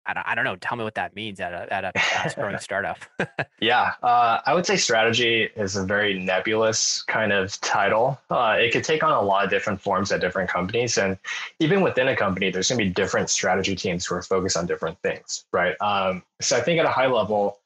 I 0.05 0.15
don't, 0.15 0.27
I 0.27 0.35
don't 0.35 0.45
know. 0.45 0.57
Tell 0.57 0.77
me 0.77 0.83
what 0.83 0.97
that 0.97 1.15
means 1.15 1.39
at 1.39 1.53
a, 1.53 1.73
at 1.73 1.85
a 1.85 1.93
fast 1.97 2.37
growing 2.37 2.59
startup. 2.61 2.99
yeah, 3.61 3.93
uh, 4.03 4.41
I 4.45 4.53
would 4.53 4.67
say 4.67 4.77
strategy 4.77 5.49
is 5.55 5.77
a 5.77 5.85
very 5.85 6.19
nebulous 6.19 7.03
kind 7.03 7.33
of 7.33 7.61
title. 7.61 8.21
Uh, 8.29 8.57
it 8.59 8.73
could 8.73 8.83
take 8.83 9.05
on 9.05 9.13
a 9.13 9.23
lot 9.23 9.45
of 9.45 9.51
different 9.51 9.81
forms 9.81 10.11
at 10.11 10.21
different 10.21 10.51
companies. 10.51 10.99
And 10.99 11.19
even 11.61 11.83
within 11.83 12.09
a 12.09 12.17
company, 12.17 12.51
there's 12.51 12.69
going 12.69 12.81
to 12.81 12.85
be 12.85 12.91
different 12.91 13.31
strategy 13.31 13.77
teams 13.77 14.05
who 14.05 14.17
are 14.17 14.23
focused 14.23 14.57
on 14.57 14.67
different 14.67 15.01
things, 15.03 15.45
right? 15.53 15.77
Um, 15.81 16.25
so 16.41 16.57
I 16.57 16.61
think 16.63 16.81
at 16.81 16.85
a 16.85 16.91
high 16.91 17.07
level, 17.07 17.61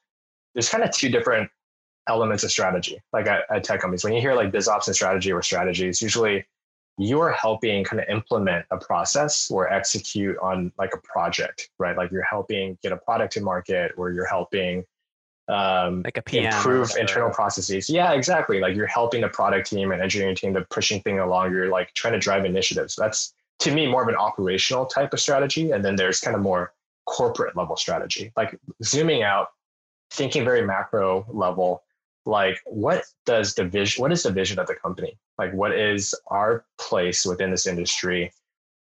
there's 0.56 0.70
kind 0.70 0.82
of 0.82 0.90
two 0.90 1.10
different 1.10 1.50
elements 2.08 2.42
of 2.42 2.50
strategy, 2.50 2.98
like 3.12 3.26
at, 3.26 3.42
at 3.50 3.62
tech 3.62 3.80
companies. 3.80 4.02
When 4.02 4.14
you 4.14 4.22
hear 4.22 4.34
like 4.34 4.50
biz 4.50 4.68
ops 4.68 4.88
and 4.88 4.96
strategy 4.96 5.30
or 5.30 5.42
strategies, 5.42 6.00
usually 6.00 6.46
you're 6.96 7.30
helping 7.30 7.84
kind 7.84 8.00
of 8.00 8.08
implement 8.08 8.64
a 8.70 8.78
process 8.78 9.50
or 9.50 9.70
execute 9.70 10.34
on 10.38 10.72
like 10.78 10.94
a 10.94 10.98
project, 10.98 11.68
right? 11.78 11.94
Like 11.94 12.10
you're 12.10 12.24
helping 12.24 12.78
get 12.82 12.92
a 12.92 12.96
product 12.96 13.34
to 13.34 13.42
market 13.42 13.92
or 13.98 14.12
you're 14.12 14.26
helping 14.26 14.82
um, 15.48 16.02
like 16.02 16.16
a 16.16 16.22
PM 16.22 16.46
improve 16.46 16.90
internal 16.98 17.30
processes. 17.30 17.90
Yeah, 17.90 18.12
exactly. 18.12 18.60
Like 18.60 18.74
you're 18.74 18.86
helping 18.86 19.20
the 19.20 19.28
product 19.28 19.68
team 19.68 19.92
and 19.92 20.00
engineering 20.00 20.36
team 20.36 20.54
to 20.54 20.66
pushing 20.70 21.02
thing 21.02 21.18
along. 21.18 21.52
You're 21.52 21.68
like 21.68 21.92
trying 21.92 22.14
to 22.14 22.18
drive 22.18 22.46
initiatives. 22.46 22.96
That's 22.96 23.34
to 23.58 23.70
me 23.70 23.86
more 23.86 24.02
of 24.02 24.08
an 24.08 24.16
operational 24.16 24.86
type 24.86 25.12
of 25.12 25.20
strategy. 25.20 25.72
And 25.72 25.84
then 25.84 25.96
there's 25.96 26.20
kind 26.20 26.34
of 26.34 26.40
more 26.40 26.72
corporate 27.04 27.56
level 27.56 27.76
strategy, 27.76 28.32
like 28.36 28.58
zooming 28.82 29.22
out, 29.22 29.48
thinking 30.10 30.44
very 30.44 30.64
macro 30.64 31.26
level 31.28 31.82
like 32.26 32.60
what 32.66 33.04
does 33.24 33.54
the 33.54 33.64
vision 33.64 34.02
what 34.02 34.12
is 34.12 34.24
the 34.24 34.32
vision 34.32 34.58
of 34.58 34.66
the 34.66 34.74
company? 34.74 35.16
Like 35.38 35.52
what 35.54 35.72
is 35.72 36.14
our 36.26 36.64
place 36.78 37.24
within 37.24 37.50
this 37.50 37.66
industry? 37.66 38.32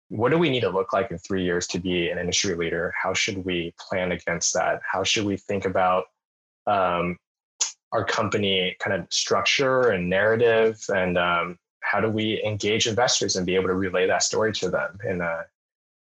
What 0.09 0.31
do 0.31 0.39
we 0.39 0.51
need 0.51 0.61
to 0.61 0.71
look 0.71 0.93
like 0.93 1.11
in 1.11 1.19
three 1.19 1.45
years 1.45 1.67
to 1.69 1.79
be 1.79 2.09
an 2.09 2.19
industry 2.19 2.55
leader? 2.55 2.95
How 3.01 3.13
should 3.13 3.45
we 3.45 3.75
plan 3.79 4.13
against 4.13 4.55
that? 4.55 4.81
How 4.91 5.03
should 5.03 5.27
we 5.27 5.37
think 5.37 5.65
about 5.65 6.05
um, 6.67 7.19
our 7.93 8.05
company 8.05 8.77
kind 8.79 9.01
of 9.01 9.13
structure 9.13 9.91
and 9.91 10.09
narrative? 10.09 10.81
And 10.89 11.19
um, 11.19 11.59
how 11.81 12.01
do 12.01 12.09
we 12.09 12.43
engage 12.45 12.87
investors 12.87 13.37
and 13.37 13.45
be 13.45 13.57
able 13.57 13.69
to 13.69 13.75
relay 13.75 14.07
that 14.07 14.23
story 14.23 14.53
to 14.55 14.71
them 14.71 14.99
in 15.09 15.21
a 15.21 15.45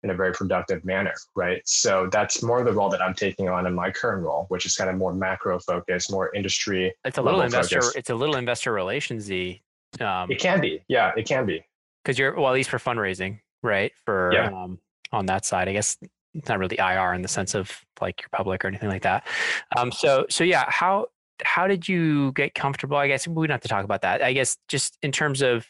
in 0.03 0.11
a 0.11 0.15
very 0.15 0.33
productive 0.33 0.85
manner, 0.85 1.15
right? 1.37 1.63
So 1.67 2.09
that's 2.11 2.43
more 2.43 2.65
the 2.65 2.73
role 2.73 2.89
that 2.91 3.03
I'm 3.03 3.15
taking 3.15 3.49
on 3.49 3.67
in 3.67 3.75
my 3.75 3.91
current 3.91 4.25
role, 4.25 4.47
which 4.49 4.65
is 4.67 4.77
kind 4.77 4.89
of 4.89 4.97
more 4.97 5.13
macro 5.13 5.59
focused, 5.59 6.11
more 6.11 6.35
industry. 6.35 6.95
It's 7.05 7.19
a 7.19 7.23
little 7.23 7.43
investor. 7.43 7.81
Focused. 7.81 7.97
It's 7.97 8.11
a 8.11 8.15
little 8.15 8.37
investor 8.37 8.73
relationsy. 8.73 9.61
Um, 10.01 10.31
it 10.31 10.39
can 10.39 10.61
be, 10.61 10.83
yeah, 10.89 11.13
it 11.17 11.27
can 11.27 11.47
be. 11.47 11.65
Because 12.03 12.19
you're 12.19 12.35
well, 12.35 12.49
at 12.49 12.55
least 12.55 12.71
for 12.71 12.79
fundraising, 12.79 13.41
right? 13.63 13.93
For 14.07 14.33
yeah. 14.33 14.49
um, 14.49 14.79
on 15.13 15.27
that 15.27 15.45
side, 15.45 15.69
I 15.69 15.73
guess 15.73 15.99
it's 16.35 16.49
not 16.49 16.59
really 16.59 16.79
IR 16.79 17.13
in 17.13 17.23
the 17.23 17.29
sense 17.29 17.55
of 17.55 17.71
like 18.01 18.23
you're 18.23 18.29
public 18.33 18.65
or 18.65 18.69
anything 18.69 18.89
like 18.89 19.03
that. 19.03 19.27
Um, 19.77 19.93
so 19.93 20.27
so 20.31 20.45
yeah, 20.45 20.65
how 20.69 21.07
how 21.45 21.67
did 21.67 21.89
you 21.89 22.33
get 22.33 22.55
comfortable? 22.55 22.97
I 22.97 23.09
guess 23.09 23.27
we 23.27 23.47
don't 23.47 23.55
have 23.55 23.61
to 23.63 23.69
talk 23.69 23.85
about 23.85 24.03
that. 24.03 24.23
I 24.23 24.33
guess 24.33 24.57
just 24.69 24.97
in 25.03 25.13
terms 25.13 25.43
of 25.43 25.67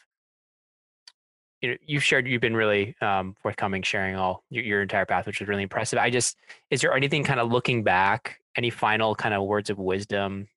you 1.61 1.69
know 1.69 1.77
you've 1.85 2.03
shared 2.03 2.27
you've 2.27 2.41
been 2.41 2.55
really 2.55 2.95
um, 3.01 3.35
forthcoming 3.41 3.83
sharing 3.83 4.15
all 4.15 4.43
your, 4.49 4.63
your, 4.63 4.81
entire 4.81 5.05
path 5.05 5.27
which 5.27 5.41
is 5.41 5.47
really 5.47 5.63
impressive. 5.63 5.99
I 5.99 6.09
just 6.09 6.37
is 6.69 6.81
there 6.81 6.93
anything 6.93 7.23
kind 7.23 7.39
of 7.39 7.51
looking 7.51 7.83
back 7.83 8.39
any 8.55 8.69
final 8.69 9.15
kind 9.15 9.33
of 9.33 9.43
words 9.43 9.69
of 9.69 9.77
wisdom? 9.77 10.47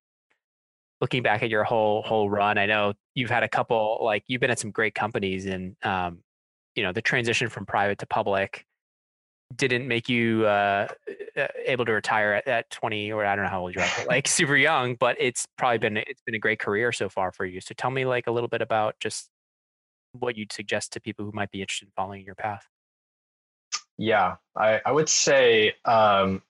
Looking 1.01 1.23
back 1.23 1.43
at 1.43 1.49
your 1.49 1.63
whole 1.63 2.01
whole 2.03 2.29
run 2.29 2.57
i 2.57 2.65
know 2.65 2.93
you've 3.13 3.29
had 3.29 3.43
a 3.43 3.49
couple 3.49 3.99
like 4.01 4.23
you've 4.27 4.41
been 4.41 4.49
at 4.49 4.59
some 4.59 4.71
great 4.71 4.95
companies 4.95 5.45
and 5.45 5.75
um, 5.83 6.19
you 6.73 6.83
know 6.83 6.93
the 6.93 7.01
transition 7.01 7.49
from 7.49 7.65
private 7.65 7.99
to 7.99 8.07
public 8.07 8.65
didn't 9.55 9.87
make 9.87 10.09
you 10.09 10.45
uh, 10.45 10.87
uh 11.37 11.47
able 11.65 11.85
to 11.85 11.91
retire 11.91 12.33
at, 12.33 12.47
at 12.47 12.69
20 12.71 13.11
or 13.11 13.25
i 13.25 13.35
don't 13.35 13.45
know 13.45 13.51
how 13.51 13.61
old 13.61 13.75
you 13.75 13.81
are 13.81 14.05
like 14.07 14.27
super 14.39 14.55
young 14.55 14.95
but 14.95 15.15
it's 15.19 15.45
probably 15.57 15.77
been 15.77 15.97
it's 15.97 16.21
been 16.25 16.33
a 16.33 16.39
great 16.39 16.59
career 16.59 16.91
so 16.91 17.09
far 17.09 17.31
for 17.31 17.45
you. 17.45 17.61
So 17.61 17.75
tell 17.77 17.91
me 17.91 18.05
like 18.05 18.25
a 18.27 18.31
little 18.31 18.47
bit 18.47 18.61
about 18.61 18.95
just 18.99 19.29
what 20.21 20.37
you'd 20.37 20.51
suggest 20.51 20.93
to 20.93 21.01
people 21.01 21.25
who 21.25 21.31
might 21.33 21.51
be 21.51 21.61
interested 21.61 21.87
in 21.87 21.91
following 21.95 22.23
your 22.23 22.35
path? 22.35 22.67
Yeah, 23.97 24.35
I, 24.55 24.81
I 24.85 24.91
would 24.91 25.09
say 25.09 25.73
um, 25.85 26.41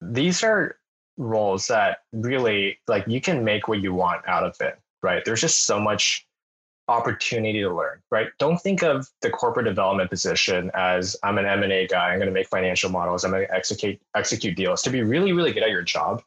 these 0.00 0.42
are 0.42 0.76
roles 1.16 1.66
that 1.66 1.98
really 2.12 2.78
like 2.86 3.04
you 3.08 3.20
can 3.20 3.44
make 3.44 3.68
what 3.68 3.80
you 3.80 3.92
want 3.92 4.26
out 4.28 4.44
of 4.44 4.56
it, 4.60 4.78
right? 5.02 5.24
There's 5.24 5.40
just 5.40 5.64
so 5.64 5.80
much 5.80 6.26
opportunity 6.86 7.60
to 7.60 7.74
learn, 7.74 8.00
right? 8.10 8.28
Don't 8.38 8.58
think 8.58 8.82
of 8.82 9.08
the 9.20 9.28
corporate 9.28 9.66
development 9.66 10.08
position 10.08 10.70
as 10.74 11.16
I'm 11.22 11.36
an 11.36 11.44
M&A 11.44 11.86
guy, 11.86 12.10
I'm 12.10 12.18
going 12.18 12.28
to 12.28 12.32
make 12.32 12.48
financial 12.48 12.90
models, 12.90 13.24
I'm 13.24 13.32
going 13.32 13.46
to 13.46 13.54
execute 13.54 14.00
execute 14.14 14.56
deals. 14.56 14.82
To 14.82 14.90
be 14.90 15.02
really 15.02 15.32
really 15.32 15.52
good 15.52 15.62
at 15.62 15.70
your 15.70 15.82
job, 15.82 16.22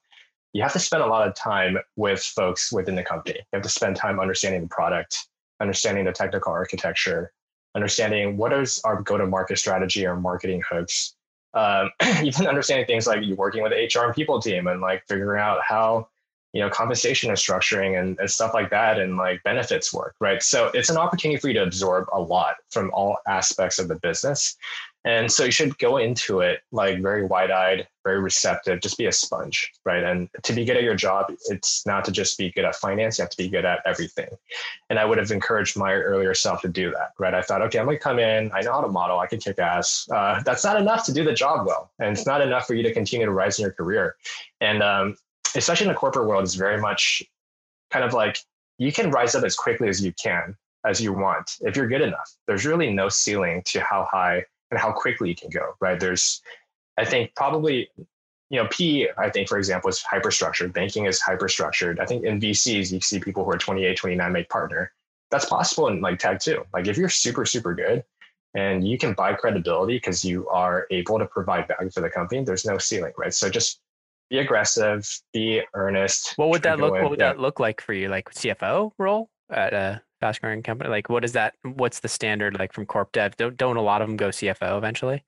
you 0.53 0.61
have 0.61 0.73
to 0.73 0.79
spend 0.79 1.01
a 1.03 1.07
lot 1.07 1.27
of 1.27 1.33
time 1.33 1.77
with 1.95 2.21
folks 2.21 2.71
within 2.71 2.95
the 2.95 3.03
company. 3.03 3.39
You 3.39 3.57
have 3.57 3.63
to 3.63 3.69
spend 3.69 3.95
time 3.95 4.19
understanding 4.19 4.61
the 4.61 4.67
product, 4.67 5.27
understanding 5.61 6.05
the 6.05 6.11
technical 6.11 6.51
architecture, 6.51 7.31
understanding 7.75 8.37
what 8.37 8.51
is 8.51 8.81
our 8.83 9.01
go-to-market 9.01 9.57
strategy 9.57 10.05
or 10.05 10.15
marketing 10.15 10.61
hooks, 10.69 11.15
um, 11.53 11.89
even 12.23 12.47
understanding 12.47 12.85
things 12.85 13.07
like 13.07 13.23
you 13.23 13.35
working 13.35 13.63
with 13.63 13.71
HR 13.71 14.05
and 14.05 14.15
people 14.15 14.41
team 14.41 14.67
and 14.67 14.81
like 14.81 15.03
figuring 15.07 15.41
out 15.41 15.59
how 15.67 16.07
you 16.53 16.61
know 16.61 16.69
compensation 16.69 17.31
is 17.31 17.39
structuring 17.39 17.99
and, 17.99 18.19
and 18.19 18.29
stuff 18.29 18.53
like 18.53 18.69
that 18.69 18.99
and 18.99 19.17
like 19.17 19.41
benefits 19.43 19.93
work 19.93 20.15
right? 20.19 20.41
So 20.43 20.71
it's 20.73 20.89
an 20.89 20.97
opportunity 20.97 21.39
for 21.39 21.47
you 21.47 21.53
to 21.55 21.63
absorb 21.63 22.07
a 22.11 22.19
lot 22.19 22.55
from 22.69 22.91
all 22.93 23.17
aspects 23.27 23.79
of 23.79 23.87
the 23.87 23.95
business 23.95 24.57
and 25.03 25.31
so 25.31 25.43
you 25.43 25.51
should 25.51 25.77
go 25.79 25.97
into 25.97 26.41
it 26.41 26.61
like 26.71 27.01
very 27.01 27.25
wide-eyed 27.25 27.87
very 28.03 28.19
receptive 28.19 28.81
just 28.81 28.97
be 28.97 29.05
a 29.05 29.11
sponge 29.11 29.71
right? 29.85 30.03
And 30.03 30.29
to 30.43 30.53
be 30.53 30.65
good 30.65 30.77
at 30.77 30.83
your 30.83 30.95
job 30.95 31.33
it's 31.45 31.85
not 31.85 32.05
to 32.05 32.11
just 32.11 32.37
be 32.37 32.51
good 32.51 32.65
at 32.65 32.75
finance 32.75 33.17
you 33.17 33.23
have 33.23 33.31
to 33.31 33.37
be 33.37 33.49
good 33.49 33.65
at 33.65 33.79
everything. 33.85 34.29
And 34.89 34.99
i 34.99 35.05
would 35.05 35.17
have 35.17 35.31
encouraged 35.31 35.77
my 35.77 35.93
earlier 35.93 36.33
self 36.33 36.61
to 36.61 36.69
do 36.69 36.91
that 36.91 37.11
right? 37.19 37.33
I 37.33 37.41
thought 37.41 37.61
okay 37.63 37.79
i'm 37.79 37.87
to 37.87 37.97
come 37.97 38.19
in. 38.19 38.51
I 38.53 38.61
know 38.61 38.73
how 38.73 38.81
to 38.81 38.87
model. 38.87 39.19
I 39.19 39.27
can 39.27 39.39
kick 39.39 39.59
ass. 39.59 40.07
Uh, 40.11 40.41
that's 40.43 40.63
not 40.63 40.79
enough 40.79 41.05
to 41.05 41.13
do 41.13 41.23
the 41.23 41.33
job 41.33 41.65
well 41.65 41.91
and 41.99 42.15
it's 42.15 42.25
not 42.25 42.41
enough 42.41 42.67
for 42.67 42.73
you 42.73 42.83
to 42.83 42.93
continue 42.93 43.25
to 43.25 43.31
rise 43.31 43.59
in 43.59 43.63
your 43.63 43.73
career. 43.73 44.15
And 44.59 44.83
um, 44.83 45.15
especially 45.55 45.87
in 45.87 45.93
the 45.93 45.97
corporate 45.97 46.27
world, 46.27 46.43
is 46.43 46.55
very 46.55 46.79
much 46.79 47.23
kind 47.89 48.05
of 48.05 48.13
like 48.13 48.37
you 48.77 48.91
can 48.91 49.11
rise 49.11 49.35
up 49.35 49.43
as 49.43 49.55
quickly 49.55 49.89
as 49.89 50.03
you 50.03 50.13
can, 50.13 50.55
as 50.85 51.01
you 51.01 51.13
want, 51.13 51.57
if 51.61 51.75
you're 51.75 51.87
good 51.87 52.01
enough. 52.01 52.35
There's 52.47 52.65
really 52.65 52.91
no 52.91 53.09
ceiling 53.09 53.61
to 53.67 53.81
how 53.81 54.07
high 54.11 54.45
and 54.71 54.79
how 54.79 54.91
quickly 54.91 55.29
you 55.29 55.35
can 55.35 55.49
go, 55.49 55.75
right? 55.79 55.99
There's, 55.99 56.41
I 56.97 57.05
think, 57.05 57.35
probably, 57.35 57.89
you 58.49 58.61
know, 58.61 58.67
P, 58.71 59.07
I 59.17 59.29
think, 59.29 59.47
for 59.47 59.57
example, 59.57 59.89
is 59.89 60.01
hyperstructured. 60.01 60.73
Banking 60.73 61.05
is 61.05 61.21
hyperstructured. 61.21 61.99
I 61.99 62.05
think 62.05 62.23
in 62.23 62.39
VCs, 62.39 62.91
you 62.91 63.01
see 63.01 63.19
people 63.19 63.43
who 63.43 63.51
are 63.51 63.57
28, 63.57 63.97
29 63.97 64.31
make 64.31 64.49
partner. 64.49 64.91
That's 65.29 65.45
possible 65.45 65.87
in 65.87 66.01
like 66.01 66.19
tag 66.19 66.39
too. 66.39 66.65
Like 66.73 66.87
if 66.87 66.97
you're 66.97 67.09
super, 67.09 67.45
super 67.45 67.73
good, 67.73 68.03
and 68.53 68.85
you 68.85 68.97
can 68.97 69.13
buy 69.13 69.33
credibility 69.33 69.95
because 69.95 70.25
you 70.25 70.47
are 70.49 70.85
able 70.91 71.17
to 71.19 71.25
provide 71.25 71.67
value 71.67 71.89
for 71.89 72.01
the 72.01 72.09
company. 72.09 72.43
There's 72.43 72.65
no 72.65 72.77
ceiling, 72.77 73.13
right? 73.17 73.33
So 73.33 73.49
just 73.49 73.79
be 74.29 74.39
aggressive, 74.39 75.07
be 75.33 75.61
earnest. 75.73 76.33
What 76.37 76.49
would 76.49 76.63
that 76.63 76.79
look? 76.79 76.93
What 76.93 77.09
would 77.09 77.19
yeah. 77.19 77.29
that 77.29 77.39
look 77.39 77.59
like 77.59 77.81
for 77.81 77.93
you? 77.93 78.09
Like 78.09 78.29
CFO 78.31 78.91
role 78.97 79.29
at 79.49 79.73
a 79.73 80.01
fast 80.21 80.41
growing 80.41 80.63
company? 80.63 80.89
Like 80.89 81.09
what 81.09 81.25
is 81.25 81.33
that? 81.33 81.55
What's 81.63 81.99
the 81.99 82.07
standard 82.07 82.57
like 82.57 82.71
from 82.71 82.85
corp 82.85 83.11
dev? 83.11 83.35
Don't 83.35 83.57
don't 83.57 83.75
a 83.75 83.81
lot 83.81 84.01
of 84.01 84.07
them 84.07 84.15
go 84.15 84.29
CFO 84.29 84.77
eventually? 84.77 85.25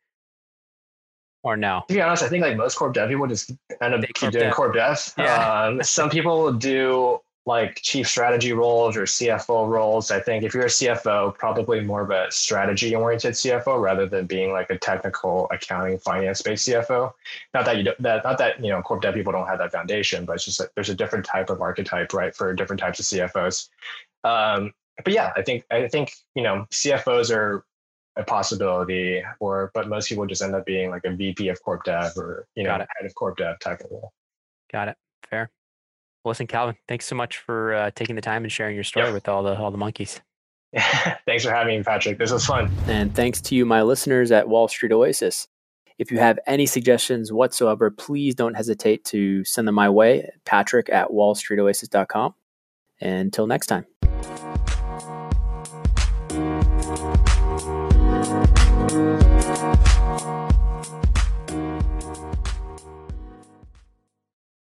Or 1.44 1.58
no? 1.58 1.84
To 1.90 1.94
be 1.94 2.02
honest, 2.02 2.24
I 2.24 2.30
think 2.30 2.44
like 2.44 2.56
most 2.56 2.76
corp 2.76 2.94
dev 2.94 3.10
people 3.10 3.28
just 3.28 3.52
end 3.82 3.94
up 3.94 4.02
keep 4.14 4.32
doing 4.32 4.46
dev. 4.46 4.54
corp 4.54 4.74
dev. 4.74 5.14
Yeah. 5.18 5.66
Um, 5.66 5.84
some 5.84 6.10
people 6.10 6.54
do 6.54 7.20
like 7.46 7.76
chief 7.82 8.08
strategy 8.08 8.54
roles 8.54 8.96
or 8.96 9.04
CFO 9.04 9.68
roles. 9.68 10.12
I 10.12 10.20
think 10.22 10.46
if 10.46 10.54
you're 10.54 10.64
a 10.64 10.68
CFO, 10.68 11.36
probably 11.36 11.82
more 11.82 12.02
of 12.02 12.10
a 12.10 12.32
strategy 12.32 12.96
oriented 12.96 13.34
CFO 13.34 13.82
rather 13.82 14.06
than 14.06 14.26
being 14.26 14.54
like 14.54 14.70
a 14.70 14.78
technical 14.78 15.48
accounting 15.52 15.98
finance 15.98 16.42
based 16.42 16.68
CFO. 16.68 17.12
Not 17.54 17.66
that 17.66 17.78
you 17.78 17.84
don't, 17.84 18.02
that 18.02 18.24
not 18.24 18.38
that 18.38 18.64
you 18.64 18.72
know 18.72 18.82
corp 18.82 19.02
dev 19.02 19.14
people 19.14 19.34
don't 19.34 19.48
have 19.48 19.60
that 19.60 19.74
foundation, 19.74 20.24
but 20.24 20.34
it's 20.34 20.46
just 20.46 20.60
that 20.60 20.70
there's 20.76 20.90
a 20.90 20.96
different 20.96 21.26
type 21.26 21.50
of 21.50 21.62
archetype, 21.62 22.14
right, 22.14 22.34
for 22.34 22.54
different 22.54 22.80
types 22.80 23.00
of 23.00 23.06
CFOs. 23.06 23.68
Um, 24.24 24.74
but 25.04 25.14
yeah, 25.14 25.32
I 25.36 25.42
think 25.42 25.64
I 25.72 25.88
think 25.88 26.12
you 26.36 26.44
know 26.44 26.66
CFOs 26.72 27.36
are 27.36 27.66
a 28.16 28.24
possibility, 28.24 29.24
or 29.40 29.72
but 29.74 29.88
most 29.88 30.10
people 30.10 30.26
just 30.26 30.42
end 30.42 30.56
up 30.56 30.66
being 30.66 30.90
like 30.90 31.04
a 31.06 31.16
VP 31.16 31.50
of 31.50 31.62
corp 31.64 31.84
dev 31.84 32.12
or 32.18 32.48
you 32.56 32.64
know 32.64 32.72
head 32.72 33.06
of 33.06 33.16
corp 33.16 33.38
dev 33.38 33.60
type 33.60 33.82
of 33.82 33.92
role. 33.92 34.12
Got 34.72 34.90
it. 34.90 34.98
Fair. 35.30 35.50
Well, 36.24 36.32
listen, 36.32 36.48
Calvin, 36.48 36.76
thanks 36.88 37.06
so 37.06 37.16
much 37.16 37.38
for 37.38 37.74
uh, 37.74 37.92
taking 37.96 38.16
the 38.16 38.22
time 38.22 38.44
and 38.44 38.52
sharing 38.52 38.76
your 38.76 38.84
story 38.84 39.08
yep. 39.08 39.14
with 39.14 39.28
all 39.28 39.44
the 39.44 39.58
all 39.58 39.72
the 39.72 39.78
monkeys. 39.78 40.22
thanks 41.26 41.44
for 41.44 41.52
having 41.52 41.78
me, 41.78 41.84
Patrick. 41.84 42.18
This 42.18 42.32
was 42.32 42.46
fun. 42.46 42.72
And 42.88 43.14
thanks 43.14 43.42
to 43.42 43.56
you, 43.56 43.66
my 43.66 43.84
listeners 43.84 44.32
at 44.32 44.50
Wall 44.50 44.68
Street 44.68 44.92
Oasis. 44.92 45.48
If 46.00 46.12
you 46.12 46.18
have 46.18 46.40
any 46.48 46.66
suggestions 46.66 47.32
whatsoever, 47.32 47.92
please 47.92 48.34
don't 48.34 48.56
hesitate 48.56 49.06
to 49.06 49.44
send 49.46 49.68
them 49.68 49.76
my 49.76 49.90
way, 49.90 50.32
Patrick 50.46 50.90
at 50.90 51.10
wallstreetoasis.com. 51.10 52.34
Until 53.00 53.48
next 53.48 53.68
time. 53.68 53.86